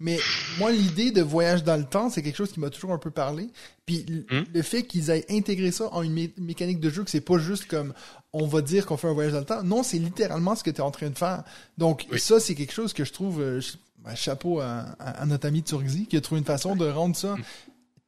Mais 0.00 0.18
moi, 0.58 0.72
l'idée 0.72 1.10
de 1.10 1.22
voyage 1.22 1.64
dans 1.64 1.76
le 1.76 1.84
temps, 1.84 2.10
c'est 2.10 2.22
quelque 2.22 2.36
chose 2.36 2.52
qui 2.52 2.60
m'a 2.60 2.70
toujours 2.70 2.92
un 2.92 2.98
peu 2.98 3.10
parlé. 3.10 3.48
Puis 3.86 4.04
hmm? 4.30 4.44
le 4.52 4.62
fait 4.62 4.82
qu'ils 4.82 5.10
aient 5.10 5.24
intégré 5.30 5.70
ça 5.70 5.88
en 5.92 6.02
une 6.02 6.30
mécanique 6.38 6.80
de 6.80 6.90
jeu, 6.90 7.04
que 7.04 7.10
c'est 7.10 7.20
pas 7.20 7.38
juste 7.38 7.66
comme 7.66 7.94
on 8.32 8.46
va 8.46 8.60
dire 8.60 8.86
qu'on 8.86 8.96
fait 8.96 9.08
un 9.08 9.12
voyage 9.12 9.32
dans 9.32 9.40
le 9.40 9.44
temps. 9.44 9.62
Non, 9.62 9.82
c'est 9.82 9.98
littéralement 9.98 10.54
ce 10.54 10.62
que 10.62 10.70
tu 10.70 10.78
es 10.78 10.82
en 10.82 10.90
train 10.90 11.08
de 11.08 11.18
faire. 11.18 11.44
Donc 11.78 12.06
ça, 12.18 12.40
c'est 12.40 12.54
quelque 12.54 12.72
chose 12.72 12.92
que 12.92 13.04
je 13.04 13.12
trouve 13.12 13.40
euh, 13.40 13.60
ben, 14.04 14.14
chapeau 14.14 14.60
à, 14.60 14.80
à, 14.98 15.24
notre 15.24 15.46
ami 15.46 15.62
Turgzi 15.62 16.06
qui 16.06 16.16
a 16.16 16.20
trouvé 16.20 16.40
une 16.40 16.46
façon 16.46 16.76
de 16.76 16.86
rendre 16.86 17.16
ça 17.16 17.34
hmm. 17.34 17.42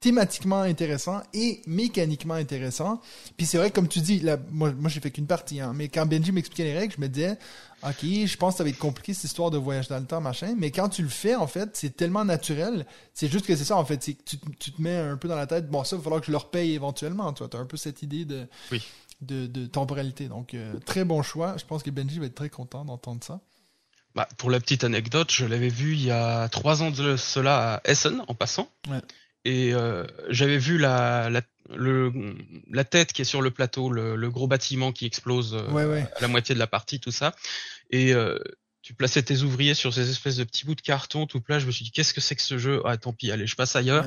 Thématiquement 0.01 0.61
intéressant 0.61 1.23
et 1.35 1.61
mécaniquement 1.67 2.35
intéressant. 2.35 3.01
Puis 3.37 3.47
c'est 3.47 3.59
vrai, 3.59 3.71
comme 3.71 3.89
tu 3.89 4.01
dis, 4.01 4.21
là, 4.21 4.37
moi, 4.51 4.71
moi 4.73 4.89
j'ai 4.89 5.01
fait 5.01 5.11
qu'une 5.11 5.27
partie, 5.27 5.61
hein, 5.61 5.73
mais 5.75 5.89
quand 5.89 6.07
Benji 6.07 6.31
m'expliquait 6.31 6.65
les 6.65 6.79
règles, 6.79 6.95
je 6.97 7.01
me 7.01 7.09
disais, 7.09 7.37
OK, 7.83 8.03
je 8.03 8.37
pense 8.37 8.55
que 8.55 8.59
ça 8.59 8.65
va 8.65 8.71
être 8.71 8.79
compliqué 8.79 9.15
cette 9.15 9.25
histoire 9.25 9.51
de 9.51 9.59
voyage 9.59 9.89
dans 9.89 9.99
le 9.99 10.05
temps, 10.05 10.21
machin. 10.21 10.55
Mais 10.57 10.71
quand 10.71 10.89
tu 10.89 11.03
le 11.03 11.09
fais, 11.09 11.35
en 11.35 11.47
fait, 11.47 11.71
c'est 11.75 11.97
tellement 11.97 12.25
naturel. 12.25 12.87
C'est 13.13 13.31
juste 13.31 13.47
que 13.47 13.57
c'est 13.57 13.65
ça, 13.65 13.77
en 13.77 13.85
fait. 13.85 14.03
C'est 14.03 14.15
que 14.15 14.23
tu, 14.25 14.37
tu, 14.59 14.73
te 14.73 14.83
mets 14.83 14.97
un 14.97 15.17
peu 15.17 15.29
dans 15.29 15.37
la 15.37 15.47
tête, 15.47 15.69
bon, 15.69 15.85
ça, 15.85 15.97
il 15.97 15.99
va 15.99 16.05
falloir 16.05 16.21
que 16.21 16.27
je 16.27 16.33
leur 16.33 16.51
paye 16.51 16.75
éventuellement. 16.75 17.33
Tu 17.33 17.43
as 17.43 17.59
un 17.59 17.67
peu 17.67 17.77
cette 17.77 18.03
idée 18.03 18.25
de, 18.25 18.49
de, 19.21 19.47
de, 19.47 19.67
temporalité. 19.67 20.29
Donc, 20.29 20.55
euh, 20.55 20.79
très 20.87 21.05
bon 21.05 21.23
choix. 21.23 21.57
Je 21.57 21.65
pense 21.65 21.83
que 21.83 21.91
Benji 21.91 22.19
va 22.19 22.27
être 22.27 22.35
très 22.35 22.51
content 22.51 22.85
d'entendre 22.85 23.23
ça. 23.23 23.41
Bah, 24.15 24.29
pour 24.39 24.51
la 24.51 24.59
petite 24.59 24.83
anecdote, 24.83 25.31
je 25.31 25.45
l'avais 25.45 25.69
vu 25.69 25.93
il 25.93 26.05
y 26.05 26.11
a 26.11 26.49
trois 26.49 26.83
ans 26.83 26.91
de 26.91 27.17
cela 27.17 27.75
à 27.75 27.81
Essen, 27.85 28.25
en 28.27 28.35
passant. 28.35 28.69
Ouais. 28.89 29.01
Et 29.49 29.73
euh, 29.73 30.05
j'avais 30.29 30.59
vu 30.59 30.77
la, 30.77 31.31
la, 31.31 31.41
le, 31.75 32.13
la 32.71 32.85
tête 32.85 33.15
qui 33.15 33.23
est 33.23 33.25
sur 33.25 33.41
le 33.41 33.51
plateau, 33.51 33.91
le, 33.91 34.15
le 34.15 34.31
gros 34.31 34.47
bâtiment 34.47 34.93
qui 34.93 35.07
explose 35.07 35.55
euh, 35.55 36.05
à 36.15 36.21
la 36.21 36.29
moitié 36.29 36.55
de 36.55 36.59
la 36.59 36.67
partie, 36.67 37.01
tout 37.01 37.11
ça. 37.11 37.35
Et 37.89 38.13
euh, 38.13 38.39
tu 38.89 38.95
plaçais 38.95 39.23
tes 39.23 39.43
ouvriers 39.43 39.75
sur 39.75 39.93
ces 39.93 40.09
espèces 40.09 40.37
de 40.37 40.45
petits 40.45 40.65
bouts 40.65 40.75
de 40.75 40.81
carton 40.81 41.27
tout 41.27 41.43
plat. 41.43 41.59
Je 41.59 41.67
me 41.67 41.71
suis 41.73 41.85
dit 41.85 41.91
qu'est-ce 41.91 42.15
que 42.15 42.23
c'est 42.23 42.35
que 42.35 42.41
ce 42.41 42.57
jeu? 42.57 42.81
Ah 42.87 42.97
tant 42.97 43.13
pis, 43.13 43.31
allez, 43.31 43.47
je 43.47 43.55
passe 43.55 43.77
ailleurs. 43.77 44.07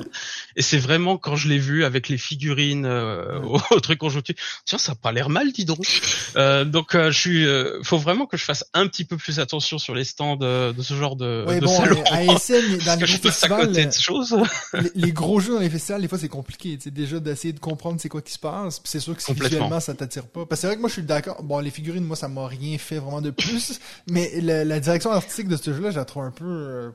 Et 0.56 0.62
c'est 0.62 0.76
vraiment 0.76 1.18
quand 1.18 1.36
je 1.36 1.46
l'ai 1.46 1.60
vu 1.60 1.84
avec 1.84 2.08
les 2.08 2.18
figurines 2.18 2.84
euh, 2.84 3.38
au, 3.70 3.78
truc 3.78 4.00
qu'on 4.00 4.08
joue 4.08 4.22
tiens 4.64 4.78
ça 4.78 4.90
a 4.90 4.94
pas 4.96 5.12
l'air 5.12 5.28
mal, 5.28 5.52
dis 5.52 5.64
donc. 5.64 5.86
euh, 6.36 6.64
donc 6.64 6.96
euh, 6.96 7.12
je 7.12 7.16
suis, 7.16 7.46
euh, 7.46 7.80
faut 7.84 7.96
vraiment 7.96 8.26
que 8.26 8.36
je 8.36 8.42
fasse 8.42 8.64
un 8.74 8.88
petit 8.88 9.04
peu 9.04 9.16
plus 9.16 9.38
attention 9.38 9.78
sur 9.78 9.94
les 9.94 10.02
stands 10.02 10.34
de, 10.34 10.72
de 10.72 10.82
ce 10.82 10.94
genre 10.94 11.14
de, 11.14 11.44
ouais, 11.46 11.60
de 11.60 11.64
bon, 11.64 11.76
salon. 11.76 12.02
À 12.10 12.24
dans 12.96 13.00
les 13.00 13.06
festivals, 13.06 13.72
de 13.72 13.90
choses. 13.92 14.36
les, 14.72 14.90
les, 14.96 15.12
gros 15.12 15.38
jeux 15.38 15.54
dans 15.54 15.60
les 15.60 15.70
festivals, 15.70 16.02
des 16.02 16.08
fois 16.08 16.18
c'est 16.18 16.26
compliqué. 16.26 16.76
C'est 16.82 16.92
déjà 16.92 17.20
d'essayer 17.20 17.52
de 17.52 17.60
comprendre 17.60 18.00
c'est 18.00 18.08
quoi 18.08 18.20
qui 18.20 18.32
se 18.32 18.38
passe. 18.40 18.80
C'est 18.82 18.98
sûr 18.98 19.14
que 19.14 19.22
si 19.22 19.32
visuellement 19.32 19.78
ça 19.78 19.94
t'attire 19.94 20.26
pas. 20.26 20.44
Parce 20.44 20.58
que 20.58 20.62
c'est 20.62 20.66
vrai 20.66 20.74
que 20.74 20.80
moi 20.80 20.88
je 20.88 20.94
suis 20.94 21.02
d'accord. 21.04 21.40
Bon, 21.44 21.60
les 21.60 21.70
figurines, 21.70 22.02
moi 22.02 22.16
ça 22.16 22.26
m'a 22.26 22.48
rien 22.48 22.78
fait 22.78 22.98
vraiment 22.98 23.20
de 23.20 23.30
plus, 23.30 23.78
mais 24.08 24.32
la, 24.40 24.71
la 24.72 24.80
direction 24.80 25.10
artistique 25.10 25.48
de 25.48 25.56
ce 25.56 25.72
jeu-là, 25.72 25.90
je 25.90 25.98
la 25.98 26.04
trouve 26.04 26.24
un 26.24 26.30
peu. 26.30 26.44
Euh, 26.44 26.90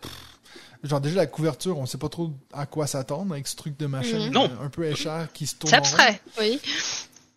genre 0.84 1.02
déjà 1.02 1.16
la 1.16 1.28
couverture, 1.28 1.78
on 1.78 1.86
sait 1.86 1.98
pas 1.98 2.10
trop 2.10 2.32
à 2.54 2.66
quoi 2.66 2.88
s'attendre 2.88 3.34
avec 3.34 3.48
ce 3.48 3.56
truc 3.56 3.78
de 3.78 3.88
machin 3.88 4.30
mmh. 4.30 4.64
un 4.64 4.70
peu 4.70 4.86
échar 4.86 5.32
qui 5.34 5.48
se 5.48 5.56
tourne. 5.56 5.72
C'est 5.72 5.78
abstrait, 5.78 6.22
oui. 6.40 6.60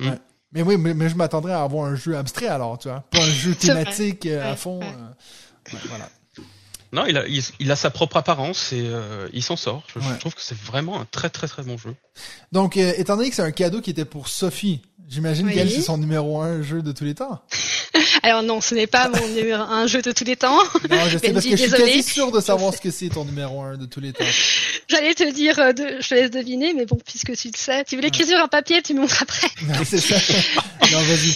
Ouais. 0.00 0.18
Mais 0.52 0.62
oui, 0.62 0.76
mais, 0.76 0.94
mais 0.94 1.08
je 1.08 1.14
m'attendrais 1.14 1.52
à 1.52 1.62
avoir 1.62 1.86
un 1.86 1.94
jeu 1.94 2.16
abstrait 2.16 2.48
alors, 2.48 2.78
tu 2.78 2.88
vois, 2.88 3.04
pas 3.10 3.18
un 3.18 3.30
jeu 3.30 3.54
thématique 3.58 4.26
euh, 4.26 4.52
à 4.52 4.56
fond. 4.56 4.80
Euh, 4.82 5.76
voilà. 5.88 6.08
Non, 6.92 7.06
il 7.06 7.16
a, 7.16 7.26
il, 7.28 7.42
il, 7.60 7.70
a 7.70 7.76
sa 7.76 7.90
propre 7.90 8.16
apparence 8.16 8.72
et 8.72 8.82
euh, 8.84 9.28
il 9.32 9.44
s'en 9.44 9.54
sort. 9.54 9.84
Je, 9.94 10.00
ouais. 10.00 10.06
je, 10.14 10.18
trouve 10.18 10.34
que 10.34 10.42
c'est 10.42 10.58
vraiment 10.58 11.00
un 11.00 11.04
très 11.04 11.30
très 11.30 11.46
très 11.46 11.62
bon 11.62 11.78
jeu. 11.78 11.94
Donc, 12.50 12.76
euh, 12.76 12.92
étant 12.96 13.16
donné 13.16 13.30
que 13.30 13.36
c'est 13.36 13.42
un 13.42 13.52
cadeau 13.52 13.80
qui 13.80 13.90
était 13.90 14.04
pour 14.04 14.26
Sophie, 14.26 14.82
j'imagine 15.10 15.46
oui. 15.46 15.54
qu'elle 15.54 15.70
c'est 15.70 15.82
son 15.82 15.98
numéro 15.98 16.40
un 16.40 16.62
jeu 16.62 16.82
de 16.82 16.92
tous 16.92 17.04
les 17.04 17.14
temps. 17.14 17.40
Alors 18.22 18.42
non, 18.42 18.60
ce 18.60 18.74
n'est 18.74 18.86
pas 18.86 19.08
mon 19.08 19.28
numéro 19.28 19.62
un 19.62 19.86
jeu 19.86 20.02
de 20.02 20.12
tous 20.12 20.24
les 20.24 20.36
temps. 20.36 20.58
Non, 20.90 21.08
je 21.08 21.18
sais 21.18 21.32
parce 21.32 21.44
que 21.44 21.56
je 21.56 21.62
suis 21.62 21.70
quasi 21.70 22.02
sûr 22.02 22.30
de 22.30 22.40
savoir 22.40 22.74
ce 22.74 22.80
que 22.80 22.90
c'est 22.90 23.08
ton 23.08 23.24
numéro 23.24 23.62
un 23.62 23.76
de 23.76 23.86
tous 23.86 24.00
les 24.00 24.12
temps. 24.12 24.24
J'allais 24.88 25.14
te 25.14 25.30
dire, 25.32 25.58
euh, 25.58 25.72
de, 25.72 25.96
je 26.00 26.08
te 26.08 26.14
laisse 26.14 26.30
deviner, 26.30 26.74
mais 26.74 26.84
bon, 26.84 26.98
puisque 27.04 27.36
tu 27.36 27.48
le 27.48 27.56
sais, 27.56 27.84
tu 27.84 27.96
veux 27.96 28.02
l'écrire 28.02 28.26
sur 28.26 28.38
un 28.38 28.48
papier, 28.48 28.82
tu 28.82 28.94
me 28.94 29.00
montres 29.00 29.22
après. 29.22 29.48
Non, 29.68 29.84
c'est 29.84 29.98
ça. 29.98 30.16
non, 30.90 30.98
vas-y. 31.02 31.34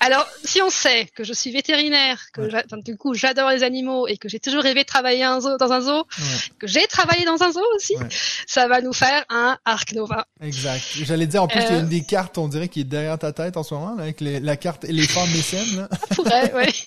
Alors, 0.00 0.26
si 0.44 0.60
on 0.62 0.70
sait 0.70 1.06
que 1.14 1.22
je 1.22 1.32
suis 1.32 1.52
vétérinaire, 1.52 2.20
que 2.32 2.40
ouais. 2.40 2.62
enfin, 2.64 2.78
du 2.78 2.96
coup 2.96 3.14
j'adore 3.14 3.50
les 3.50 3.62
animaux 3.62 4.08
et 4.08 4.16
que 4.16 4.28
j'ai 4.28 4.40
toujours 4.40 4.62
rêvé 4.62 4.82
de 4.82 4.86
travailler 4.86 5.22
un 5.22 5.40
zoo, 5.40 5.56
dans 5.58 5.70
un 5.70 5.80
zoo, 5.80 5.98
ouais. 5.98 6.24
que 6.58 6.66
j'ai 6.66 6.86
travaillé 6.86 7.24
dans 7.24 7.42
un 7.42 7.52
zoo 7.52 7.62
aussi, 7.76 7.96
ouais. 7.96 8.08
ça 8.46 8.66
va 8.68 8.80
nous 8.80 8.92
faire 8.92 9.24
un 9.28 9.58
Arc 9.64 9.92
Nova. 9.92 10.26
Exact. 10.40 10.82
J'allais 11.02 11.26
dire 11.26 11.42
en 11.42 11.48
plus, 11.48 11.60
euh... 11.60 11.66
il 11.68 11.72
y 11.72 11.76
a 11.76 11.80
une 11.80 11.88
des 11.88 12.02
cartes, 12.02 12.36
on 12.38 12.48
dirait, 12.48 12.68
qui 12.76 12.82
est 12.82 12.84
derrière 12.84 13.18
ta 13.18 13.32
tête 13.32 13.56
en 13.56 13.62
ce 13.62 13.72
moment, 13.72 13.94
là, 13.94 14.02
avec 14.02 14.20
les, 14.20 14.38
la 14.38 14.54
carte 14.58 14.84
éléphant 14.84 15.26
mécène. 15.28 15.78
Là? 15.78 15.88
Pourrait, 16.14 16.52
oui. 16.54 16.84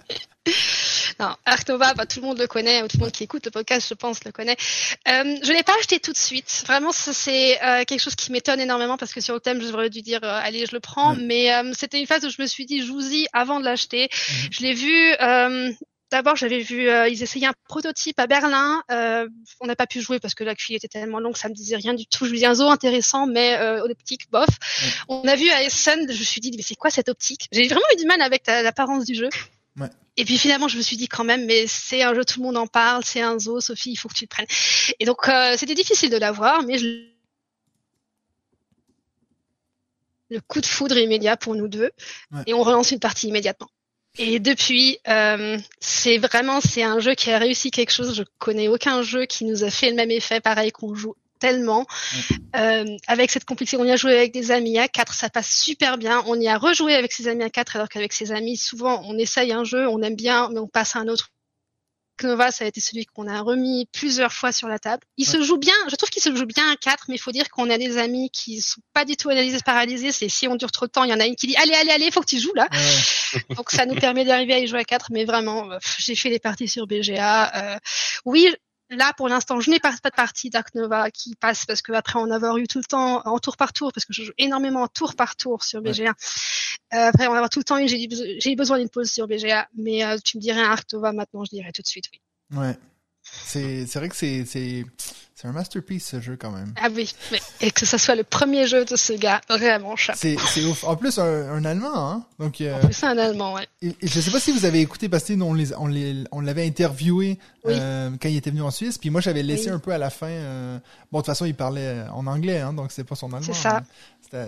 Non, 1.20 1.34
bah, 1.80 2.06
tout 2.06 2.22
le 2.22 2.28
monde 2.28 2.38
le 2.38 2.46
connaît, 2.46 2.88
tout 2.88 2.98
le 2.98 3.06
monde 3.06 3.12
qui 3.12 3.24
écoute 3.24 3.44
le 3.46 3.50
podcast, 3.50 3.88
je 3.90 3.96
pense, 3.96 4.24
le 4.24 4.32
connaît. 4.32 4.56
Euh, 5.08 5.36
je 5.42 5.52
l'ai 5.52 5.64
pas 5.64 5.74
acheté 5.80 6.00
tout 6.00 6.12
de 6.12 6.18
suite. 6.18 6.64
Vraiment, 6.68 6.92
c'est 6.92 7.60
euh, 7.64 7.86
quelque 7.86 8.00
chose 8.00 8.14
qui 8.14 8.32
m'étonne 8.32 8.60
énormément 8.60 8.98
parce 8.98 9.16
que 9.16 9.20
sur 9.20 9.34
le 9.34 9.40
thème, 9.40 9.60
j'aurais 9.64 9.90
dû 9.90 10.04
dire, 10.04 10.20
euh, 10.22 10.40
allez, 10.44 10.68
je 10.68 10.76
le 10.76 10.80
prends. 10.80 11.16
Ouais. 11.16 11.24
Mais 11.24 11.56
euh, 11.56 11.72
c'était 11.74 12.00
une 12.00 12.06
phase 12.06 12.24
où 12.24 12.30
je 12.30 12.40
me 12.40 12.46
suis 12.46 12.68
dit, 12.68 12.86
joue-y 12.86 13.26
avant 13.34 13.60
de 13.60 13.66
l'acheter. 13.66 14.10
Mmh. 14.12 14.34
Je 14.52 14.62
l'ai 14.62 14.74
vu. 14.76 15.16
D'abord, 16.12 16.36
j'avais 16.36 16.60
vu, 16.60 16.90
euh, 16.90 17.08
ils 17.08 17.22
essayaient 17.22 17.46
un 17.46 17.54
prototype 17.68 18.20
à 18.20 18.26
Berlin. 18.26 18.82
Euh, 18.90 19.28
on 19.60 19.68
n'a 19.68 19.76
pas 19.76 19.86
pu 19.86 20.02
jouer 20.02 20.20
parce 20.20 20.34
que 20.34 20.44
la 20.44 20.56
cuille 20.56 20.76
était 20.76 20.88
tellement 20.88 21.20
longue, 21.20 21.38
ça 21.38 21.50
me 21.50 21.54
disait 21.54 21.76
rien 21.76 21.94
du 21.94 22.08
tout. 22.08 22.26
Je 22.26 22.32
me 22.32 22.38
dis 22.38 22.46
un 22.46 22.56
zoo 22.56 22.68
intéressant, 22.70 23.28
mais 23.28 23.58
euh, 23.60 23.84
optique, 23.84 24.30
bof. 24.32 24.48
Ouais. 24.48 24.90
On 25.08 25.28
a 25.28 25.36
vu 25.36 25.50
à 25.52 25.62
Essen, 25.62 26.12
je 26.12 26.18
me 26.18 26.24
suis 26.24 26.42
dit, 26.42 26.52
mais 26.56 26.64
c'est 26.64 26.76
quoi 26.76 26.90
cette 26.90 27.10
optique? 27.10 27.48
J'ai 27.52 27.68
vraiment 27.68 27.82
eu 27.94 27.98
du 27.98 28.06
mal 28.06 28.22
avec 28.22 28.48
l'apparence 28.48 29.06
du 29.06 29.14
jeu. 29.14 29.30
Ouais. 29.78 29.90
Et 30.18 30.26
puis 30.26 30.38
finalement, 30.38 30.68
je 30.68 30.78
me 30.78 30.82
suis 30.82 30.98
dit 30.98 31.08
quand 31.08 31.24
même, 31.24 31.46
mais 31.46 31.66
c'est 31.68 32.02
un 32.02 32.14
jeu, 32.14 32.26
tout 32.26 32.40
le 32.40 32.46
monde 32.46 32.58
en 32.58 32.68
parle, 32.68 33.06
c'est 33.06 33.22
un 33.22 33.38
zoo, 33.38 33.62
Sophie, 33.62 33.92
il 33.92 33.96
faut 33.96 34.10
que 34.10 34.16
tu 34.16 34.26
le 34.26 34.30
prennes. 34.30 34.48
Et 35.00 35.06
donc, 35.06 35.30
euh, 35.30 35.56
c'était 35.58 35.76
difficile 35.76 36.10
de 36.10 36.18
l'avoir, 36.18 36.64
mais 36.64 36.78
je... 36.78 37.06
le 40.30 40.42
coup 40.42 40.60
de 40.60 40.66
foudre 40.66 40.98
immédiat 40.98 41.38
pour 41.38 41.56
nous 41.56 41.68
deux, 41.68 41.92
ouais. 42.32 42.44
et 42.48 42.54
on 42.54 42.64
relance 42.64 42.92
une 42.92 43.00
partie 43.00 43.28
immédiatement. 43.28 43.70
Et 44.22 44.40
depuis, 44.40 45.00
euh, 45.08 45.58
c'est 45.80 46.18
vraiment 46.18 46.60
c'est 46.60 46.84
un 46.84 47.00
jeu 47.00 47.16
qui 47.16 47.32
a 47.32 47.38
réussi 47.38 47.72
quelque 47.72 47.92
chose. 47.92 48.14
Je 48.16 48.24
connais 48.38 48.68
aucun 48.68 49.02
jeu 49.02 49.26
qui 49.26 49.46
nous 49.46 49.64
a 49.64 49.70
fait 49.70 49.90
le 49.90 49.96
même 49.96 50.12
effet, 50.12 50.42
pareil 50.42 50.74
qu'on 50.74 50.94
joue 50.94 51.16
tellement. 51.40 51.86
Euh, 52.58 52.98
avec 53.08 53.32
cette 53.32 53.46
complexité, 53.46 53.82
on 53.82 53.86
y 53.86 53.92
a 53.92 53.96
joué 53.96 54.18
avec 54.18 54.34
des 54.34 54.52
amis 54.52 54.78
à 54.78 54.90
quatre, 54.90 55.14
ça 55.14 55.30
passe 55.30 55.58
super 55.58 55.98
bien. 55.98 56.22
On 56.28 56.38
y 56.38 56.50
a 56.50 56.58
rejoué 56.58 56.96
avec 56.96 57.14
ses 57.14 57.30
amis 57.30 57.44
à 57.44 57.50
quatre, 57.50 57.78
alors 57.78 57.88
qu'avec 57.88 58.12
ses 58.12 58.34
amis, 58.34 58.58
souvent, 58.58 59.02
on 59.06 59.18
essaye 59.18 59.54
un 59.54 59.64
jeu, 59.64 59.88
on 59.88 60.02
aime 60.02 60.18
bien, 60.18 60.50
mais 60.52 60.60
on 60.60 60.68
passe 60.68 60.98
à 60.98 61.00
un 61.00 61.08
autre. 61.08 61.30
Nova, 62.24 62.52
ça 62.52 62.66
a 62.66 62.68
été 62.68 62.80
celui 62.82 63.06
qu'on 63.06 63.28
a 63.28 63.42
remis 63.42 63.88
plusieurs 63.92 64.34
fois 64.34 64.52
sur 64.52 64.68
la 64.68 64.80
table. 64.80 65.04
Il 65.18 65.28
ouais. 65.28 65.32
se 65.32 65.42
joue 65.44 65.58
bien, 65.58 65.74
je 65.90 65.96
trouve 65.96 66.10
qu'il 66.10 66.22
se 66.22 66.36
joue 66.36 66.46
bien 66.46 66.70
à 66.72 66.76
quatre, 66.76 67.06
mais 67.08 67.16
il 67.16 67.20
faut 67.20 67.32
dire 67.32 67.50
qu'on 67.50 67.70
a 67.70 67.78
des 67.78 67.98
amis 67.98 68.30
qui 68.30 68.62
sont 68.62 68.82
pas 68.94 69.06
du 69.06 69.16
tout 69.16 69.30
analysés 69.30 69.60
paralysés. 69.66 70.12
C'est 70.12 70.30
si 70.30 70.48
on 70.48 70.56
dure 70.56 70.72
trop 70.72 70.86
de 70.86 70.92
temps, 70.92 71.04
il 71.04 71.10
y 71.10 71.14
en 71.14 71.20
a 71.20 71.26
une 71.26 71.36
qui 71.36 71.48
dit 71.48 71.56
allez, 71.58 71.74
allez, 71.74 71.92
allez, 71.92 72.12
faut 72.12 72.22
que 72.22 72.28
tu 72.28 72.40
joues 72.40 72.54
là. 72.56 72.68
Ouais. 72.72 73.56
Donc 73.56 73.72
ça 73.72 73.86
nous 73.86 73.96
permet 73.96 74.26
d'arriver 74.26 74.54
à 74.54 74.60
y 74.60 74.68
jouer 74.68 74.80
à 74.80 74.86
quatre, 74.86 75.08
mais 75.12 75.26
vraiment, 75.26 75.70
j'ai 76.00 76.16
fait 76.16 76.30
des 76.30 76.40
parties 76.40 76.68
sur 76.68 76.88
BGA. 76.88 77.74
Euh, 77.74 77.80
oui, 78.26 78.54
Là, 78.92 79.14
pour 79.14 79.30
l'instant, 79.30 79.60
je 79.60 79.70
n'ai 79.70 79.80
pas, 79.80 79.94
pas 80.02 80.10
de 80.10 80.16
partie 80.16 80.50
Dark 80.50 80.74
Nova 80.74 81.12
qui 81.12 81.36
passe 81.36 81.66
parce 81.66 81.82
que 81.82 81.92
après 81.92 82.18
en 82.18 82.32
avoir 82.32 82.58
eu 82.58 82.68
tout 82.68 82.80
le 82.80 82.86
temps 82.86 83.22
en 83.26 83.38
tour 83.38 83.56
par 83.56 83.72
tour, 83.72 83.94
parce 83.94 84.06
que 84.06 84.14
je 84.14 84.24
joue 84.24 84.32
énormément 84.40 84.82
en 84.82 84.88
tour 84.88 85.16
par 85.16 85.36
tour 85.36 85.64
sur 85.64 85.82
BGA. 85.82 86.04
Ouais. 86.04 86.10
Euh, 86.96 87.10
après 87.10 87.28
en 87.28 87.34
avoir 87.34 87.52
tout 87.52 87.60
le 87.60 87.66
temps 87.66 87.78
eu, 87.78 87.88
j'ai 87.88 88.52
eu 88.52 88.56
besoin 88.56 88.80
d'une 88.80 88.90
pause 88.90 89.12
sur 89.12 89.28
BGA. 89.28 89.68
Mais 89.76 90.04
euh, 90.04 90.18
tu 90.24 90.38
me 90.38 90.42
dirais 90.42 90.62
un 90.62 90.72
Arc 90.72 90.92
Nova 90.92 91.12
maintenant, 91.12 91.46
je 91.46 91.52
dirais 91.52 91.72
tout 91.72 91.84
de 91.84 91.88
suite 91.88 92.06
oui. 92.12 92.58
Ouais. 92.58 92.78
C'est 93.46 93.86
vrai 93.96 94.10
que 94.10 94.16
c'est 94.16 94.86
un 95.48 95.54
masterpiece 95.54 96.06
ce 96.06 96.20
jeu 96.20 96.38
quand 96.40 96.52
même. 96.52 96.74
Ah 96.82 96.90
oui, 96.94 97.14
mais 97.32 97.40
et 97.62 97.72
que 97.72 97.86
ça 97.86 97.98
soit 97.98 98.16
le 98.16 98.26
premier 98.26 98.68
jeu 98.68 98.84
de 98.84 98.96
ce 98.98 99.14
gars, 99.14 99.40
vraiment 99.50 99.96
chapeau. 99.96 100.20
C'est 100.22 100.36
c'est 100.38 100.66
ouf. 100.66 100.84
En 100.84 100.98
plus 100.98 101.18
un, 101.18 101.24
un 101.24 101.64
allemand 101.64 102.12
hein. 102.12 102.26
Donc 102.40 102.60
euh, 102.60 102.76
En 102.76 102.86
plus 102.86 103.04
un 103.04 103.18
allemand, 103.18 103.54
ouais. 103.54 103.66
Et, 103.82 103.88
et, 103.88 104.08
je 104.08 104.20
sais 104.20 104.32
pas 104.32 104.40
si 104.42 104.52
vous 104.52 104.66
avez 104.66 104.82
écouté 104.82 105.08
parce 105.08 105.24
que 105.24 105.42
on 105.42 105.54
les 105.54 105.74
on 105.76 105.88
les 105.88 106.26
on 106.34 106.42
l'avait 106.42 106.66
interviewé 106.68 107.40
oui. 107.64 107.74
euh, 107.74 108.10
quand 108.22 108.28
il 108.28 108.36
était 108.36 108.50
venu 108.50 108.64
en 108.64 108.72
Suisse, 108.72 108.98
puis 108.98 109.10
moi 109.10 109.22
j'avais 109.22 109.44
laissé 109.44 109.70
oui. 109.70 109.76
un 109.76 109.80
peu 109.80 109.92
à 109.92 109.98
la 109.98 110.10
fin 110.10 110.28
euh... 110.28 110.78
bon 111.12 111.20
de 111.20 111.22
toute 111.22 111.28
façon 111.28 111.46
il 111.46 111.56
parlait 111.56 112.04
en 112.14 112.28
anglais 112.28 112.60
hein, 112.60 112.74
donc 112.74 112.92
c'est 112.92 113.06
pas 113.06 113.16
son 113.16 113.28
allemand. 113.28 113.42
C'est 113.42 113.54
ça. 113.54 113.82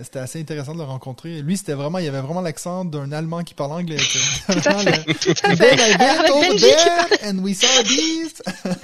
C'était 0.04 0.20
assez 0.20 0.40
intéressant 0.40 0.74
de 0.74 0.78
le 0.78 0.84
rencontrer. 0.84 1.42
Lui, 1.42 1.58
c'était 1.58 1.74
vraiment, 1.74 1.98
il 1.98 2.06
y 2.06 2.08
avait 2.08 2.22
vraiment 2.22 2.42
l'accent 2.42 2.86
d'un 2.86 3.12
Allemand 3.12 3.44
qui 3.44 3.56
parle 3.56 3.72
anglais. 3.72 3.98
tout 3.98 4.52
à 4.54 4.78
fait. 4.78 5.08
Le... 5.08 5.14
Tout 5.14 5.34
à 5.44 5.56
fait. 5.56 5.76
Then 5.76 5.80
I 5.80 5.96
went 5.98 6.30
over 6.30 6.56
there 6.60 7.08
and 7.28 7.40
we 7.40 7.56
saw 7.56 7.82
these. 7.84 8.44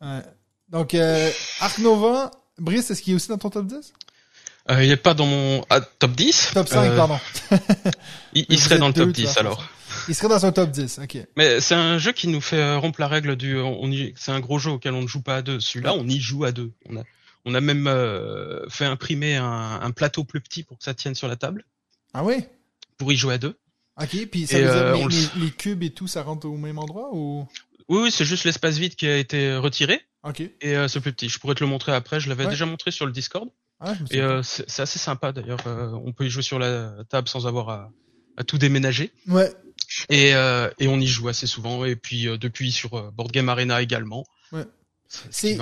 ouais. 0.00 0.22
Donc, 0.70 0.94
euh, 0.94 1.30
Arc 1.60 1.78
Nova, 1.80 2.30
Brice, 2.58 2.90
est-ce 2.90 3.02
qu'il 3.02 3.12
est 3.12 3.16
aussi 3.16 3.28
dans 3.28 3.36
ton 3.36 3.50
top 3.50 3.66
10 3.66 3.92
euh, 4.70 4.82
Il 4.82 4.88
n'est 4.88 4.96
pas 4.96 5.12
dans 5.12 5.26
mon 5.26 5.66
ah, 5.68 5.82
top 5.82 6.12
10. 6.12 6.52
Top 6.54 6.68
5, 6.68 6.82
euh... 6.82 6.96
pardon. 6.96 7.20
il, 8.32 8.46
il 8.48 8.58
serait 8.58 8.78
dans 8.78 8.88
le 8.88 8.94
top 8.94 9.10
10 9.10 9.36
alors. 9.36 9.62
Il 10.08 10.14
serait 10.14 10.28
dans 10.28 10.38
son 10.38 10.52
top 10.52 10.70
10, 10.70 11.00
ok. 11.02 11.18
Mais 11.36 11.60
c'est 11.60 11.74
un 11.74 11.98
jeu 11.98 12.12
qui 12.12 12.26
nous 12.28 12.40
fait 12.40 12.74
rompre 12.76 13.00
la 13.00 13.08
règle 13.08 13.36
du. 13.36 13.58
On 13.58 13.90
y... 13.90 14.14
C'est 14.16 14.32
un 14.32 14.40
gros 14.40 14.58
jeu 14.58 14.70
auquel 14.70 14.94
on 14.94 15.02
ne 15.02 15.08
joue 15.08 15.20
pas 15.20 15.36
à 15.36 15.42
deux. 15.42 15.60
Celui-là, 15.60 15.92
on 15.92 16.06
y 16.08 16.18
joue 16.20 16.44
à 16.44 16.52
deux. 16.52 16.72
On 16.88 16.96
a, 16.96 17.02
on 17.44 17.54
a 17.54 17.60
même 17.60 17.86
euh, 17.86 18.68
fait 18.68 18.84
imprimer 18.84 19.36
un, 19.36 19.80
un, 19.80 19.90
plateau 19.90 20.24
plus 20.24 20.40
petit 20.40 20.62
pour 20.62 20.78
que 20.78 20.84
ça 20.84 20.94
tienne 20.94 21.14
sur 21.14 21.28
la 21.28 21.36
table. 21.36 21.64
Ah 22.12 22.24
oui 22.24 22.44
Pour 22.98 23.12
y 23.12 23.16
jouer 23.16 23.34
à 23.34 23.38
deux. 23.38 23.56
Ok, 24.00 24.26
puis 24.30 24.46
ça 24.46 24.58
veut 24.58 24.96
dire, 24.96 25.08
les, 25.08 25.44
les, 25.44 25.50
cubes 25.50 25.82
et 25.82 25.90
tout, 25.90 26.06
ça 26.06 26.22
rentre 26.22 26.46
au 26.46 26.56
même 26.56 26.78
endroit 26.78 27.10
ou? 27.12 27.46
Oui, 27.88 28.02
oui 28.02 28.10
c'est 28.10 28.24
juste 28.24 28.44
l'espace 28.44 28.78
vide 28.78 28.94
qui 28.94 29.06
a 29.06 29.16
été 29.16 29.56
retiré. 29.56 30.00
Ok. 30.22 30.40
Et 30.40 30.76
euh, 30.76 30.88
c'est 30.88 31.00
plus 31.00 31.12
petit. 31.12 31.28
Je 31.28 31.38
pourrais 31.38 31.54
te 31.54 31.64
le 31.64 31.68
montrer 31.68 31.92
après. 31.92 32.20
Je 32.20 32.28
l'avais 32.28 32.44
ouais. 32.44 32.50
déjà 32.50 32.66
montré 32.66 32.90
sur 32.90 33.06
le 33.06 33.12
Discord. 33.12 33.48
Ah, 33.80 33.94
et 34.10 34.20
euh, 34.20 34.42
c'est 34.42 34.80
assez 34.80 34.98
sympa 34.98 35.32
d'ailleurs. 35.32 35.66
Euh, 35.66 35.90
on 36.04 36.12
peut 36.12 36.26
y 36.26 36.30
jouer 36.30 36.42
sur 36.42 36.58
la 36.58 36.92
table 37.08 37.28
sans 37.28 37.46
avoir 37.46 37.70
à, 37.70 37.90
à 38.36 38.44
tout 38.44 38.58
déménager. 38.58 39.12
Ouais. 39.26 39.50
Et, 40.10 40.34
euh, 40.34 40.70
et 40.78 40.86
on 40.86 41.00
y 41.00 41.06
joue 41.06 41.28
assez 41.28 41.46
souvent. 41.46 41.84
Et 41.86 41.96
puis 41.96 42.24
depuis 42.38 42.72
sur 42.72 43.10
Board 43.12 43.32
Game 43.32 43.48
Arena 43.48 43.80
également. 43.80 44.26
Ouais. 44.52 44.66
C'est 45.30 45.56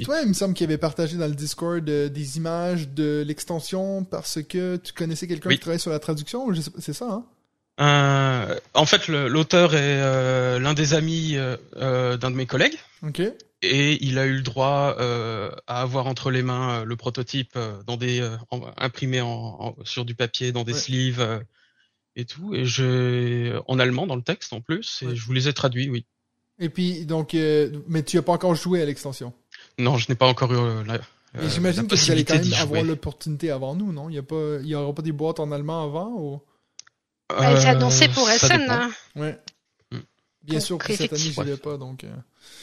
toi, 0.00 0.22
il 0.22 0.28
me 0.28 0.32
semble, 0.32 0.54
qui 0.54 0.64
avait 0.64 0.78
partagé 0.78 1.16
dans 1.16 1.26
le 1.26 1.34
Discord 1.34 1.88
euh, 1.88 2.08
des 2.08 2.36
images 2.36 2.88
de 2.88 3.24
l'extension 3.26 4.04
parce 4.04 4.40
que 4.42 4.76
tu 4.76 4.92
connaissais 4.92 5.26
quelqu'un 5.26 5.48
oui. 5.48 5.56
qui 5.56 5.60
travaillait 5.60 5.80
sur 5.80 5.90
la 5.90 5.98
traduction. 5.98 6.48
C'est 6.78 6.92
ça, 6.92 7.06
hein? 7.10 7.24
Euh, 7.80 8.58
En 8.74 8.86
fait, 8.86 9.08
l'auteur 9.08 9.74
est 9.74 10.00
euh, 10.00 10.58
l'un 10.58 10.74
des 10.74 10.94
amis 10.94 11.34
euh, 11.36 12.16
d'un 12.16 12.30
de 12.30 12.36
mes 12.36 12.46
collègues. 12.46 12.78
Et 13.62 14.04
il 14.04 14.18
a 14.18 14.26
eu 14.26 14.34
le 14.34 14.42
droit 14.42 14.96
à 15.66 15.80
avoir 15.80 16.06
entre 16.06 16.30
les 16.30 16.42
mains 16.42 16.84
le 16.84 16.96
prototype 16.96 17.58
dans 17.86 17.96
des 17.96 18.28
en, 18.50 18.60
imprimé 18.76 19.20
en, 19.20 19.28
en, 19.28 19.76
sur 19.84 20.04
du 20.04 20.14
papier 20.14 20.52
dans 20.52 20.64
des 20.64 20.72
ouais. 20.72 20.78
sleeves 20.78 21.44
et 22.16 22.24
tout. 22.24 22.54
Et 22.54 22.64
je 22.64 23.60
en 23.68 23.78
allemand 23.78 24.06
dans 24.06 24.16
le 24.16 24.22
texte 24.22 24.52
en 24.52 24.60
plus. 24.60 25.02
Et 25.02 25.06
ouais. 25.06 25.16
je 25.16 25.24
vous 25.24 25.32
les 25.32 25.48
ai 25.48 25.52
traduits, 25.52 25.88
oui. 25.88 26.04
Et 26.62 26.68
puis, 26.68 27.04
donc, 27.06 27.34
euh, 27.34 27.70
mais 27.88 28.04
tu 28.04 28.16
n'as 28.16 28.22
pas 28.22 28.32
encore 28.32 28.54
joué 28.54 28.80
à 28.80 28.84
l'extension? 28.84 29.32
Non, 29.78 29.98
je 29.98 30.06
n'ai 30.08 30.14
pas 30.14 30.28
encore 30.28 30.52
eu 30.52 30.56
euh, 30.56 30.84
la. 30.86 30.94
Euh, 30.94 31.48
J'imagine 31.48 31.88
que 31.88 31.96
vous 31.96 32.10
allez 32.12 32.24
quand 32.24 32.36
même 32.36 32.52
avoir 32.54 32.84
l'opportunité 32.84 33.50
avant 33.50 33.74
nous, 33.74 33.92
non? 33.92 34.08
Il 34.08 34.14
y 34.14 34.18
a 34.18 34.22
pas, 34.22 34.58
il 34.60 34.68
y 34.68 34.74
aura 34.76 34.94
pas 34.94 35.02
des 35.02 35.10
boîtes 35.10 35.40
en 35.40 35.50
allemand 35.50 35.82
avant 35.82 36.10
ou? 36.10 36.40
Euh, 37.32 37.56
C'est 37.58 37.66
annoncé 37.66 38.06
pour 38.08 38.28
SN. 38.28 38.70
Hein. 38.70 38.92
Ouais. 39.16 39.36
Bien 40.44 40.60
sûr, 40.60 40.78
pour 40.78 40.94
cette 40.94 41.12
année, 41.12 41.32
je 41.36 41.42
vais 41.42 41.56
pas, 41.56 41.76
donc. 41.76 42.06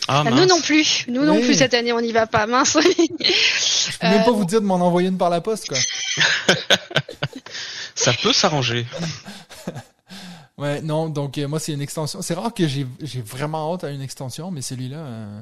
Ah, 0.07 0.23
ah 0.25 0.31
nous 0.31 0.45
non 0.45 0.61
plus. 0.61 1.05
Nous 1.09 1.25
non 1.25 1.41
plus 1.41 1.55
cette 1.55 1.73
année, 1.73 1.91
on 1.91 1.99
n'y 1.99 2.13
va 2.13 2.25
pas. 2.25 2.47
Mince. 2.47 2.77
je 2.81 3.97
peux 3.99 4.07
même 4.07 4.23
pas 4.23 4.31
vous 4.31 4.45
dire 4.45 4.61
de 4.61 4.65
m'en 4.65 4.75
envoyer 4.75 5.09
une 5.09 5.17
par 5.17 5.29
la 5.29 5.41
poste, 5.41 5.67
quoi. 5.67 5.77
Ça 7.95 8.13
peut 8.13 8.31
s'arranger. 8.31 8.85
Ouais, 10.59 10.81
non, 10.81 11.07
donc 11.07 11.37
euh, 11.37 11.47
moi 11.47 11.57
c'est 11.57 11.71
une 11.71 11.81
extension. 11.81 12.21
C'est 12.21 12.33
rare 12.33 12.53
que 12.53 12.67
j'ai 12.67 12.85
vraiment 13.21 13.73
hâte 13.73 13.85
à 13.85 13.91
une 13.91 14.01
extension, 14.01 14.51
mais 14.51 14.61
celui-là, 14.61 14.97
euh, 14.97 15.41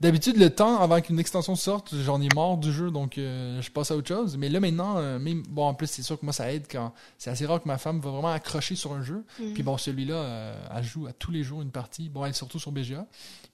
d'habitude 0.00 0.38
le 0.38 0.48
temps 0.48 0.80
avant 0.80 1.02
qu'une 1.02 1.18
extension 1.18 1.54
sorte, 1.54 1.94
j'en 1.94 2.18
ai 2.22 2.28
marre 2.34 2.56
du 2.56 2.72
jeu, 2.72 2.90
donc 2.90 3.18
euh, 3.18 3.60
je 3.60 3.70
passe 3.70 3.90
à 3.90 3.96
autre 3.96 4.08
chose. 4.08 4.38
Mais 4.38 4.48
là 4.48 4.60
maintenant, 4.60 4.94
même 5.18 5.42
bon 5.50 5.66
en 5.66 5.74
plus 5.74 5.88
c'est 5.88 6.02
sûr 6.02 6.18
que 6.18 6.24
moi 6.24 6.32
ça 6.32 6.50
aide 6.50 6.64
quand 6.70 6.94
c'est 7.18 7.28
assez 7.28 7.44
rare 7.44 7.62
que 7.62 7.68
ma 7.68 7.76
femme 7.76 8.00
va 8.00 8.10
vraiment 8.10 8.32
accrocher 8.32 8.74
sur 8.74 8.94
un 8.94 9.02
jeu. 9.02 9.26
Mm. 9.38 9.52
Puis 9.52 9.62
bon 9.62 9.76
celui-là, 9.76 10.54
elle 10.74 10.84
joue 10.84 11.06
à 11.06 11.12
tous 11.12 11.30
les 11.30 11.42
jours 11.42 11.60
une 11.60 11.70
partie. 11.70 12.08
Bon 12.08 12.24
elle 12.24 12.30
est 12.30 12.34
surtout 12.34 12.58
sur 12.58 12.72
BGA, 12.72 13.06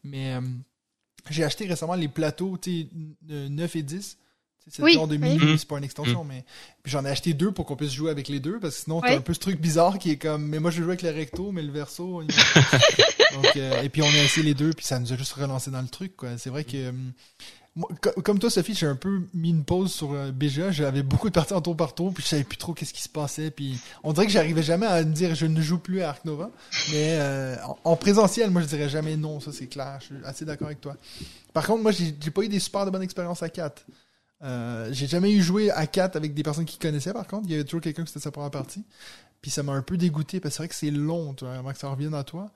mais 0.05 0.37
j'ai 1.29 1.43
acheté 1.43 1.67
récemment 1.67 1.95
les 1.95 2.09
plateaux, 2.09 2.57
tu 2.57 2.83
sais, 2.83 2.89
9 3.29 3.77
et 3.77 3.83
10 3.83 4.17
c'est 4.69 4.83
oui, 4.83 4.95
genre 4.95 5.09
de 5.09 5.17
mini, 5.17 5.59
c'est 5.59 5.67
pas 5.69 5.79
une 5.79 5.85
extension, 5.85 6.25
mm. 6.25 6.29
mais 6.29 6.45
puis 6.83 6.93
j'en 6.93 7.05
ai 7.05 7.09
acheté 7.09 7.35
deux 7.35 7.53
pour 7.53 7.67
qu'on 7.67 7.77
puisse 7.77 7.93
jouer 7.93 8.11
avec 8.11 8.29
les 8.29 8.41
deux, 8.41 8.59
parce 8.61 8.77
que 8.77 8.83
sinon 8.85 9.01
t'as 9.01 9.17
un 9.17 9.21
peu 9.21 9.35
ce 9.35 9.41
truc 9.41 9.61
bizarre 9.61 9.99
qui 9.99 10.11
est 10.11 10.17
comme, 10.17 10.47
mais 10.47 10.59
moi 10.59 10.71
je 10.71 10.83
joue 10.83 10.89
avec 10.89 11.03
le 11.03 11.11
recto, 11.11 11.53
mais 11.53 11.63
le 11.63 11.73
verso. 11.73 12.23
Donc, 13.35 13.57
euh, 13.57 13.83
et 13.83 13.89
puis 13.89 14.03
on 14.03 14.09
a 14.09 14.23
essayé 14.23 14.45
les 14.45 14.55
deux, 14.55 14.73
puis 14.73 14.85
ça 14.85 14.99
nous 14.99 15.13
a 15.13 15.17
juste 15.17 15.33
relancé 15.33 15.71
dans 15.71 15.83
le 15.83 15.89
truc, 15.89 16.17
quoi. 16.17 16.37
C'est 16.39 16.51
vrai 16.51 16.65
que 16.65 16.77
euh, 16.77 16.93
comme 18.25 18.41
toi, 18.41 18.51
Sophie, 18.51 18.75
j'ai 18.75 18.87
un 18.87 18.97
peu 18.97 19.23
mis 19.33 19.51
une 19.51 19.65
pause 19.65 19.93
sur 19.93 20.13
euh, 20.13 20.33
BGA. 20.33 20.73
J'avais 20.73 21.05
beaucoup 21.05 21.29
de 21.29 21.35
parties 21.35 21.55
en 21.55 21.61
tour 21.61 21.77
par 21.77 21.95
tour, 21.95 22.13
puis 22.13 22.23
je 22.23 22.29
savais 22.29 22.45
plus 22.45 22.59
trop 22.59 22.75
qu'est-ce 22.75 22.93
qui 22.93 23.03
se 23.03 23.09
passait. 23.09 23.51
Puis 23.51 23.79
on 24.03 24.13
dirait 24.13 24.27
que 24.27 24.33
j'arrivais 24.33 24.63
jamais 24.63 24.87
à 24.87 25.05
me 25.05 25.13
dire 25.13 25.35
je 25.35 25.47
ne 25.47 25.61
joue 25.61 25.79
plus 25.79 26.03
à 26.03 26.11
Ark 26.11 26.25
Nova. 26.25 26.51
Mais 26.93 27.19
en, 27.85 27.97
présentiel, 27.97 28.51
moi, 28.51 28.63
je 28.63 28.67
dirais 28.67 28.89
jamais 28.89 29.17
non. 29.17 29.39
Ça, 29.39 29.53
c'est 29.53 29.69
clair. 29.69 29.99
Je 30.01 30.07
suis 30.07 30.15
assez 30.25 30.45
d'accord 30.45 30.67
avec 30.67 30.81
toi. 30.81 30.97
Par 31.53 31.65
contre, 31.65 31.83
moi, 31.83 31.93
j'ai 31.93 32.31
pas 32.31 32.43
eu 32.43 32.49
des 32.49 32.59
super 32.59 32.85
de 32.87 32.91
bonnes 32.91 33.03
expériences 33.03 33.43
à 33.43 33.49
4. 33.49 33.85
Euh, 34.43 34.89
j'ai 34.93 35.07
jamais 35.07 35.33
eu 35.33 35.43
joué 35.43 35.71
à 35.71 35.87
4 35.87 36.17
avec 36.17 36.33
des 36.35 36.43
personnes 36.43 36.65
qui 36.65 36.79
connaissaient 36.79 37.13
par 37.13 37.27
contre. 37.27 37.45
Il 37.47 37.53
y 37.53 37.55
avait 37.55 37.65
toujours 37.65 37.81
quelqu'un 37.81 38.05
qui 38.05 38.09
c'était 38.09 38.21
sa 38.21 38.31
première 38.31 38.51
partie. 38.51 38.85
Puis 39.43 39.51
ça 39.51 39.63
m'a 39.63 39.73
un 39.73 39.83
peu 39.83 39.97
dégoûté 39.97 40.39
parce 40.41 40.55
que 40.55 40.57
c'est 40.57 40.63
vrai 40.63 40.69
que 40.69 40.75
c'est 40.75 40.91
long 40.91 41.33
toi, 41.35 41.55
avant 41.55 41.73
que 41.73 41.79
ça 41.79 41.89
revienne 41.89 42.15
à 42.15 42.25
toi. 42.25 42.51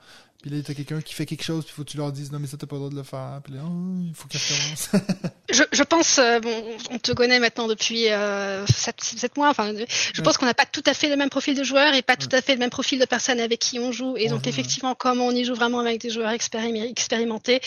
Puis 0.44 0.50
là, 0.50 0.58
t'as 0.62 0.74
quelqu'un 0.74 1.00
qui 1.00 1.14
fait 1.14 1.24
quelque 1.24 1.42
chose, 1.42 1.64
puis 1.64 1.72
faut 1.72 1.84
que 1.84 1.90
tu 1.90 1.96
leur 1.96 2.12
dises 2.12 2.30
non 2.30 2.38
mais 2.38 2.46
ça 2.46 2.58
t'as 2.58 2.66
pas 2.66 2.76
le 2.76 2.80
droit 2.80 2.90
de 2.90 2.96
le 2.96 3.02
faire. 3.02 3.40
Puis 3.42 3.54
là, 3.54 3.60
oh, 3.64 4.02
il 4.06 4.12
faut 4.14 4.28
qu'il 4.28 4.38
recommence. 4.38 4.90
je, 5.50 5.62
je 5.72 5.82
pense, 5.82 6.18
euh, 6.18 6.38
bon, 6.38 6.62
on 6.90 6.98
te 6.98 7.12
connaît 7.12 7.38
maintenant 7.38 7.66
depuis 7.66 8.10
euh, 8.10 8.66
7, 8.66 9.38
mois. 9.38 9.48
Enfin, 9.48 9.72
je 10.12 10.20
pense 10.20 10.36
qu'on 10.36 10.44
n'a 10.44 10.52
pas 10.52 10.66
tout 10.66 10.82
à 10.84 10.92
fait 10.92 11.08
le 11.08 11.16
même 11.16 11.30
profil 11.30 11.56
de 11.56 11.64
joueurs 11.64 11.94
et 11.94 12.02
pas 12.02 12.16
tout 12.16 12.28
à 12.30 12.42
fait 12.42 12.52
le 12.52 12.58
même 12.58 12.68
profil 12.68 13.00
de 13.00 13.06
personnes 13.06 13.40
avec 13.40 13.58
qui 13.58 13.78
on 13.78 13.90
joue. 13.90 14.18
Et 14.18 14.28
donc 14.28 14.46
effectivement, 14.46 14.94
comme 14.94 15.22
on 15.22 15.30
y 15.30 15.46
joue 15.46 15.54
vraiment 15.54 15.78
avec 15.78 15.98
des 16.02 16.10
joueurs 16.10 16.32
expérimentés 16.32 17.62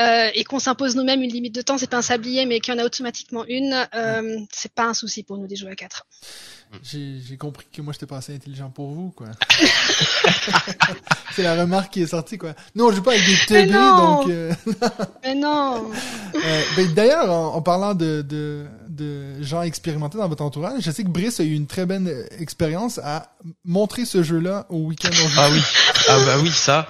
euh, 0.00 0.28
et 0.34 0.42
qu'on 0.42 0.58
s'impose 0.58 0.96
nous-mêmes 0.96 1.22
une 1.22 1.30
limite 1.30 1.54
de 1.54 1.62
temps, 1.62 1.78
c'est 1.78 1.88
pas 1.88 1.98
un 1.98 2.02
sablier, 2.02 2.46
mais 2.46 2.58
qu'il 2.58 2.74
y 2.74 2.76
en 2.76 2.80
a 2.80 2.84
automatiquement 2.84 3.44
une, 3.46 3.86
euh, 3.94 4.40
c'est 4.52 4.72
pas 4.72 4.86
un 4.86 4.94
souci 4.94 5.22
pour 5.22 5.38
nous 5.38 5.46
de 5.46 5.54
jouer 5.54 5.70
à 5.70 5.76
4. 5.76 6.04
J'ai 6.82 7.36
compris 7.38 7.66
que 7.72 7.80
moi 7.82 7.92
j'étais 7.92 8.06
pas 8.06 8.18
assez 8.18 8.34
intelligent 8.34 8.70
pour 8.70 8.90
vous, 8.90 9.10
quoi. 9.10 9.28
c'est 11.34 11.42
la 11.42 11.54
remarque 11.60 11.92
qui 11.92 12.02
est 12.02 12.06
sortie, 12.06 12.36
quoi. 12.36 12.54
Non, 12.74 12.90
je 12.90 12.96
joue 12.96 13.02
pas 13.02 13.12
avec 13.12 13.24
des 13.24 13.36
teubés, 13.46 13.72
donc. 13.72 14.28
Euh... 14.28 14.52
Mais 15.24 15.34
non. 15.34 15.90
Euh, 16.34 16.62
ben, 16.76 16.94
D'ailleurs, 16.94 17.30
en, 17.30 17.60
parlant 17.62 17.94
de, 17.94 18.22
de, 18.22 18.66
de 18.88 19.42
gens 19.42 19.62
expérimentés 19.62 20.18
dans 20.18 20.28
votre 20.28 20.44
entourage, 20.44 20.82
je 20.82 20.90
sais 20.90 21.02
que 21.02 21.08
Brice 21.08 21.40
a 21.40 21.42
eu 21.42 21.52
une 21.52 21.66
très 21.66 21.84
bonne 21.84 22.12
expérience 22.38 22.98
à 23.02 23.34
montrer 23.64 24.04
ce 24.04 24.22
jeu-là 24.22 24.66
au 24.68 24.78
week-end. 24.86 25.10
Ah 25.36 25.48
oui, 25.50 25.60
ah 26.08 26.18
bah 26.26 26.36
oui, 26.40 26.50
ça. 26.50 26.86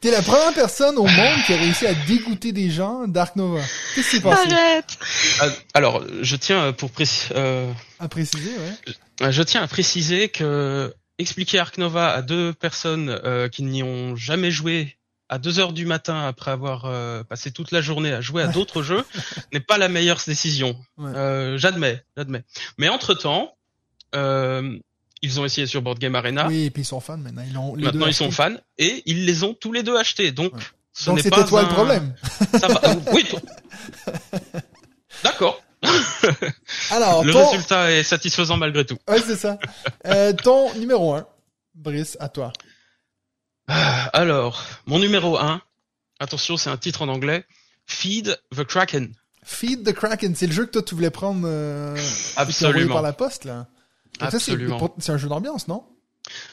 T'es 0.00 0.10
la 0.10 0.22
première 0.22 0.54
personne 0.54 0.96
au 0.96 1.04
monde 1.04 1.42
qui 1.46 1.52
a 1.52 1.56
réussi 1.56 1.86
à 1.86 1.92
dégoûter 1.92 2.52
des 2.52 2.70
gens 2.70 3.06
Dark 3.06 3.36
Nova. 3.36 3.60
Qu'est-ce 3.94 4.10
qui 4.10 4.16
s'est 4.16 4.22
passé? 4.22 4.50
Arrête. 4.50 4.98
Euh, 5.42 5.50
alors, 5.74 6.02
je 6.22 6.36
tiens 6.36 6.72
pour 6.72 6.90
préciser. 6.90 7.34
Euh... 7.36 7.70
À 7.98 8.08
préciser, 8.08 8.50
ouais. 8.50 8.94
Euh, 9.22 9.30
je 9.30 9.42
tiens 9.42 9.62
à 9.62 9.68
préciser 9.68 10.30
que 10.30 10.94
expliquer 11.18 11.58
Ark 11.58 11.76
Nova 11.76 12.12
à 12.12 12.22
deux 12.22 12.54
personnes 12.54 13.10
euh, 13.10 13.48
qui 13.48 13.62
n'y 13.62 13.82
ont 13.82 14.16
jamais 14.16 14.50
joué 14.50 14.96
à 15.28 15.38
2 15.38 15.60
heures 15.60 15.74
du 15.74 15.84
matin 15.84 16.26
après 16.26 16.50
avoir 16.50 16.86
euh, 16.86 17.22
passé 17.22 17.52
toute 17.52 17.70
la 17.70 17.82
journée 17.82 18.12
à 18.12 18.22
jouer 18.22 18.42
à 18.42 18.46
d'autres 18.46 18.82
jeux 18.82 19.04
n'est 19.52 19.60
pas 19.60 19.76
la 19.76 19.88
meilleure 19.88 20.20
décision. 20.26 20.76
j'admets, 21.56 22.02
j'admets. 22.16 22.42
Mais 22.78 22.88
entre 22.88 23.12
temps, 23.12 23.54
ils 25.22 25.40
ont 25.40 25.44
essayé 25.44 25.66
sur 25.66 25.82
Board 25.82 25.98
Game 25.98 26.14
Arena. 26.14 26.46
Oui, 26.48 26.64
et 26.64 26.70
puis 26.70 26.82
ils 26.82 26.86
sont 26.86 27.00
fans 27.00 27.16
maintenant. 27.16 27.42
Ils 27.46 27.58
ont, 27.58 27.76
maintenant 27.76 28.06
ils 28.06 28.14
sont 28.14 28.30
fans 28.30 28.54
et 28.78 29.02
ils 29.06 29.26
les 29.26 29.44
ont 29.44 29.54
tous 29.54 29.72
les 29.72 29.82
deux 29.82 29.96
achetés. 29.96 30.32
Donc, 30.32 30.52
ce 30.92 31.06
Donc 31.06 31.20
c'était 31.20 31.44
toi 31.44 31.62
le 31.62 31.68
problème. 31.68 32.14
Ça 32.58 32.68
va. 32.68 32.80
oui. 33.12 33.26
D'accord. 35.22 35.62
Alors, 36.90 37.24
le 37.24 37.32
résultat 37.34 37.90
est 37.92 38.02
satisfaisant 38.02 38.56
malgré 38.56 38.84
tout. 38.84 38.98
Ouais, 39.08 39.20
c'est 39.20 39.36
ça. 39.36 39.58
Euh, 40.06 40.32
ton 40.32 40.74
numéro 40.74 41.14
1, 41.14 41.26
Brice, 41.74 42.16
à 42.20 42.28
toi. 42.28 42.52
Ah, 43.66 44.10
alors, 44.12 44.64
mon 44.86 44.98
numéro 44.98 45.38
1, 45.38 45.62
attention, 46.18 46.56
c'est 46.56 46.70
un 46.70 46.76
titre 46.76 47.02
en 47.02 47.08
anglais, 47.08 47.44
Feed 47.86 48.38
the 48.54 48.64
Kraken. 48.64 49.14
Feed 49.42 49.84
the 49.84 49.92
Kraken, 49.92 50.34
c'est 50.34 50.46
le 50.46 50.52
jeu 50.52 50.66
que 50.66 50.72
toi 50.72 50.82
tu 50.82 50.94
voulais 50.94 51.10
prendre 51.10 51.42
euh, 51.44 51.96
Absolument. 52.36 52.94
par 52.94 53.02
la 53.02 53.12
poste 53.12 53.44
là. 53.44 53.66
Absolument. 54.20 54.94
C'est 54.98 55.12
un 55.12 55.18
jeu 55.18 55.28
d'ambiance, 55.28 55.68
non? 55.68 55.84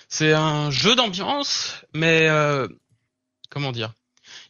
C'est 0.10 0.34
un 0.34 0.72
jeu 0.72 0.96
d'ambiance, 0.96 1.76
mais 1.94 2.28
euh, 2.30 2.68
comment 3.50 3.72
dire? 3.72 3.94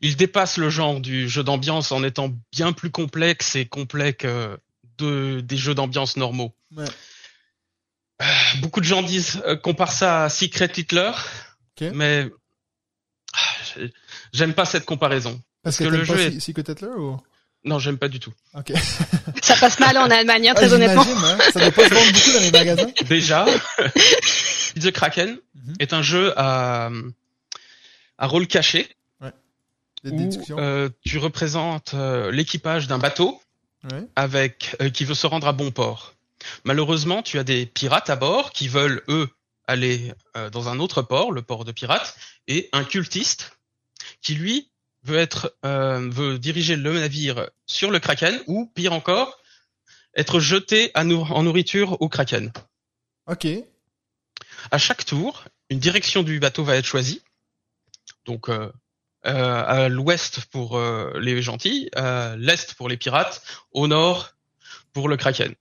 Il 0.01 0.15
dépasse 0.15 0.57
le 0.57 0.69
genre 0.69 0.99
du 0.99 1.27
jeu 1.27 1.43
d'ambiance 1.43 1.91
en 1.91 2.03
étant 2.03 2.29
bien 2.51 2.73
plus 2.73 2.91
complexe 2.91 3.55
et 3.55 3.65
complet 3.65 4.13
que 4.13 4.59
de, 4.97 5.41
des 5.41 5.57
jeux 5.57 5.73
d'ambiance 5.73 6.17
normaux. 6.17 6.53
Ouais. 6.75 6.85
Euh, 8.21 8.25
beaucoup 8.61 8.79
de 8.79 8.85
gens 8.85 9.03
disent 9.03 9.41
euh, 9.45 9.55
compare 9.55 9.91
ça 9.91 10.25
à 10.25 10.29
Secret 10.29 10.71
Hitler, 10.75 11.11
mais 11.93 12.29
ah, 13.33 13.79
j'aime 14.33 14.53
pas 14.53 14.65
cette 14.65 14.85
comparaison. 14.85 15.41
Parce, 15.63 15.77
que, 15.77 15.83
le 15.83 16.03
jeu 16.03 16.17
est... 16.17 16.39
Secret 16.39 16.63
Hitler 16.67 16.89
ou? 16.97 17.19
Non, 17.63 17.79
j'aime 17.79 17.97
pas 17.97 18.07
du 18.07 18.19
tout. 18.19 18.33
Ok. 18.53 18.71
ça 19.41 19.55
passe 19.57 19.79
mal 19.79 19.97
en 19.97 20.09
Allemagne, 20.09 20.49
hein, 20.49 20.53
très 20.53 20.71
ah, 20.71 20.75
honnêtement. 20.75 21.05
Hein. 21.05 21.37
Ça 21.51 21.59
doit 21.59 21.71
pas 21.71 21.89
se 21.89 21.93
vendre 21.93 22.11
beaucoup 22.13 22.31
dans 22.33 22.39
les 22.39 22.51
magasins. 22.51 22.91
Déjà, 23.09 23.45
The 24.79 24.91
Kraken 24.91 25.37
mhm. 25.55 25.73
est 25.79 25.93
un 25.93 26.01
jeu 26.01 26.33
à, 26.37 26.89
à 28.17 28.27
rôle 28.27 28.47
caché. 28.47 28.87
Ouais. 29.19 29.31
Où, 30.05 30.29
euh, 30.59 30.89
tu 31.05 31.17
représentes 31.17 31.93
euh, 31.93 32.31
l'équipage 32.31 32.87
d'un 32.87 32.99
bateau 32.99 33.41
avec 34.15 34.75
euh, 34.81 34.89
qui 34.89 35.05
veut 35.05 35.13
se 35.13 35.27
rendre 35.27 35.47
à 35.47 35.53
bon 35.53 35.71
port. 35.71 36.13
Malheureusement, 36.63 37.23
tu 37.23 37.39
as 37.39 37.43
des 37.43 37.65
pirates 37.65 38.09
à 38.09 38.15
bord 38.15 38.51
qui 38.51 38.67
veulent 38.67 39.03
eux 39.07 39.29
aller 39.67 40.13
euh, 40.35 40.49
dans 40.49 40.69
un 40.69 40.79
autre 40.79 41.01
port, 41.01 41.31
le 41.31 41.41
port 41.41 41.65
de 41.65 41.71
pirates, 41.71 42.15
et 42.47 42.69
un 42.73 42.83
cultiste 42.83 43.57
qui 44.21 44.35
lui 44.35 44.69
veut 45.07 45.17
être 45.17 45.55
euh, 45.65 46.09
veut 46.09 46.37
diriger 46.37 46.75
le 46.75 46.99
navire 46.99 47.49
sur 47.65 47.91
le 47.91 47.99
Kraken 47.99 48.39
ou 48.47 48.71
pire 48.75 48.93
encore 48.93 49.39
être 50.15 50.39
jeté 50.39 50.91
à 50.93 51.01
en 51.01 51.43
nourriture 51.43 52.01
au 52.01 52.09
Kraken. 52.09 52.51
Ok. 53.27 53.47
À 54.71 54.77
chaque 54.77 55.05
tour, 55.05 55.45
une 55.69 55.79
direction 55.79 56.23
du 56.23 56.39
bateau 56.39 56.63
va 56.63 56.75
être 56.75 56.85
choisie. 56.85 57.21
Donc 58.25 58.49
euh, 58.49 58.71
à 59.23 59.89
l'ouest 59.89 60.45
pour 60.51 60.77
euh, 60.77 61.13
les 61.19 61.41
gentils, 61.41 61.89
à 61.95 62.35
l'est 62.37 62.73
pour 62.73 62.89
les 62.89 62.97
pirates, 62.97 63.41
au 63.71 63.87
nord 63.87 64.33
pour 64.93 65.07
le 65.07 65.17
Kraken. 65.17 65.53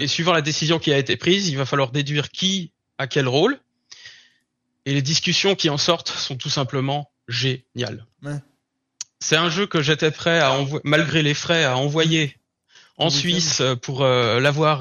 Et 0.00 0.06
suivant 0.06 0.32
la 0.32 0.42
décision 0.42 0.78
qui 0.78 0.92
a 0.92 0.98
été 0.98 1.16
prise, 1.16 1.48
il 1.48 1.56
va 1.56 1.64
falloir 1.64 1.90
déduire 1.90 2.30
qui 2.30 2.72
a 2.98 3.06
quel 3.06 3.26
rôle. 3.26 3.58
Et 4.84 4.92
les 4.92 5.02
discussions 5.02 5.54
qui 5.54 5.70
en 5.70 5.78
sortent 5.78 6.10
sont 6.10 6.36
tout 6.36 6.50
simplement 6.50 7.10
géniales. 7.26 8.06
C'est 9.20 9.36
un 9.36 9.50
jeu 9.50 9.66
que 9.66 9.82
j'étais 9.82 10.10
prêt 10.10 10.38
à 10.38 10.56
malgré 10.84 11.22
les 11.22 11.34
frais 11.34 11.64
à 11.64 11.76
envoyer 11.76 12.36
en 12.96 13.10
Suisse 13.10 13.62
pour 13.82 14.02
euh, 14.02 14.40
l'avoir 14.40 14.80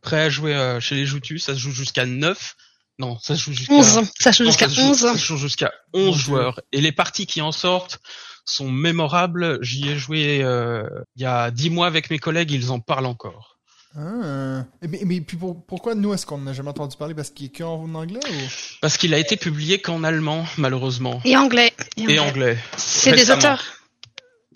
prêt 0.00 0.22
à 0.22 0.30
jouer 0.30 0.78
chez 0.80 0.94
les 0.94 1.06
Joutus. 1.06 1.40
Ça 1.40 1.54
se 1.54 1.58
joue 1.58 1.72
jusqu'à 1.72 2.06
9 2.06 2.56
non, 2.98 3.18
ça 3.20 3.34
joue 3.34 3.52
jusqu'à 3.52 3.74
11. 3.74 4.10
Ça 4.18 4.32
joue 4.32 4.44
jusqu'à 4.44 4.66
11. 4.66 4.98
Ça 4.98 5.16
joue 5.16 5.36
jusqu'à 5.36 5.72
11 5.92 6.16
joueurs. 6.16 6.60
Et 6.72 6.80
les 6.80 6.92
parties 6.92 7.26
qui 7.26 7.40
en 7.40 7.52
sortent 7.52 8.00
sont 8.44 8.70
mémorables. 8.70 9.58
J'y 9.62 9.88
ai 9.88 9.98
joué 9.98 10.42
euh, 10.42 10.88
il 11.16 11.22
y 11.22 11.26
a 11.26 11.50
10 11.50 11.70
mois 11.70 11.86
avec 11.86 12.10
mes 12.10 12.18
collègues, 12.18 12.50
ils 12.50 12.70
en 12.70 12.80
parlent 12.80 13.06
encore. 13.06 13.51
Ah. 13.96 14.64
Mais, 14.82 15.00
mais 15.04 15.20
puis 15.20 15.36
pourquoi 15.66 15.94
nous 15.94 16.14
est-ce 16.14 16.24
qu'on 16.24 16.38
n'a 16.38 16.52
jamais 16.52 16.70
entendu 16.70 16.96
parler? 16.96 17.14
Parce 17.14 17.30
qu'il 17.30 17.46
est 17.46 17.56
qu'en 17.56 17.94
anglais 17.94 18.20
ou? 18.24 18.48
Parce 18.80 18.96
qu'il 18.96 19.12
a 19.14 19.18
été 19.18 19.36
publié 19.36 19.80
qu'en 19.80 20.02
allemand 20.04 20.44
malheureusement. 20.56 21.20
Et 21.24 21.36
anglais. 21.36 21.72
Et, 21.96 22.18
anglais. 22.18 22.58
C'est 22.76 23.12
des 23.12 23.30
auteurs. 23.30 23.62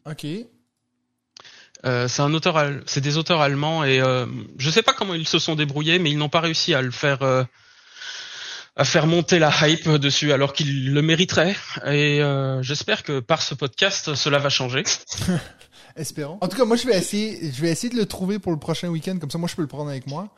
Ok. 0.09 0.27
Euh, 1.85 2.09
c'est 2.09 2.23
un 2.23 2.33
auteur, 2.33 2.57
c'est 2.87 3.03
des 3.03 3.19
auteurs 3.19 3.43
allemands 3.43 3.85
et 3.85 4.01
euh, 4.01 4.27
je 4.59 4.71
sais 4.71 4.83
pas 4.83 4.93
comment 4.93 5.15
ils 5.15 5.29
se 5.29 5.39
sont 5.39 5.55
débrouillés, 5.55 5.99
mais 5.99 6.11
ils 6.11 6.19
n'ont 6.19 6.31
pas 6.31 6.41
réussi 6.41 6.75
à 6.75 6.81
le 6.81 6.91
faire 6.91 7.23
euh, 7.23 7.45
à 8.77 8.85
faire 8.85 9.07
monter 9.07 9.39
la 9.39 9.51
hype 9.63 9.89
dessus 9.89 10.33
alors 10.33 10.53
qu'il 10.53 10.93
le 10.93 11.03
mériterait. 11.03 11.57
Et 11.87 12.23
euh, 12.23 12.63
j'espère 12.63 13.03
que 13.03 13.21
par 13.21 13.41
ce 13.43 13.55
podcast, 13.55 14.15
cela 14.15 14.39
va 14.39 14.51
changer. 14.51 14.85
Espérons. 15.97 16.39
En 16.41 16.49
tout 16.49 16.57
cas, 16.57 16.65
moi, 16.65 16.77
je 16.77 16.87
vais 16.87 16.97
essayer, 16.97 17.51
je 17.51 17.61
vais 17.63 17.71
essayer 17.71 17.93
de 17.93 17.99
le 17.99 18.07
trouver 18.07 18.39
pour 18.39 18.53
le 18.53 18.59
prochain 18.59 18.89
week-end. 18.89 19.19
Comme 19.19 19.31
ça, 19.31 19.39
moi, 19.39 19.49
je 19.49 19.57
peux 19.57 19.63
le 19.63 19.69
prendre 19.69 19.91
avec 19.91 20.07
moi. 20.07 20.29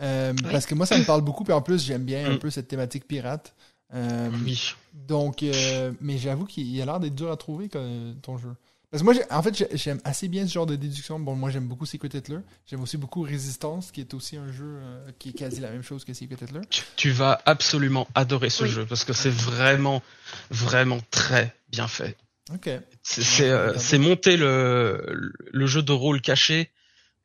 Euh, 0.00 0.32
Parce 0.50 0.66
que 0.66 0.74
moi, 0.74 0.86
ça 0.86 0.96
me 0.96 1.04
parle 1.04 1.22
beaucoup. 1.22 1.44
Puis 1.44 1.52
en 1.52 1.60
plus, 1.60 1.84
j'aime 1.84 2.04
bien 2.04 2.30
un 2.30 2.34
mm. 2.34 2.38
peu 2.38 2.50
cette 2.50 2.68
thématique 2.68 3.06
pirate. 3.06 3.54
Euh, 3.94 4.30
oui. 4.44 4.74
Donc, 4.92 5.42
euh, 5.42 5.92
mais 6.00 6.18
j'avoue 6.18 6.44
qu'il 6.44 6.80
a 6.80 6.84
l'air 6.84 7.00
d'être 7.00 7.14
dur 7.14 7.30
à 7.30 7.36
trouver 7.36 7.68
ton 7.68 8.38
jeu. 8.38 8.54
Parce 8.90 9.02
que 9.02 9.04
moi, 9.04 9.14
en 9.30 9.42
fait, 9.42 9.66
j'aime 9.74 10.00
assez 10.04 10.28
bien 10.28 10.46
ce 10.46 10.52
genre 10.52 10.64
de 10.64 10.74
déduction. 10.74 11.18
Bon, 11.20 11.34
moi, 11.34 11.50
j'aime 11.50 11.66
beaucoup 11.66 11.84
Secret 11.84 12.08
Hitler. 12.08 12.38
J'aime 12.66 12.80
aussi 12.80 12.96
beaucoup 12.96 13.22
Resistance, 13.22 13.90
qui 13.90 14.00
est 14.00 14.14
aussi 14.14 14.38
un 14.38 14.50
jeu 14.50 14.78
euh, 14.80 15.10
qui 15.18 15.30
est 15.30 15.32
quasi 15.32 15.60
la 15.60 15.70
même 15.70 15.82
chose 15.82 16.06
que 16.06 16.14
Secret 16.14 16.36
Hitler. 16.40 16.62
Tu, 16.96 17.10
vas 17.10 17.38
absolument 17.44 18.08
adorer 18.14 18.48
ce 18.48 18.64
jeu 18.64 18.86
parce 18.86 19.04
que 19.04 19.12
c'est 19.12 19.30
vraiment, 19.30 20.02
vraiment 20.50 21.00
très 21.10 21.54
bien 21.70 21.86
fait. 21.86 22.16
Ok. 22.54 22.70
C'est 23.02 23.50
euh, 23.50 23.74
monter 23.98 24.36
le, 24.36 25.32
le 25.52 25.66
jeu 25.66 25.82
de 25.82 25.92
rôle 25.92 26.20
caché 26.20 26.70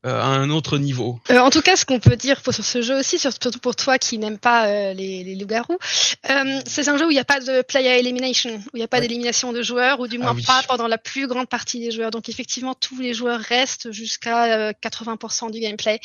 euh, 0.05 0.19
à 0.19 0.25
un 0.25 0.49
autre 0.49 0.77
niveau. 0.77 1.17
Euh, 1.29 1.39
en 1.39 1.49
tout 1.49 1.61
cas, 1.61 1.77
ce 1.77 1.85
qu'on 1.85 2.01
peut 2.01 2.17
dire 2.17 2.41
pour, 2.41 2.53
sur 2.53 2.65
ce 2.65 2.81
jeu 2.81 2.99
aussi, 2.99 3.17
surtout 3.17 3.51
pour 3.51 3.73
toi 3.73 3.97
qui 3.97 4.17
n'aime 4.17 4.37
pas 4.37 4.67
euh, 4.67 4.93
les, 4.93 5.23
les 5.23 5.35
loups-garous, 5.35 5.77
euh, 6.29 6.59
c'est 6.65 6.89
un 6.89 6.97
jeu 6.97 7.07
où 7.07 7.11
il 7.11 7.13
n'y 7.13 7.21
a 7.21 7.23
pas 7.23 7.39
de 7.39 7.61
player 7.61 7.99
elimination, 7.99 8.55
où 8.55 8.75
il 8.75 8.79
n'y 8.79 8.83
a 8.83 8.89
pas 8.89 8.99
d'élimination 8.99 9.53
de 9.53 9.61
joueurs, 9.61 10.01
ou 10.01 10.09
du 10.09 10.17
moins 10.17 10.35
ah 10.37 10.45
pas 10.45 10.63
pendant 10.67 10.87
la 10.87 10.97
plus 10.97 11.25
grande 11.25 11.47
partie 11.47 11.79
des 11.79 11.91
joueurs. 11.91 12.11
Donc 12.11 12.27
effectivement, 12.27 12.73
tous 12.73 12.99
les 12.99 13.13
joueurs 13.13 13.39
restent 13.39 13.93
jusqu'à 13.93 14.73
80% 14.73 15.51
du 15.51 15.61
gameplay. 15.61 16.01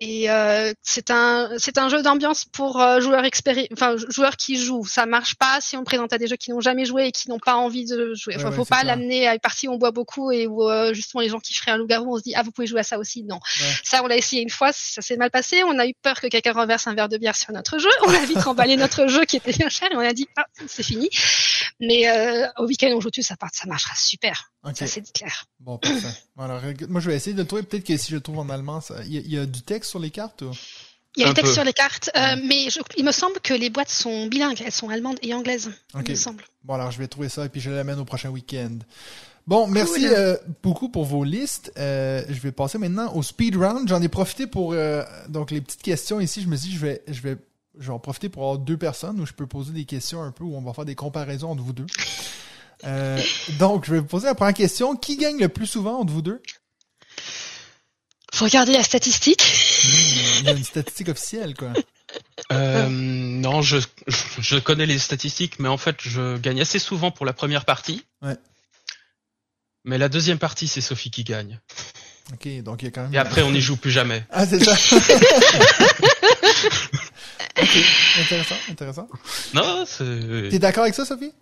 Et 0.00 0.28
euh, 0.28 0.72
c'est 0.82 1.10
un 1.12 1.50
c'est 1.56 1.78
un 1.78 1.88
jeu 1.88 2.02
d'ambiance 2.02 2.44
pour 2.44 2.82
euh, 2.82 3.00
joueurs 3.00 3.24
expéri 3.24 3.68
enfin 3.72 3.94
joueurs 4.08 4.36
qui 4.36 4.56
jouent. 4.56 4.84
Ça 4.84 5.06
marche 5.06 5.36
pas 5.36 5.60
si 5.60 5.76
on 5.76 5.84
présente 5.84 6.12
à 6.12 6.18
des 6.18 6.26
jeux 6.26 6.36
qui 6.36 6.50
n'ont 6.50 6.60
jamais 6.60 6.84
joué 6.84 7.06
et 7.06 7.12
qui 7.12 7.30
n'ont 7.30 7.38
pas 7.38 7.54
envie 7.54 7.84
de 7.84 8.12
jouer. 8.14 8.34
Enfin, 8.36 8.50
faut 8.50 8.64
pas 8.64 8.82
l'amener 8.82 9.28
à 9.28 9.34
une 9.34 9.40
partie 9.40 9.68
où 9.68 9.72
on 9.72 9.78
boit 9.78 9.92
beaucoup 9.92 10.32
et 10.32 10.48
où 10.48 10.68
euh, 10.68 10.92
justement 10.92 11.20
les 11.20 11.28
gens 11.28 11.38
qui 11.38 11.54
feraient 11.54 11.70
un 11.70 11.76
loup-garou, 11.76 12.12
on 12.12 12.18
se 12.18 12.24
dit 12.24 12.34
ah 12.34 12.42
vous 12.42 12.50
pouvez 12.50 12.66
jouer 12.66 12.80
à 12.80 12.82
ça 12.82 12.98
aussi. 12.98 13.22
Non, 13.22 13.38
ça 13.84 14.02
on 14.02 14.08
l'a 14.08 14.16
essayé 14.16 14.42
une 14.42 14.50
fois, 14.50 14.72
ça 14.72 15.00
s'est 15.00 15.16
mal 15.16 15.30
passé. 15.30 15.62
On 15.62 15.78
a 15.78 15.86
eu 15.86 15.94
peur 16.02 16.20
que 16.20 16.26
quelqu'un 16.26 16.52
renverse 16.52 16.88
un 16.88 16.94
verre 16.94 17.08
de 17.08 17.16
bière 17.16 17.36
sur 17.36 17.52
notre 17.52 17.78
jeu. 17.78 17.90
On 18.04 18.12
a 18.12 18.18
vite 18.26 18.44
emballé 18.48 18.76
notre 18.76 19.06
jeu 19.06 19.24
qui 19.24 19.36
était 19.36 19.52
bien 19.52 19.68
cher 19.68 19.88
et 19.92 19.96
on 19.96 20.00
a 20.00 20.12
dit 20.12 20.26
ah 20.36 20.46
c'est 20.66 20.82
fini. 20.82 21.08
Mais 21.78 22.08
euh, 22.08 22.48
au 22.58 22.66
week-end 22.66 22.90
on 22.94 23.00
joue 23.00 23.10
dessus, 23.10 23.22
ça 23.22 23.36
part, 23.36 23.50
ça 23.52 23.66
marchera 23.66 23.94
super. 23.94 24.50
Ça 24.74 24.86
c'est 24.86 25.12
clair. 25.12 25.44
Bon 25.60 25.78
parfait. 25.78 26.08
Alors, 26.38 26.60
moi 26.88 27.00
je 27.00 27.10
vais 27.10 27.16
essayer 27.16 27.36
de 27.36 27.42
trouver 27.42 27.62
peut-être 27.62 27.84
que 27.84 27.96
si 27.96 28.10
je 28.10 28.16
le 28.16 28.20
trouve 28.20 28.38
en 28.38 28.48
allemand, 28.48 28.80
il 29.06 29.32
y, 29.32 29.38
a 29.38 29.44
du 29.44 29.62
texte 29.62 29.90
sur 29.90 29.98
les 29.98 30.10
cartes 30.10 30.42
Il 31.16 31.22
y 31.22 31.24
a 31.24 31.28
du 31.28 31.34
texte 31.34 31.52
sur 31.52 31.64
les 31.64 31.72
cartes, 31.72 32.10
euh, 32.16 32.36
mais 32.44 32.68
il 32.96 33.04
me 33.04 33.12
semble 33.12 33.40
que 33.40 33.52
les 33.52 33.68
boîtes 33.68 33.90
sont 33.90 34.26
bilingues, 34.26 34.62
elles 34.64 34.72
sont 34.72 34.88
allemandes 34.88 35.18
et 35.22 35.34
anglaises, 35.34 35.70
il 35.94 36.10
me 36.10 36.14
semble. 36.14 36.44
Bon, 36.62 36.74
alors 36.74 36.90
je 36.90 36.98
vais 36.98 37.08
trouver 37.08 37.28
ça 37.28 37.44
et 37.44 37.48
puis 37.48 37.60
je 37.60 37.70
l'amène 37.70 37.98
au 37.98 38.04
prochain 38.04 38.30
week-end. 38.30 38.78
Bon, 39.46 39.66
merci 39.66 40.06
euh, 40.06 40.36
beaucoup 40.62 40.88
pour 40.88 41.04
vos 41.04 41.22
listes. 41.22 41.70
Euh, 41.76 42.22
je 42.30 42.40
vais 42.40 42.52
passer 42.52 42.78
maintenant 42.78 43.14
au 43.14 43.22
speed 43.22 43.56
round. 43.56 43.86
J'en 43.86 44.00
ai 44.00 44.08
profité 44.08 44.46
pour 44.46 44.74
donc 45.28 45.50
les 45.50 45.60
petites 45.60 45.82
questions 45.82 46.20
ici. 46.20 46.40
Je 46.40 46.48
me 46.48 46.56
suis 46.56 46.70
dit, 46.70 46.76
je 46.76 46.80
vais, 46.80 47.02
je 47.08 47.20
vais, 47.20 47.36
je 47.78 47.88
vais 47.88 47.92
en 47.92 47.98
profiter 47.98 48.30
pour 48.30 48.44
avoir 48.44 48.58
deux 48.58 48.78
personnes 48.78 49.20
où 49.20 49.26
je 49.26 49.34
peux 49.34 49.46
poser 49.46 49.72
des 49.72 49.84
questions 49.84 50.22
un 50.22 50.30
peu 50.30 50.44
où 50.44 50.56
on 50.56 50.62
va 50.62 50.72
faire 50.72 50.86
des 50.86 50.94
comparaisons 50.94 51.50
entre 51.50 51.62
vous 51.62 51.74
deux. 51.74 51.86
Donc, 53.58 53.86
je 53.86 53.92
vais 53.92 53.98
vous 54.00 54.06
poser 54.06 54.26
la 54.26 54.34
première 54.34 54.54
question. 54.54 54.96
Qui 54.96 55.16
gagne 55.16 55.38
le 55.38 55.48
plus 55.48 55.66
souvent 55.66 56.00
entre 56.00 56.12
vous 56.12 56.22
deux? 56.22 56.42
Faut 58.32 58.44
regarder 58.46 58.72
la 58.72 58.82
statistique. 58.82 59.42
Hmm, 59.42 60.40
il 60.40 60.44
y 60.44 60.48
a 60.48 60.52
une 60.52 60.64
statistique 60.64 61.08
officielle, 61.08 61.54
quoi. 61.54 61.72
Euh, 62.52 62.88
non, 62.88 63.62
je, 63.62 63.78
je 64.38 64.58
connais 64.58 64.86
les 64.86 64.98
statistiques, 64.98 65.58
mais 65.60 65.68
en 65.68 65.76
fait, 65.76 65.96
je 66.00 66.36
gagne 66.38 66.60
assez 66.60 66.78
souvent 66.78 67.10
pour 67.10 67.26
la 67.26 67.32
première 67.32 67.64
partie. 67.64 68.04
Ouais. 68.22 68.36
Mais 69.84 69.98
la 69.98 70.08
deuxième 70.08 70.38
partie, 70.38 70.66
c'est 70.66 70.80
Sophie 70.80 71.10
qui 71.10 71.24
gagne. 71.24 71.60
Ok, 72.32 72.48
donc 72.62 72.82
il 72.82 72.86
y 72.86 72.88
a 72.88 72.90
quand 72.90 73.02
même. 73.02 73.14
Et 73.14 73.18
après, 73.18 73.42
on 73.42 73.50
n'y 73.50 73.60
joue 73.60 73.76
plus 73.76 73.90
jamais. 73.90 74.24
Ah, 74.30 74.46
c'est 74.46 74.64
ça. 74.64 74.72
ok, 77.60 77.78
intéressant, 78.20 78.56
intéressant. 78.70 79.08
Non, 79.52 79.84
c'est. 79.86 80.48
T'es 80.50 80.58
d'accord 80.58 80.84
avec 80.84 80.94
ça, 80.94 81.04
Sophie? 81.04 81.32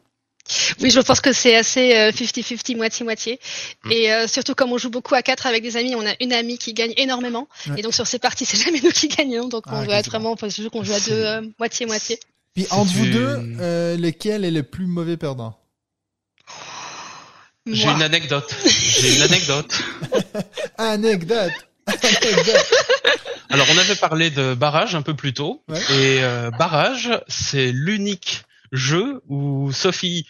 Oui, 0.80 0.90
je 0.90 1.00
pense 1.00 1.20
que 1.20 1.32
c'est 1.32 1.56
assez 1.56 1.90
50-50, 2.10 2.72
euh, 2.72 2.76
moitié-moitié. 2.76 3.40
Mm. 3.84 3.92
Et 3.92 4.12
euh, 4.12 4.26
surtout, 4.26 4.54
comme 4.54 4.72
on 4.72 4.78
joue 4.78 4.90
beaucoup 4.90 5.14
à 5.14 5.22
quatre 5.22 5.46
avec 5.46 5.62
des 5.62 5.76
amis, 5.76 5.94
on 5.94 6.06
a 6.06 6.14
une 6.20 6.32
amie 6.32 6.58
qui 6.58 6.74
gagne 6.74 6.92
énormément. 6.96 7.48
Et 7.76 7.82
donc, 7.82 7.94
sur 7.94 8.06
ces 8.06 8.18
parties, 8.18 8.44
c'est 8.44 8.62
jamais 8.62 8.80
nous 8.84 8.90
qui 8.90 9.08
gagnons. 9.08 9.48
Donc, 9.48 9.64
on 9.66 9.76
ah, 9.76 9.84
doit 9.84 9.96
être 9.96 10.10
vraiment, 10.10 10.36
parce 10.36 10.56
que 10.56 10.68
qu'on 10.68 10.84
joue 10.84 10.92
à 10.92 11.00
deux, 11.00 11.12
euh, 11.12 11.42
moitié-moitié. 11.58 12.18
Puis, 12.54 12.66
entre 12.70 12.92
vous 12.92 13.06
deux, 13.06 13.36
lequel 13.96 14.44
est 14.44 14.50
le 14.50 14.62
plus 14.62 14.86
mauvais 14.86 15.16
perdant? 15.16 15.58
J'ai 17.66 17.88
une 17.88 18.02
anecdote. 18.02 18.52
J'ai 18.66 19.16
une 19.16 19.22
anecdote. 19.30 19.72
anecdote. 20.78 21.52
Alors, 23.50 23.66
on 23.70 23.78
avait 23.78 23.94
parlé 23.94 24.30
de 24.30 24.54
barrage 24.54 24.94
un 24.94 25.02
peu 25.02 25.14
plus 25.14 25.32
tôt. 25.32 25.62
Et 25.90 26.20
barrage, 26.58 27.10
c'est 27.28 27.70
l'unique 27.72 28.42
jeu 28.72 29.22
où 29.28 29.70
Sophie 29.72 30.26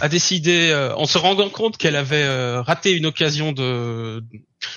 a 0.00 0.08
décidé, 0.08 0.70
euh, 0.70 0.94
en 0.94 1.06
se 1.06 1.16
rendant 1.16 1.48
compte 1.48 1.78
qu'elle 1.78 1.96
avait 1.96 2.22
euh, 2.22 2.60
raté 2.60 2.92
une 2.92 3.06
occasion 3.06 3.52
de, 3.52 4.22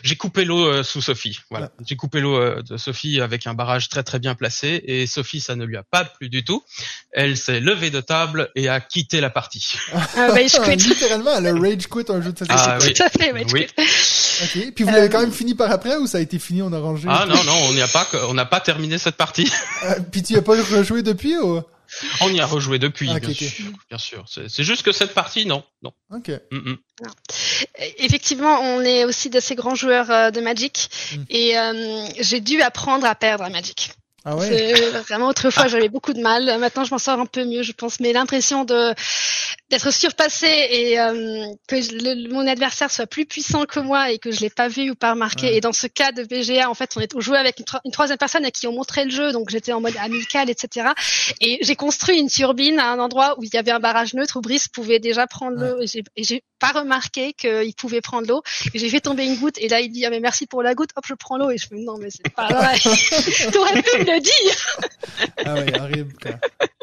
j'ai 0.02 0.16
coupé 0.16 0.46
l'eau 0.46 0.66
euh, 0.66 0.84
sous 0.84 1.02
Sophie. 1.02 1.40
Voilà, 1.50 1.72
j'ai 1.86 1.96
coupé 1.98 2.22
l'eau 2.22 2.62
de 2.62 2.78
Sophie 2.78 3.20
avec 3.20 3.46
un 3.46 3.54
barrage 3.54 3.90
très 3.90 4.04
très 4.04 4.20
bien 4.20 4.36
placé 4.36 4.82
et 4.86 5.08
Sophie 5.08 5.42
ça 5.42 5.56
ne 5.56 5.66
lui 5.66 5.76
a 5.76 5.84
pas 5.84 6.06
plu 6.06 6.30
du 6.30 6.46
tout. 6.46 6.64
Elle 7.12 7.36
s'est 7.36 7.60
levée 7.60 7.90
de 7.90 8.00
table 8.00 8.50
et 8.56 8.70
a 8.70 8.80
quitté 8.80 9.20
la 9.20 9.30
partie. 9.30 9.74
Ah, 9.94 10.32
rage 10.32 10.60
quit. 10.64 10.88
Littéralement, 10.88 11.32
elle 11.38 11.48
a 11.48 11.54
rage 11.54 11.88
quit 11.88 12.06
un 12.10 12.22
jeu 12.22 12.32
de 12.32 12.38
société. 12.38 12.54
Ah, 12.58 12.78
oui. 12.82 12.94
Tout 12.94 13.04
à 13.04 13.10
fait, 13.10 13.34
oui. 13.34 13.44
Ok. 13.44 14.74
Puis 14.74 14.84
vous 14.86 14.92
l'avez 14.92 15.10
quand 15.10 15.20
même 15.20 15.34
fini 15.34 15.54
par 15.54 15.70
après 15.72 15.98
ou 15.98 16.08
ça 16.08 16.20
a 16.20 16.22
été 16.22 16.40
fini 16.40 16.62
en 16.62 16.72
arrangé 16.72 17.08
Ah 17.10 17.26
non 17.28 17.44
non, 17.44 17.58
on 17.70 17.74
n'y 17.74 17.82
a 17.82 17.88
pas, 17.88 18.08
on 18.30 18.34
n'a 18.34 18.46
pas 18.46 18.62
terminé 18.62 18.98
cette 18.98 19.18
partie. 19.18 19.52
puis 20.12 20.24
tu 20.24 20.38
as 20.38 20.42
pas 20.42 20.56
rejoué 20.62 21.04
depuis 21.04 21.38
ou? 21.38 21.62
on 22.22 22.30
y 22.30 22.40
a 22.40 22.46
rejoué 22.46 22.80
depuis, 22.80 23.10
ah, 23.10 23.20
bien, 23.20 23.98
sûr. 23.98 24.26
C'est 24.28 24.64
juste 24.64 24.84
que 24.84 24.92
cette 24.92 25.14
partie, 25.14 25.46
non, 25.46 25.64
non. 25.82 25.94
Ok. 26.12 26.30
Mm, 26.52 26.58
mm. 26.58 26.78
Effectivement, 27.98 28.60
on 28.60 28.82
est 28.82 29.06
aussi 29.06 29.30
d'assez 29.30 29.56
grands 29.56 29.76
joueurs 29.76 30.12
euh, 30.12 30.32
de 30.32 30.42
Magic 30.42 30.90
mm. 31.14 31.24
et 31.30 31.58
euh, 31.58 32.06
j'ai 32.20 32.42
dû 32.42 32.62
apprendre 32.62 33.06
à 33.06 33.16
perdre 33.16 33.44
à 33.44 33.50
Magic. 33.50 33.92
Ah 34.30 34.36
ouais. 34.36 34.92
Vraiment, 35.08 35.28
autrefois, 35.28 35.68
j'avais 35.68 35.90
beaucoup 35.90 36.14
de 36.14 36.22
mal. 36.22 36.60
Maintenant, 36.60 36.84
je 36.84 36.92
m'en 36.92 37.00
sors 37.00 37.20
un 37.20 37.26
peu 37.26 37.46
mieux, 37.46 37.64
je 37.64 37.72
pense. 37.72 38.00
Mais 38.00 38.14
l'impression 38.14 38.64
de 38.64 38.94
d'être 39.70 39.94
surpassé 39.94 40.48
et 40.48 41.00
euh, 41.00 41.46
que 41.68 42.30
mon 42.32 42.48
adversaire 42.48 42.90
soit 42.90 43.06
plus 43.06 43.26
puissant 43.26 43.66
que 43.66 43.80
moi 43.80 44.12
et 44.12 44.18
que 44.18 44.32
je 44.32 44.42
l'ai 44.42 44.50
pas 44.50 44.68
vu 44.68 44.90
ou 44.90 44.96
pas 44.96 45.12
remarqué. 45.12 45.56
Et 45.56 45.62
dans 45.62 45.74
ce 45.74 45.86
cas 45.86 46.12
de 46.12 46.24
BGA, 46.24 46.70
en 46.70 46.74
fait, 46.74 46.92
on 46.96 47.02
est 47.02 47.20
joué 47.20 47.38
avec 47.38 47.60
une, 47.60 47.92
troisième 47.92 48.18
personne 48.18 48.46
à 48.46 48.52
qui 48.52 48.68
on 48.68 48.74
montrait 48.74 49.06
le 49.06 49.12
jeu, 49.12 49.32
donc 49.32 49.50
j'étais 49.50 49.72
en 49.72 49.82
mode 49.82 49.96
amical, 49.98 50.50
etc. 50.50 50.88
Et 51.40 51.60
j'ai 51.62 51.76
construit 51.76 52.18
une 52.18 52.30
turbine 52.30 52.80
à 52.80 52.92
un 52.92 53.00
endroit 53.00 53.36
où 53.38 53.44
il 53.44 53.54
y 53.54 53.58
avait 53.58 53.72
un 53.72 53.80
barrage 53.80 54.16
neutre 54.16 54.38
où 54.38 54.42
Brice 54.42 54.68
pouvait 54.68 55.00
déjà 55.00 55.28
prendre 55.28 55.58
l'eau. 55.58 55.82
Et 56.16 56.24
j'ai 56.24 56.44
pas 56.58 56.72
remarqué 56.72 57.34
qu'il 57.34 57.74
pouvait 57.76 58.02
prendre 58.02 58.28
l'eau. 58.28 58.42
Et 58.74 58.80
j'ai 58.80 58.90
fait 58.90 59.02
tomber 59.02 59.26
une 59.26 59.38
goutte. 59.38 59.58
Et 59.60 59.68
là, 59.68 59.82
il 59.82 59.92
dit 59.92 60.06
ah 60.06 60.10
mais 60.10 60.20
merci 60.20 60.48
pour 60.48 60.64
la 60.64 60.74
goutte. 60.74 60.90
Hop, 60.96 61.06
je 61.08 61.14
prends 61.14 61.38
l'eau. 61.38 61.52
Et 61.52 61.58
je 61.58 61.68
me 61.72 61.80
dis 61.80 61.86
non 61.86 61.98
mais 62.00 62.10
c'est 62.10 62.34
pas 62.34 62.48
vrai. 62.48 62.76
T'aurais 63.52 63.82
pu 63.84 64.00
me 64.00 64.16
le 64.16 64.19
dire. 64.20 64.80
ah 65.46 65.56
oui, 65.56 65.72
horrible. 65.80 66.14
Quoi. 66.22 66.32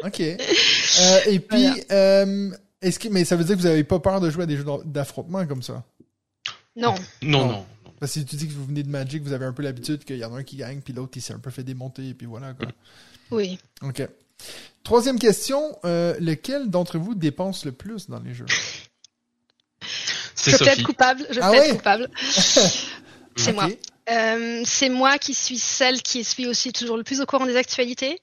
Ok. 0.03 0.21
Euh, 0.21 1.19
et 1.27 1.39
puis. 1.39 1.67
Euh, 1.91 2.51
est-ce 2.81 2.99
que, 2.99 3.07
mais 3.07 3.25
ça 3.25 3.35
veut 3.35 3.43
dire 3.43 3.55
que 3.55 3.61
vous 3.61 3.67
n'avez 3.67 3.83
pas 3.83 3.99
peur 3.99 4.21
de 4.21 4.29
jouer 4.29 4.43
à 4.43 4.45
des 4.45 4.55
jeux 4.55 4.65
d'affrontement 4.85 5.45
comme 5.47 5.63
ça? 5.63 5.83
Non. 6.75 6.93
Non, 7.23 7.45
non. 7.45 7.65
Parce 7.99 8.13
que 8.13 8.19
tu 8.19 8.35
dis 8.35 8.47
que 8.47 8.53
vous 8.53 8.65
venez 8.65 8.83
de 8.83 8.89
Magic, 8.89 9.23
vous 9.23 9.33
avez 9.33 9.45
un 9.45 9.53
peu 9.53 9.63
l'habitude 9.63 10.03
qu'il 10.03 10.17
y 10.17 10.25
en 10.25 10.35
a 10.35 10.39
un 10.39 10.43
qui 10.43 10.57
gagne, 10.57 10.81
puis 10.81 10.93
l'autre 10.93 11.11
qui 11.11 11.21
s'est 11.21 11.33
un 11.33 11.39
peu 11.39 11.49
fait 11.49 11.63
démonter, 11.63 12.09
et 12.09 12.13
puis 12.13 12.27
voilà. 12.27 12.53
Quoi. 12.53 12.67
Oui. 13.31 13.57
Ok. 13.81 14.07
Troisième 14.83 15.17
question, 15.17 15.77
euh, 15.83 16.15
lequel 16.19 16.69
d'entre 16.69 16.99
vous 16.99 17.15
dépense 17.15 17.65
le 17.65 17.71
plus 17.71 18.07
dans 18.07 18.19
les 18.19 18.35
jeux? 18.35 18.45
C'est 20.35 20.51
je 20.51 20.57
peux 20.57 20.67
être 20.67 20.83
coupable, 20.83 21.25
je 21.31 21.39
ah 21.41 21.49
peux 21.49 21.57
être 21.57 21.75
coupable. 21.75 22.09
C'est 23.35 23.53
moi. 23.53 23.67
Euh, 24.09 24.61
c'est 24.65 24.89
moi 24.89 25.17
qui 25.17 25.33
suis 25.33 25.57
celle 25.57 26.01
qui 26.01 26.23
suis 26.23 26.47
aussi 26.47 26.71
toujours 26.71 26.95
le 26.95 27.03
plus 27.03 27.19
au 27.19 27.25
courant 27.25 27.45
des 27.45 27.57
actualités. 27.57 28.21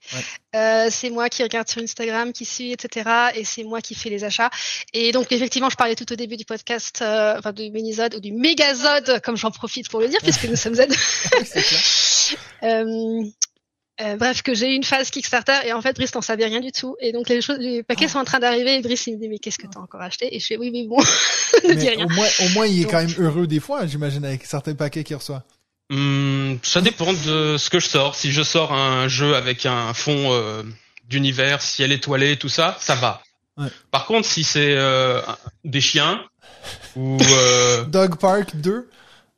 Euh, 0.57 0.89
c'est 0.91 1.11
moi 1.11 1.28
qui 1.28 1.43
regarde 1.43 1.68
sur 1.68 1.82
Instagram, 1.82 2.32
qui 2.32 2.45
suit, 2.45 2.72
etc. 2.72 3.11
Et 3.35 3.45
c'est 3.45 3.64
moi 3.64 3.80
qui 3.80 3.95
fais 3.95 4.09
les 4.09 4.24
achats. 4.24 4.51
Et 4.93 5.12
donc 5.12 5.30
effectivement, 5.30 5.68
je 5.68 5.76
parlais 5.76 5.95
tout 5.95 6.11
au 6.11 6.16
début 6.16 6.37
du 6.37 6.45
podcast, 6.45 7.01
euh, 7.03 7.37
enfin 7.39 7.53
du 7.53 7.70
Minizode 7.70 8.14
ou 8.14 8.20
du 8.20 8.32
Megazode, 8.32 9.20
comme 9.22 9.37
j'en 9.37 9.51
profite 9.51 9.91
pour 9.91 10.01
le 10.01 10.09
dire, 10.09 10.20
puisque 10.22 10.45
nous 10.45 10.57
sommes 10.57 10.74
Z. 10.74 10.87
euh, 14.01 14.16
bref, 14.16 14.43
que 14.43 14.55
j'ai 14.55 14.72
eu 14.72 14.74
une 14.74 14.85
phase 14.85 15.11
Kickstarter 15.11 15.66
et 15.66 15.72
en 15.72 15.82
fait 15.82 15.95
Brice 15.95 16.14
n'en 16.14 16.22
savait 16.22 16.47
rien 16.47 16.61
du 16.61 16.72
tout 16.72 16.97
et 17.01 17.12
donc 17.12 17.28
les 17.28 17.41
choses, 17.41 17.59
les 17.59 17.82
paquets 17.82 18.09
sont 18.09 18.18
en 18.18 18.24
train 18.24 18.41
d'arriver 18.41 18.74
et 18.74 18.80
Brice 18.80 19.07
il 19.07 19.16
me 19.16 19.20
dit 19.20 19.28
mais 19.28 19.39
qu'est-ce 19.39 19.59
que 19.59 19.66
t'as 19.66 19.80
encore 19.80 20.01
acheté? 20.01 20.35
Et 20.35 20.41
je 20.41 20.47
fais 20.47 20.57
oui 20.57 20.70
mais 20.72 20.85
bon, 20.85 20.99
ne 20.99 21.74
dis 21.74 21.91
rien. 21.91 22.07
Au 22.07 22.09
moins, 22.09 22.28
au 22.41 22.49
moins 22.55 22.66
il 22.66 22.82
est 22.82 22.87
quand 22.87 23.05
même 23.05 23.14
heureux 23.18 23.47
des 23.47 23.61
fois, 23.61 23.87
j'imagine 23.87 24.24
avec 24.24 24.47
certains 24.47 24.74
paquets 24.74 25.05
qu'il 25.05 25.16
reçoit. 25.16 25.45
Hmm, 25.91 26.55
ça 26.62 26.80
dépend 26.80 27.12
de 27.12 27.57
ce 27.59 27.68
que 27.70 27.78
je 27.78 27.87
sors. 27.89 28.14
Si 28.14 28.32
je 28.32 28.43
sors 28.43 28.72
un 28.72 29.07
jeu 29.09 29.37
avec 29.37 29.66
un 29.66 29.93
fond 29.93 30.32
euh, 30.32 30.62
d'univers, 31.09 31.61
ciel 31.61 31.93
étoilé, 31.93 32.37
tout 32.37 32.49
ça, 32.49 32.76
ça 32.80 32.95
va. 32.95 33.22
Ouais. 33.57 33.68
Par 33.91 34.07
contre, 34.07 34.26
si 34.26 34.45
c'est 34.45 34.74
euh, 34.76 35.20
des 35.64 35.80
chiens 35.80 36.22
ou 36.97 37.18
euh, 37.20 37.85
Dog 37.89 38.16
Park 38.18 38.57
2. 38.57 38.89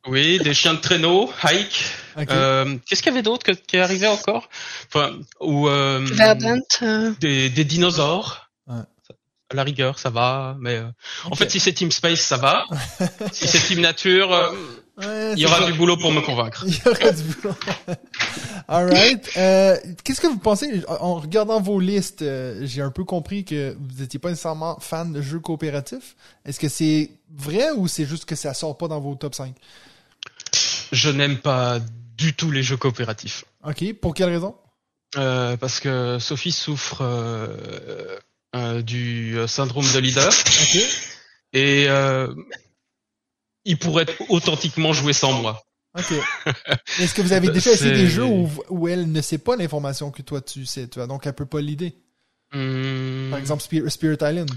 oui, 0.07 0.39
des 0.39 0.53
chiens 0.53 0.73
de 0.73 0.79
traîneau, 0.79 1.31
hike. 1.43 1.83
Euh, 2.31 2.77
Qu'est-ce 2.87 3.03
qu'il 3.03 3.11
y 3.11 3.15
avait 3.15 3.21
d'autre 3.23 3.45
qui 3.51 3.75
est 3.75 3.81
arrivé 3.81 4.07
encore? 4.07 4.49
Enfin, 4.87 5.11
ou 5.41 5.67
euh, 5.67 5.99
Verdant. 6.13 6.61
euh, 6.81 7.11
des, 7.19 7.49
des 7.49 7.63
dinosaures. 7.65 8.49
Ouais. 8.67 8.79
À 9.51 9.55
la 9.55 9.63
rigueur, 9.63 9.99
ça 9.99 10.09
va. 10.09 10.55
Mais 10.59 10.77
euh, 10.77 10.87
en 11.29 11.35
fait, 11.35 11.51
si 11.51 11.59
c'est 11.59 11.73
Team 11.73 11.91
Space, 11.91 12.21
ça 12.21 12.37
va. 12.37 12.65
si 13.33 13.47
c'est 13.47 13.59
Team 13.59 13.81
Nature, 13.81 14.33
euh, 14.33 14.51
Ouais, 14.97 15.33
il 15.33 15.39
y 15.39 15.45
aura 15.45 15.59
ça. 15.59 15.65
du 15.65 15.73
boulot 15.73 15.95
pour 15.97 16.11
me 16.11 16.21
convaincre. 16.21 16.63
Il 16.67 16.73
y 16.73 16.81
aura 16.87 17.11
du 17.11 17.21
boulot. 17.23 17.55
Alright. 18.67 19.29
Euh, 19.37 19.77
Qu'est-ce 20.03 20.19
que 20.21 20.27
vous 20.27 20.39
pensez? 20.39 20.83
En 20.87 21.15
regardant 21.15 21.61
vos 21.61 21.79
listes 21.79 22.23
euh, 22.23 22.61
J'ai 22.65 22.81
un 22.81 22.89
peu 22.89 23.03
compris 23.03 23.45
que 23.45 23.75
vous 23.79 24.01
n'étiez 24.01 24.19
pas 24.19 24.29
nécessairement 24.29 24.79
fan 24.79 25.13
de 25.13 25.21
jeux 25.21 25.39
coopératifs. 25.39 26.15
Est-ce 26.45 26.59
que 26.59 26.67
c'est 26.67 27.11
vrai 27.35 27.69
ou 27.75 27.87
c'est 27.87 28.05
juste 28.05 28.25
que 28.25 28.35
ça 28.35 28.53
sort 28.55 28.75
pas 28.77 28.87
dans 28.87 28.99
vos 28.99 29.13
top 29.15 29.35
5 29.35 29.53
Je 30.91 31.09
n'aime 31.09 31.37
pas 31.37 31.79
du 32.17 32.33
tout 32.33 32.51
les 32.51 32.63
jeux 32.63 32.77
coopératifs. 32.77 33.45
Ok. 33.65 33.93
Pour 34.01 34.13
quelle 34.15 34.29
raison? 34.29 34.55
Euh, 35.17 35.55
parce 35.57 35.79
que 35.79 36.17
Sophie 36.19 36.51
souffre 36.51 37.01
euh, 37.01 38.17
euh, 38.55 38.81
du 38.81 39.37
syndrome 39.47 39.85
de 39.93 39.99
leader 39.99 40.27
Ok. 40.29 40.81
et 41.53 41.85
euh, 41.87 42.27
il 43.67 43.77
pourrait 43.77 44.07
authentiquement 44.29 44.93
jouer 44.93 45.13
sans 45.13 45.33
moi. 45.33 45.61
Ok. 45.97 46.11
Est-ce 46.99 47.13
que 47.13 47.21
vous 47.21 47.33
avez 47.33 47.49
déjà 47.49 47.71
essayé 47.71 47.91
des 47.91 48.07
jeux 48.07 48.23
où, 48.25 48.49
où 48.69 48.87
elle 48.87 49.11
ne 49.11 49.21
sait 49.21 49.37
pas 49.37 49.55
l'information 49.55 50.09
que 50.11 50.21
toi 50.21 50.41
tu 50.41 50.65
sais, 50.65 50.87
tu 50.87 50.99
vois, 50.99 51.07
donc 51.07 51.25
elle 51.27 51.33
peut 51.33 51.45
pas 51.45 51.61
l'idée. 51.61 51.95
Hmm, 52.53 53.29
Par 53.29 53.39
exemple, 53.39 53.61
Spirit, 53.61 53.91
Spirit 53.91 54.17
Island. 54.21 54.49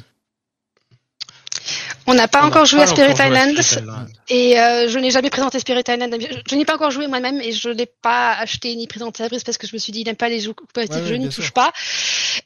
On 2.11 2.15
n'a 2.15 2.29
pas 2.29 2.43
encore 2.43 2.65
joué 2.65 2.81
à 2.81 2.85
pas 2.85 2.91
Spirit 2.91 3.13
encore 3.13 3.27
joué 3.27 3.37
à 3.37 3.43
Island. 3.47 3.63
Spirit 3.63 3.83
Island. 3.83 4.09
Et 4.29 4.61
euh, 4.61 4.89
je 4.89 4.99
n'ai 4.99 5.11
jamais 5.11 5.31
présenté 5.31 5.59
Spirit 5.61 5.85
Island. 5.89 6.17
Je, 6.21 6.27
je 6.49 6.55
n'y 6.57 6.63
ai 6.63 6.65
pas 6.65 6.75
encore 6.75 6.91
joué 6.91 7.07
moi-même 7.07 7.41
et 7.41 7.53
je 7.53 7.69
l'ai 7.69 7.87
pas 7.87 8.33
acheté 8.33 8.75
ni 8.75 8.87
présenté 8.87 9.23
à 9.23 9.29
Brice 9.29 9.45
parce 9.45 9.59
que 9.59 9.67
je 9.67 9.75
me 9.75 9.79
suis 9.79 9.93
dit 9.93 10.01
il 10.01 10.05
n'aime 10.05 10.17
pas 10.17 10.29
les 10.29 10.41
jeux 10.41 10.53
coopératifs, 10.53 10.97
Ouais, 10.97 11.03
ouais, 11.03 11.09
je 11.09 11.15
n'y 11.15 11.29
touche 11.29 11.45
sûr. 11.47 11.53
pas. 11.53 11.73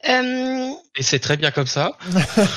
Euh, 0.09 0.71
Et 0.97 1.03
c'est 1.03 1.19
très 1.19 1.37
bien 1.37 1.51
comme 1.51 1.67
ça. 1.67 1.93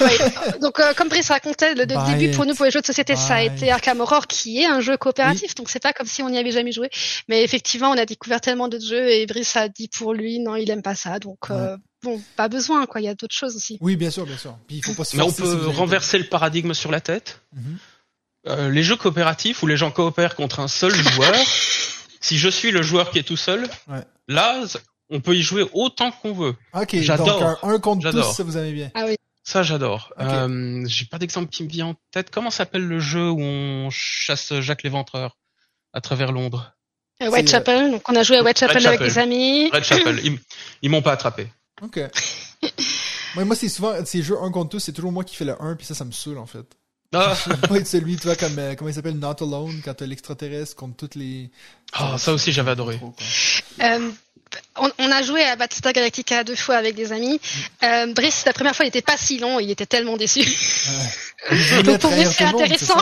ouais. 0.01 0.17
Donc 0.61 0.79
euh, 0.79 0.93
comme 0.93 1.07
Brice 1.09 1.29
racontait, 1.29 1.75
le, 1.75 1.85
début 1.85 2.25
it. 2.25 2.35
pour 2.35 2.45
nous 2.45 2.55
pour 2.55 2.65
les 2.65 2.71
jeux 2.71 2.81
de 2.81 2.85
société, 2.85 3.15
ça 3.15 3.35
a 3.35 3.41
été 3.43 3.71
Arkham 3.71 4.01
Horror 4.01 4.27
qui 4.27 4.61
est 4.61 4.65
un 4.65 4.81
jeu 4.81 4.97
coopératif. 4.97 5.55
Donc 5.55 5.69
c'est 5.69 5.81
pas 5.81 5.93
comme 5.93 6.07
si 6.07 6.21
on 6.23 6.29
n'y 6.29 6.37
avait 6.37 6.51
jamais 6.51 6.71
joué. 6.71 6.89
Mais 7.29 7.43
effectivement, 7.43 7.89
on 7.89 7.97
a 7.97 8.05
découvert 8.05 8.41
tellement 8.41 8.67
de 8.67 8.79
jeux 8.79 9.09
et 9.09 9.25
Brice 9.25 9.55
a 9.55 9.69
dit 9.69 9.87
pour 9.87 10.13
lui 10.13 10.39
non, 10.39 10.55
il 10.55 10.69
aime 10.69 10.81
pas 10.81 10.95
ça. 10.95 11.19
Donc 11.19 11.39
euh, 11.51 11.77
bon, 12.03 12.21
pas 12.35 12.47
besoin 12.47 12.85
quoi. 12.85 13.01
Il 13.01 13.05
y 13.05 13.07
a 13.09 13.15
d'autres 13.15 13.35
choses 13.35 13.55
aussi. 13.55 13.77
Oui, 13.81 13.95
bien 13.95 14.11
sûr, 14.11 14.25
bien 14.25 14.37
sûr. 14.37 14.57
Puis 14.67 14.77
il 14.77 14.83
faut 14.85 14.93
pas 14.93 15.03
se 15.05 15.15
Mais 15.17 15.23
on 15.23 15.31
peut 15.31 15.67
renverser 15.67 16.17
le 16.17 16.25
paradigme 16.25 16.73
sur 16.73 16.91
la 16.91 17.01
tête. 17.01 17.41
Mhm. 17.53 17.77
Euh, 18.47 18.69
les 18.69 18.83
jeux 18.83 18.95
coopératifs 18.95 19.61
où 19.63 19.67
les 19.67 19.75
gens 19.77 19.91
coopèrent 19.91 20.35
contre 20.35 20.59
un 20.61 20.67
seul 20.69 20.93
joueur, 20.93 21.33
si 22.21 22.37
je 22.37 22.47
suis 22.49 22.71
le 22.71 22.81
joueur 22.81 23.11
qui 23.11 23.19
est 23.19 23.23
tout 23.23 23.35
seul, 23.37 23.67
Ouais. 23.87 24.03
là, 24.27 24.63
on 25.09 25.19
peut 25.19 25.35
y 25.35 25.41
jouer 25.41 25.65
autant 25.73 26.11
qu'on 26.11 26.33
veut. 26.33 26.55
Ok, 26.73 26.95
J'adore. 27.01 27.39
donc 27.39 27.57
un, 27.63 27.69
un 27.69 27.79
contre 27.79 28.09
tous, 28.11 28.33
ça 28.33 28.43
vous 28.43 28.57
aimez 28.57 28.71
bien. 28.71 28.91
Ah 28.93 29.03
oui. 29.05 29.15
Ça, 29.43 29.63
j'adore. 29.63 30.11
Euh, 30.19 30.83
J'ai 30.87 31.05
pas 31.05 31.17
d'exemple 31.19 31.49
qui 31.49 31.63
me 31.63 31.69
vient 31.69 31.87
en 31.87 31.95
tête. 32.11 32.29
Comment 32.31 32.49
s'appelle 32.51 32.85
le 32.85 32.99
jeu 32.99 33.29
où 33.29 33.39
on 33.41 33.89
chasse 33.89 34.53
Jacques 34.59 34.83
l'Éventreur 34.83 35.37
à 35.93 36.01
travers 36.01 36.33
Londres? 36.33 36.73
Euh, 37.23 37.29
Whitechapel. 37.29 37.91
Donc 37.91 38.01
on 38.09 38.15
a 38.17 38.23
joué 38.23 38.37
à 38.37 38.43
Whitechapel 38.43 38.85
avec 38.85 38.99
Whitechapel. 38.99 39.25
des 39.29 39.35
amis. 39.35 39.69
Red 39.71 39.83
Chapel. 39.85 40.19
Ils, 40.23 40.39
ils 40.81 40.89
m'ont 40.89 41.01
pas 41.01 41.13
attrapé. 41.13 41.47
Ok. 41.81 41.99
moi, 43.35 43.45
moi 43.45 43.55
c'est 43.55 43.69
souvent, 43.69 43.93
ces 44.05 44.23
jeux 44.23 44.37
un 44.41 44.51
contre 44.51 44.71
tous, 44.71 44.79
c'est 44.79 44.93
toujours 44.93 45.11
moi 45.11 45.23
qui 45.23 45.35
fais 45.35 45.45
le 45.45 45.61
1, 45.61 45.75
puis 45.75 45.85
ça, 45.85 45.93
ça 45.93 46.05
me 46.05 46.11
saoule, 46.11 46.37
en 46.37 46.45
fait. 46.45 46.65
Ah, 47.13 47.35
être 47.75 47.87
celui, 47.87 48.17
tu 48.17 48.23
vois, 48.23 48.35
comme, 48.35 48.59
euh, 48.59 48.75
comment 48.75 48.89
il 48.89 48.93
s'appelle, 48.93 49.17
Not 49.17 49.41
Alone, 49.41 49.81
quand 49.83 49.93
t'as 49.93 50.05
l'extraterrestre 50.05 50.75
contre 50.75 50.97
toutes 50.97 51.15
les... 51.15 51.49
Ah, 51.93 52.17
ça 52.17 52.33
aussi, 52.33 52.51
j'avais 52.51 52.71
adoré. 52.71 52.97
Trop. 52.97 53.15
Euh, 53.81 54.11
on, 54.77 54.91
on 54.97 55.11
a 55.11 55.21
joué 55.21 55.43
à 55.43 55.55
Battlestar 55.55 55.93
Galactica 55.93 56.43
deux 56.43 56.55
fois 56.55 56.75
avec 56.75 56.95
des 56.95 57.11
amis. 57.13 57.39
Euh, 57.83 58.13
Brice, 58.13 58.43
la 58.45 58.53
première 58.53 58.75
fois, 58.75 58.85
il 58.85 58.89
était 58.89 59.01
pas 59.01 59.17
si 59.17 59.39
long, 59.39 59.59
il 59.59 59.71
était 59.71 59.85
tellement 59.85 60.17
déçu. 60.17 60.41
Ouais. 60.41 61.83
Donc, 61.83 61.99
pour 62.01 62.11
lui, 62.11 62.23
trahir 62.23 62.31
c'est 62.31 62.45
monde, 62.45 62.61
intéressant. 62.61 63.01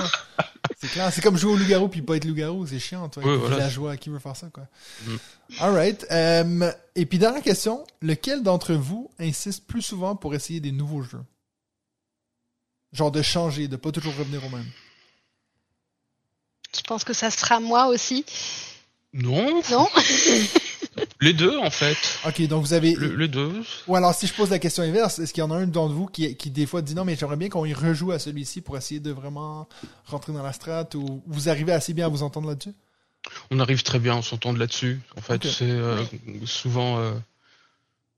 C'est 0.86 0.92
clair, 0.92 1.12
c'est 1.12 1.22
comme 1.22 1.36
jouer 1.36 1.54
au 1.54 1.58
loup-garou 1.58 1.88
puis 1.88 2.04
pas 2.04 2.16
être 2.16 2.26
loup-garou, 2.26 2.68
c'est 2.68 2.78
chiant, 2.80 3.10
toi. 3.10 3.24
Oui, 3.26 3.38
voilà. 3.38 3.58
La 3.58 3.70
joie, 3.70 3.98
qui 3.98 4.10
veut 4.10 4.20
faire 4.20 4.36
ça, 4.36 4.48
quoi. 4.54 4.68
Mm. 5.06 5.16
Alright. 5.60 6.06
Euh, 6.12 6.72
et 6.96 7.08
puis, 7.08 7.18
dernière 7.18 7.42
question, 7.42 7.84
lequel 8.02 8.44
d'entre 8.44 8.74
vous 8.76 9.10
insiste 9.20 9.66
plus 9.66 9.82
souvent 9.82 10.16
pour 10.16 10.36
essayer 10.36 10.60
des 10.60 10.72
nouveaux 10.72 11.02
jeux? 11.02 11.24
Genre 12.94 13.12
de 13.12 13.24
changer, 13.24 13.68
de 13.68 13.76
pas 13.76 13.92
toujours 13.92 14.16
revenir 14.16 14.46
au 14.46 14.50
même. 14.50 14.70
Je 16.76 16.82
pense 16.82 17.04
que 17.04 17.14
ça 17.14 17.32
sera 17.32 17.60
moi 17.60 17.88
aussi? 17.88 18.24
Non, 19.14 19.62
Non? 19.72 19.88
les 21.22 21.34
deux 21.34 21.58
en 21.58 21.70
fait. 21.70 21.98
Ok, 22.26 22.42
donc 22.48 22.64
vous 22.64 22.74
avez... 22.74 22.94
Le- 22.96 23.16
les 23.16 23.28
deux. 23.28 23.52
Ou 23.88 23.96
alors, 23.96 24.14
si 24.14 24.28
je 24.28 24.34
pose 24.34 24.50
la 24.50 24.60
question 24.60 24.84
inverse, 24.84 25.20
est-ce 25.20 25.34
qu'il 25.34 25.42
y 25.42 25.44
en 25.46 25.52
a 25.52 25.56
un 25.56 25.68
d'entre 25.68 25.94
vous 25.94 26.06
qui, 26.08 26.36
qui 26.36 26.50
des 26.52 26.66
fois 26.66 26.82
dit 26.82 26.96
non, 26.96 27.06
mais 27.06 27.16
j'aimerais 27.16 27.36
bien 27.38 27.50
qu'on 27.50 27.66
y 27.66 27.74
rejoue 27.74 28.12
à 28.12 28.20
celui-ci 28.20 28.62
pour 28.62 28.78
essayer 28.78 29.00
de 29.00 29.12
vraiment 29.12 29.68
rentrer 30.06 30.34
dans 30.34 30.44
la 30.44 30.54
strate 30.54 30.96
ou 30.96 31.22
vous 31.28 31.50
arrivez 31.50 31.74
assez 31.74 31.94
bien 31.94 32.06
à 32.06 32.10
vous 32.10 32.24
entendre 32.24 32.48
là-dessus? 32.48 32.74
On 33.52 33.60
arrive 33.60 33.82
très 33.84 34.00
bien, 34.00 34.16
on 34.16 34.22
s'entend 34.22 34.54
là-dessus. 34.54 35.00
En 35.18 35.22
fait, 35.22 35.44
c'est 35.48 35.64
euh, 35.70 36.04
souvent. 36.46 37.00
Euh, 37.00 37.12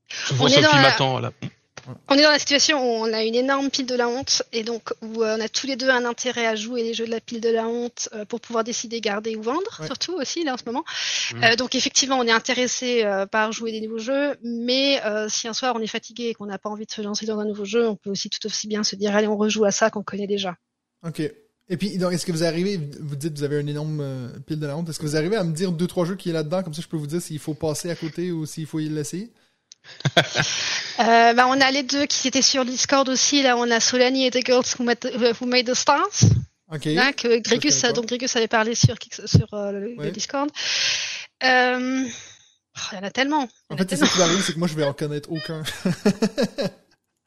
souvent 0.10 0.46
On 0.46 0.50
Sophie 0.50 0.62
la- 0.62 0.82
m'attend. 0.82 1.20
là. 1.20 1.32
On 2.10 2.16
est 2.16 2.22
dans 2.22 2.32
la 2.32 2.40
situation 2.40 2.80
où 2.80 3.06
on 3.06 3.14
a 3.14 3.24
une 3.24 3.36
énorme 3.36 3.70
pile 3.70 3.86
de 3.86 3.96
la 3.96 4.08
honte 4.08 4.44
et 4.52 4.64
donc 4.64 4.94
où 5.02 5.24
euh, 5.24 5.38
on 5.38 5.42
a 5.42 5.48
tous 5.48 5.68
les 5.68 5.76
deux 5.76 5.90
un 5.90 6.06
intérêt 6.06 6.46
à 6.46 6.56
jouer 6.56 6.84
les 6.84 6.94
jeux 6.94 7.06
de 7.06 7.12
la 7.12 7.20
pile 7.22 7.42
de 7.42 7.50
la 7.50 7.68
honte 7.68 8.10
euh, 8.14 8.26
pour 8.26 8.42
pouvoir 8.42 8.64
décider 8.64 9.00
garder 9.02 9.36
ou 9.36 9.42
vendre, 9.42 9.78
Ouais. 9.80 9.86
surtout 9.86 10.14
aussi 10.14 10.44
là 10.44 10.54
en 10.54 10.58
ce 10.58 10.64
moment. 10.66 10.84
Mhm. 11.34 11.44
Euh, 11.44 11.56
donc 11.56 11.76
effectivement, 11.76 12.18
on 12.18 12.24
est 12.24 12.32
intéressé 12.32 13.04
par 13.32 13.52
jouer 13.52 13.72
des 13.72 13.82
nouveaux 13.82 14.00
jeux, 14.00 14.36
mais 14.44 15.02
si 15.30 15.48
un 15.48 15.54
soir 15.54 15.74
on 15.76 15.80
est 15.80 15.88
fatigué 15.88 16.26
et 16.26 16.34
qu'on 16.34 16.46
n'a 16.46 16.58
pas 16.58 16.70
envie 16.70 16.86
de 16.86 16.92
se 16.92 17.02
lancer 17.02 17.26
dans 17.26 17.40
un 17.40 17.46
nouveau 17.46 17.66
jeu, 17.66 17.88
on 17.88 17.96
peut 17.96 18.10
aussi 18.10 18.30
tout 18.30 18.46
aussi 18.46 18.68
bien 18.68 18.84
se 18.84 18.96
dire 18.96 19.16
allez, 19.16 19.28
on 19.28 19.38
rejoue 19.38 19.66
à 19.66 19.72
ça 19.72 19.90
qu'on 19.90 20.04
connaît 20.04 20.28
déjà. 20.28 20.56
Ok. 21.06 21.22
Et 21.70 21.76
puis, 21.76 21.98
donc, 21.98 22.14
est-ce 22.14 22.26
que 22.26 22.32
vous 22.32 22.46
arrivez, 22.46 22.78
vous 23.02 23.18
dites 23.18 23.34
que 23.34 23.40
vous 23.40 23.44
avez 23.44 23.60
une 23.60 23.68
énorme 23.68 24.32
pile 24.46 24.60
de 24.60 24.66
la 24.66 24.78
honte, 24.78 24.88
est-ce 24.88 25.00
que 25.00 25.06
vous 25.06 25.18
arrivez 25.18 25.36
à 25.36 25.44
me 25.44 25.52
dire 25.52 25.74
deux, 25.74 25.88
trois 25.88 26.06
jeux 26.06 26.16
qui 26.16 26.30
est 26.30 26.34
là-dedans, 26.34 26.64
comme 26.64 26.74
ça 26.74 26.82
je 26.82 26.88
peux 26.88 26.96
vous 26.98 27.08
dire 27.08 27.22
s'il 27.22 27.40
faut 27.40 27.54
passer 27.54 27.90
à 27.90 27.96
côté 27.96 28.32
ou 28.32 28.46
s'il 28.46 28.66
faut 28.66 28.80
y 28.80 28.88
laisser? 28.90 29.32
Euh, 31.00 31.34
bah, 31.34 31.46
on 31.48 31.62
a 31.62 31.70
les 31.70 31.84
deux 31.84 32.08
qui 32.08 32.28
étaient 32.28 32.42
sur 32.42 32.66
Discord 32.66 33.08
aussi. 33.08 33.44
Là, 33.44 33.56
on 33.56 33.70
a 33.70 33.80
Solani 33.80 34.26
et 34.26 34.32
The 34.32 34.44
Girls 34.44 34.64
Who 34.80 34.84
Made, 34.84 34.98
Who 35.40 35.46
Made 35.46 35.70
the 35.70 35.76
Stars. 35.76 36.24
Ok. 36.74 36.86
Là, 36.86 37.14
que 37.14 37.40
Grégus, 37.40 37.76
je 37.76 37.82
connais 37.82 37.94
pas. 37.94 37.96
donc 37.96 38.08
Grégus 38.08 38.36
avait 38.36 38.48
parlé 38.48 38.74
sur, 38.74 38.96
euh, 39.54 39.72
le. 39.72 40.10
Discord. 40.10 40.50
Euh, 41.44 42.04
oh, 42.04 42.80
Il 42.92 42.96
y 42.96 43.00
en 43.00 43.04
a 43.04 43.12
tellement. 43.12 43.48
En 43.70 43.76
a 43.76 43.78
fait, 43.78 43.92
c'est 43.92 43.98
ça 43.98 44.08
qui 44.08 44.18
va 44.18 44.24
arriver, 44.24 44.42
c'est 44.42 44.54
que 44.54 44.60
moi 44.60 44.68
je 44.68 44.74
vais 44.74 44.86
en 44.86 44.94
connaître 44.94 45.32
aucun. 45.32 45.62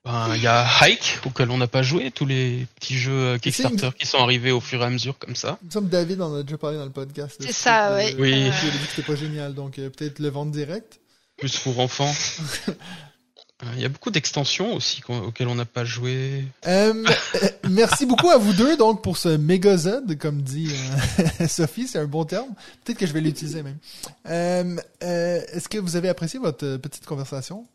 Ben, 0.04 0.34
Il 0.34 0.42
y 0.42 0.46
a 0.46 0.66
Hike, 0.80 1.18
auquel 1.26 1.50
on 1.50 1.58
n'a 1.58 1.66
pas 1.66 1.82
joué, 1.82 2.10
tous 2.10 2.24
les 2.24 2.66
petits 2.76 2.96
jeux 2.96 3.36
Kickstarter 3.36 3.90
qui 3.98 4.06
sont 4.06 4.18
arrivés 4.18 4.50
au 4.50 4.60
fur 4.60 4.80
et 4.80 4.86
à 4.86 4.90
mesure 4.90 5.18
comme 5.18 5.36
ça. 5.36 5.58
Il 5.62 5.66
me 5.66 5.70
semble 5.70 5.88
David 5.90 6.22
en 6.22 6.34
a 6.34 6.42
déjà 6.42 6.56
parlé 6.56 6.78
dans 6.78 6.86
le 6.86 6.90
podcast. 6.90 7.36
C'est 7.38 7.52
ça, 7.52 7.94
ouais. 7.94 8.16
Oui. 8.18 8.30
Il 8.30 8.46
a 8.46 8.50
dit 8.50 8.78
que 8.78 8.94
c'était 8.94 9.06
pas 9.06 9.14
génial, 9.14 9.54
donc 9.54 9.78
euh, 9.78 9.90
peut-être 9.90 10.18
le 10.18 10.30
vendre 10.30 10.52
direct. 10.52 10.99
Plus 11.40 11.58
pour 11.58 11.80
enfants. 11.80 12.12
Euh, 13.62 13.66
Il 13.74 13.82
y 13.82 13.84
a 13.84 13.88
beaucoup 13.88 14.10
d'extensions 14.10 14.74
aussi 14.74 15.02
auxquelles 15.08 15.48
on 15.48 15.54
n'a 15.54 15.64
pas 15.64 15.84
joué. 15.84 16.44
Euh, 16.66 17.04
euh, 17.42 17.48
merci 17.68 18.06
beaucoup 18.06 18.30
à 18.30 18.38
vous 18.38 18.52
deux 18.52 18.76
donc 18.76 19.02
pour 19.02 19.16
ce 19.16 19.28
Megazord, 19.28 20.02
comme 20.18 20.42
dit 20.42 20.70
Sophie, 21.48 21.86
c'est 21.86 21.98
un 21.98 22.06
bon 22.06 22.24
terme. 22.24 22.48
Peut-être 22.84 22.98
que 22.98 23.06
je 23.06 23.12
vais 23.12 23.20
l'utiliser 23.20 23.62
même. 23.62 23.78
Est-ce 25.00 25.68
que 25.68 25.78
vous 25.78 25.96
avez 25.96 26.08
apprécié 26.08 26.38
votre 26.38 26.76
petite 26.76 27.04
conversation? 27.06 27.66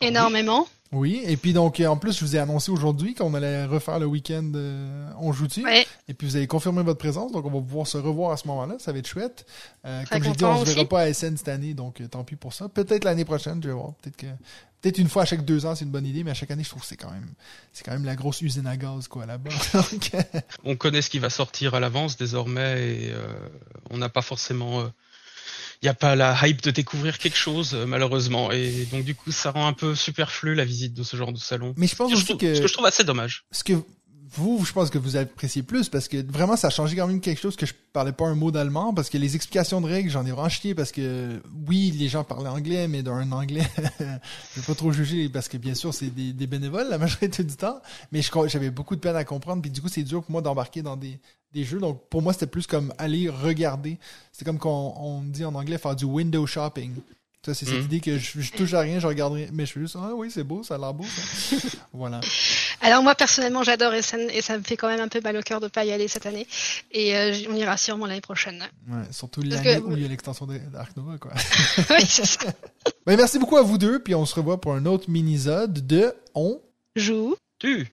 Énormément. 0.00 0.66
Oui, 0.92 1.22
et 1.26 1.36
puis 1.36 1.52
donc 1.52 1.80
euh, 1.80 1.86
en 1.86 1.96
plus 1.96 2.16
je 2.16 2.24
vous 2.24 2.36
ai 2.36 2.38
annoncé 2.38 2.70
aujourd'hui 2.70 3.14
qu'on 3.14 3.34
allait 3.34 3.64
refaire 3.64 3.98
le 3.98 4.06
week-end 4.06 4.52
euh, 4.54 5.10
On 5.18 5.32
joue-tu 5.32 5.64
Ouais. 5.64 5.84
et 6.06 6.14
puis 6.14 6.28
vous 6.28 6.36
avez 6.36 6.46
confirmé 6.46 6.84
votre 6.84 7.00
présence 7.00 7.32
donc 7.32 7.44
on 7.46 7.50
va 7.50 7.60
pouvoir 7.60 7.86
se 7.88 7.98
revoir 7.98 8.30
à 8.30 8.36
ce 8.36 8.46
moment-là, 8.46 8.76
ça 8.78 8.92
va 8.92 8.98
être 8.98 9.08
chouette. 9.08 9.44
Euh, 9.84 10.04
comme 10.08 10.22
j'ai 10.22 10.30
dit, 10.32 10.44
on 10.44 10.64
se 10.64 10.70
verra 10.70 10.84
pas 10.88 11.00
à 11.00 11.12
SN 11.12 11.36
cette 11.36 11.48
année 11.48 11.74
donc 11.74 12.00
euh, 12.00 12.06
tant 12.06 12.22
pis 12.22 12.36
pour 12.36 12.52
ça. 12.52 12.68
Peut-être 12.68 13.02
l'année 13.04 13.24
prochaine, 13.24 13.60
je 13.60 13.68
vais 13.68 13.74
voir. 13.74 13.94
Peut-être 13.94 14.16
que 14.16 14.26
peut-être 14.82 14.98
une 14.98 15.08
fois 15.08 15.22
à 15.22 15.24
chaque 15.24 15.44
deux 15.44 15.66
ans 15.66 15.74
c'est 15.74 15.84
une 15.84 15.90
bonne 15.90 16.06
idée, 16.06 16.22
mais 16.22 16.30
à 16.30 16.34
chaque 16.34 16.52
année 16.52 16.62
je 16.62 16.68
trouve 16.68 16.82
que 16.82 16.88
c'est 16.88 16.96
quand 16.96 17.10
même 17.10 17.32
c'est 17.72 17.84
quand 17.84 17.92
même 17.92 18.04
la 18.04 18.14
grosse 18.14 18.40
usine 18.42 18.68
à 18.68 18.76
gaz 18.76 19.08
quoi 19.08 19.26
là-bas. 19.26 19.50
Donc, 19.74 20.10
euh, 20.14 20.22
On 20.64 20.76
connaît 20.76 21.02
ce 21.02 21.10
qui 21.10 21.18
va 21.18 21.30
sortir 21.30 21.74
à 21.74 21.80
l'avance 21.80 22.16
désormais 22.16 22.86
et 22.86 23.10
euh, 23.10 23.26
on 23.90 23.98
n'a 23.98 24.10
pas 24.10 24.22
forcément. 24.22 24.84
Il 25.84 25.88
n'y 25.88 25.90
a 25.90 25.94
pas 25.94 26.16
la 26.16 26.34
hype 26.46 26.62
de 26.62 26.70
découvrir 26.70 27.18
quelque 27.18 27.36
chose 27.36 27.74
euh, 27.74 27.84
malheureusement 27.84 28.50
et 28.50 28.86
donc 28.90 29.04
du 29.04 29.14
coup 29.14 29.30
ça 29.32 29.50
rend 29.50 29.66
un 29.66 29.74
peu 29.74 29.94
superflu 29.94 30.54
la 30.54 30.64
visite 30.64 30.94
de 30.94 31.02
ce 31.02 31.14
genre 31.14 31.30
de 31.30 31.36
salon. 31.38 31.74
mais 31.76 31.86
je 31.86 31.94
pense 31.94 32.08
Ce 32.10 32.14
que 32.14 32.32
aussi 32.32 32.32
ce 32.56 32.60
que 32.62 32.66
je 32.68 32.72
trouve 32.72 32.86
assez 32.86 33.04
dommage. 33.04 33.44
ce 33.52 33.62
que 33.64 33.74
vous, 34.36 34.64
je 34.64 34.72
pense 34.72 34.90
que 34.90 34.98
vous 34.98 35.16
appréciez 35.16 35.62
plus 35.62 35.88
parce 35.88 36.08
que 36.08 36.16
vraiment, 36.30 36.56
ça 36.56 36.68
a 36.68 36.70
changé 36.70 36.96
quand 36.96 37.06
même 37.06 37.20
quelque 37.20 37.40
chose 37.40 37.56
que 37.56 37.66
je 37.66 37.74
parlais 37.92 38.12
pas 38.12 38.26
un 38.26 38.34
mot 38.34 38.50
d'allemand 38.50 38.92
parce 38.92 39.08
que 39.08 39.18
les 39.18 39.36
explications 39.36 39.80
de 39.80 39.86
règles, 39.86 40.10
j'en 40.10 40.26
ai 40.26 40.30
vraiment 40.30 40.48
chié 40.48 40.74
parce 40.74 40.92
que 40.92 41.40
oui, 41.66 41.92
les 41.96 42.08
gens 42.08 42.24
parlaient 42.24 42.48
anglais, 42.48 42.88
mais 42.88 43.02
d'un 43.02 43.30
anglais, 43.32 43.66
je 44.00 44.60
vais 44.60 44.66
pas 44.66 44.74
trop 44.74 44.92
juger 44.92 45.28
parce 45.28 45.48
que 45.48 45.56
bien 45.56 45.74
sûr, 45.74 45.94
c'est 45.94 46.10
des, 46.10 46.32
des, 46.32 46.46
bénévoles 46.46 46.88
la 46.88 46.98
majorité 46.98 47.44
du 47.44 47.56
temps, 47.56 47.80
mais 48.12 48.20
j'avais 48.46 48.70
beaucoup 48.70 48.96
de 48.96 49.00
peine 49.00 49.16
à 49.16 49.24
comprendre 49.24 49.62
puis 49.62 49.70
du 49.70 49.80
coup, 49.80 49.88
c'est 49.88 50.02
dur 50.02 50.22
pour 50.22 50.32
moi 50.32 50.42
d'embarquer 50.42 50.82
dans 50.82 50.96
des, 50.96 51.18
des 51.52 51.64
jeux. 51.64 51.78
Donc 51.78 52.08
pour 52.08 52.20
moi, 52.20 52.32
c'était 52.32 52.46
plus 52.46 52.66
comme 52.66 52.92
aller 52.98 53.28
regarder. 53.28 53.98
C'est 54.32 54.44
comme 54.44 54.58
qu'on 54.58 54.94
on 54.96 55.22
dit 55.22 55.44
en 55.44 55.54
anglais 55.54 55.78
faire 55.78 55.96
du 55.96 56.04
window 56.04 56.46
shopping. 56.46 56.92
Ça, 57.44 57.52
c'est 57.52 57.66
cette 57.66 57.82
mm. 57.82 57.84
idée 57.84 58.00
que 58.00 58.18
je, 58.18 58.40
je, 58.40 58.52
touche 58.52 58.72
à 58.72 58.80
rien, 58.80 58.98
je 58.98 59.06
regarderai, 59.06 59.50
mais 59.52 59.66
je 59.66 59.72
fais 59.72 59.80
juste, 59.80 59.96
ah 59.98 60.12
oui, 60.14 60.30
c'est 60.30 60.44
beau, 60.44 60.62
ça 60.62 60.76
a 60.76 60.78
l'air 60.78 60.94
beau, 60.94 61.04
ça. 61.04 61.56
voilà. 61.92 62.20
Alors, 62.80 63.02
moi, 63.02 63.14
personnellement, 63.14 63.62
j'adore 63.62 63.92
et 63.92 64.00
ça, 64.00 64.16
et 64.18 64.40
ça 64.40 64.56
me 64.56 64.62
fait 64.62 64.78
quand 64.78 64.88
même 64.88 65.00
un 65.00 65.08
peu 65.08 65.20
mal 65.20 65.36
au 65.36 65.42
cœur 65.42 65.60
de 65.60 65.68
pas 65.68 65.84
y 65.84 65.92
aller 65.92 66.08
cette 66.08 66.24
année. 66.24 66.46
Et 66.90 67.14
euh, 67.14 67.34
on 67.50 67.54
ira 67.54 67.76
sûrement 67.76 68.06
l'année 68.06 68.22
prochaine. 68.22 68.64
Ouais, 68.88 69.02
surtout 69.10 69.42
l'année 69.42 69.78
où 69.78 69.94
il 69.94 70.02
y 70.02 70.04
a 70.06 70.08
l'extension 70.08 70.46
d'Ark 70.46 70.96
Nova, 70.96 71.18
quoi. 71.18 71.32
oui, 71.90 72.06
c'est 72.08 72.24
ça. 72.24 72.40
Ben, 73.06 73.16
merci 73.18 73.38
beaucoup 73.38 73.58
à 73.58 73.62
vous 73.62 73.76
deux, 73.76 73.98
puis 73.98 74.14
on 74.14 74.24
se 74.24 74.34
revoit 74.34 74.58
pour 74.58 74.72
un 74.72 74.86
autre 74.86 75.10
mini-zode 75.10 75.86
de 75.86 76.14
On 76.34 76.58
joue. 76.96 77.36
Tu. 77.58 77.90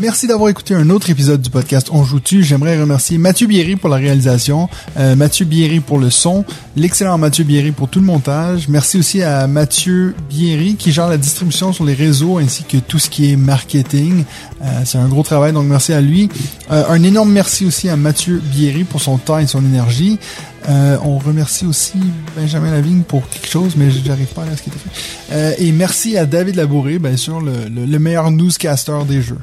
Merci 0.00 0.26
d'avoir 0.26 0.50
écouté 0.50 0.74
un 0.74 0.90
autre 0.90 1.08
épisode 1.08 1.40
du 1.40 1.50
podcast 1.50 1.88
On 1.92 2.02
joue-tu? 2.02 2.42
J'aimerais 2.42 2.80
remercier 2.80 3.16
Mathieu 3.16 3.46
Bierry 3.46 3.76
pour 3.76 3.88
la 3.88 3.94
réalisation, 3.96 4.68
euh, 4.96 5.14
Mathieu 5.14 5.46
Bierry 5.46 5.78
pour 5.78 6.00
le 6.00 6.10
son, 6.10 6.44
l'excellent 6.74 7.16
Mathieu 7.16 7.44
Bierry 7.44 7.70
pour 7.70 7.88
tout 7.88 8.00
le 8.00 8.04
montage. 8.04 8.66
Merci 8.68 8.98
aussi 8.98 9.22
à 9.22 9.46
Mathieu 9.46 10.16
Bierry 10.28 10.74
qui 10.74 10.90
gère 10.90 11.08
la 11.08 11.16
distribution 11.16 11.72
sur 11.72 11.84
les 11.84 11.94
réseaux 11.94 12.38
ainsi 12.38 12.64
que 12.64 12.78
tout 12.78 12.98
ce 12.98 13.08
qui 13.08 13.30
est 13.30 13.36
marketing. 13.36 14.24
Euh, 14.62 14.82
c'est 14.84 14.98
un 14.98 15.06
gros 15.06 15.22
travail, 15.22 15.52
donc 15.52 15.66
merci 15.66 15.92
à 15.92 16.00
lui. 16.00 16.28
Euh, 16.72 16.82
un 16.88 17.02
énorme 17.04 17.30
merci 17.30 17.64
aussi 17.64 17.88
à 17.88 17.94
Mathieu 17.94 18.42
Bierry 18.44 18.82
pour 18.82 19.00
son 19.00 19.16
temps 19.16 19.38
et 19.38 19.46
son 19.46 19.64
énergie. 19.64 20.18
on 20.66 21.18
remercie 21.18 21.66
aussi 21.66 21.98
Benjamin 22.36 22.72
Lavigne 22.72 23.02
pour 23.02 23.28
quelque 23.28 23.48
chose, 23.48 23.74
mais 23.76 23.92
j'arrive 23.92 24.26
pas 24.34 24.42
à 24.42 24.56
ce 24.56 24.62
qui 24.62 24.70
était 24.70 24.78
fait. 24.78 25.64
et 25.64 25.70
merci 25.70 26.18
à 26.18 26.26
David 26.26 26.56
Labouré, 26.56 26.98
bien 26.98 27.16
sûr, 27.16 27.40
le, 27.40 27.68
le 27.68 27.98
meilleur 28.00 28.32
newscaster 28.32 29.04
des 29.06 29.22
jeux. 29.22 29.38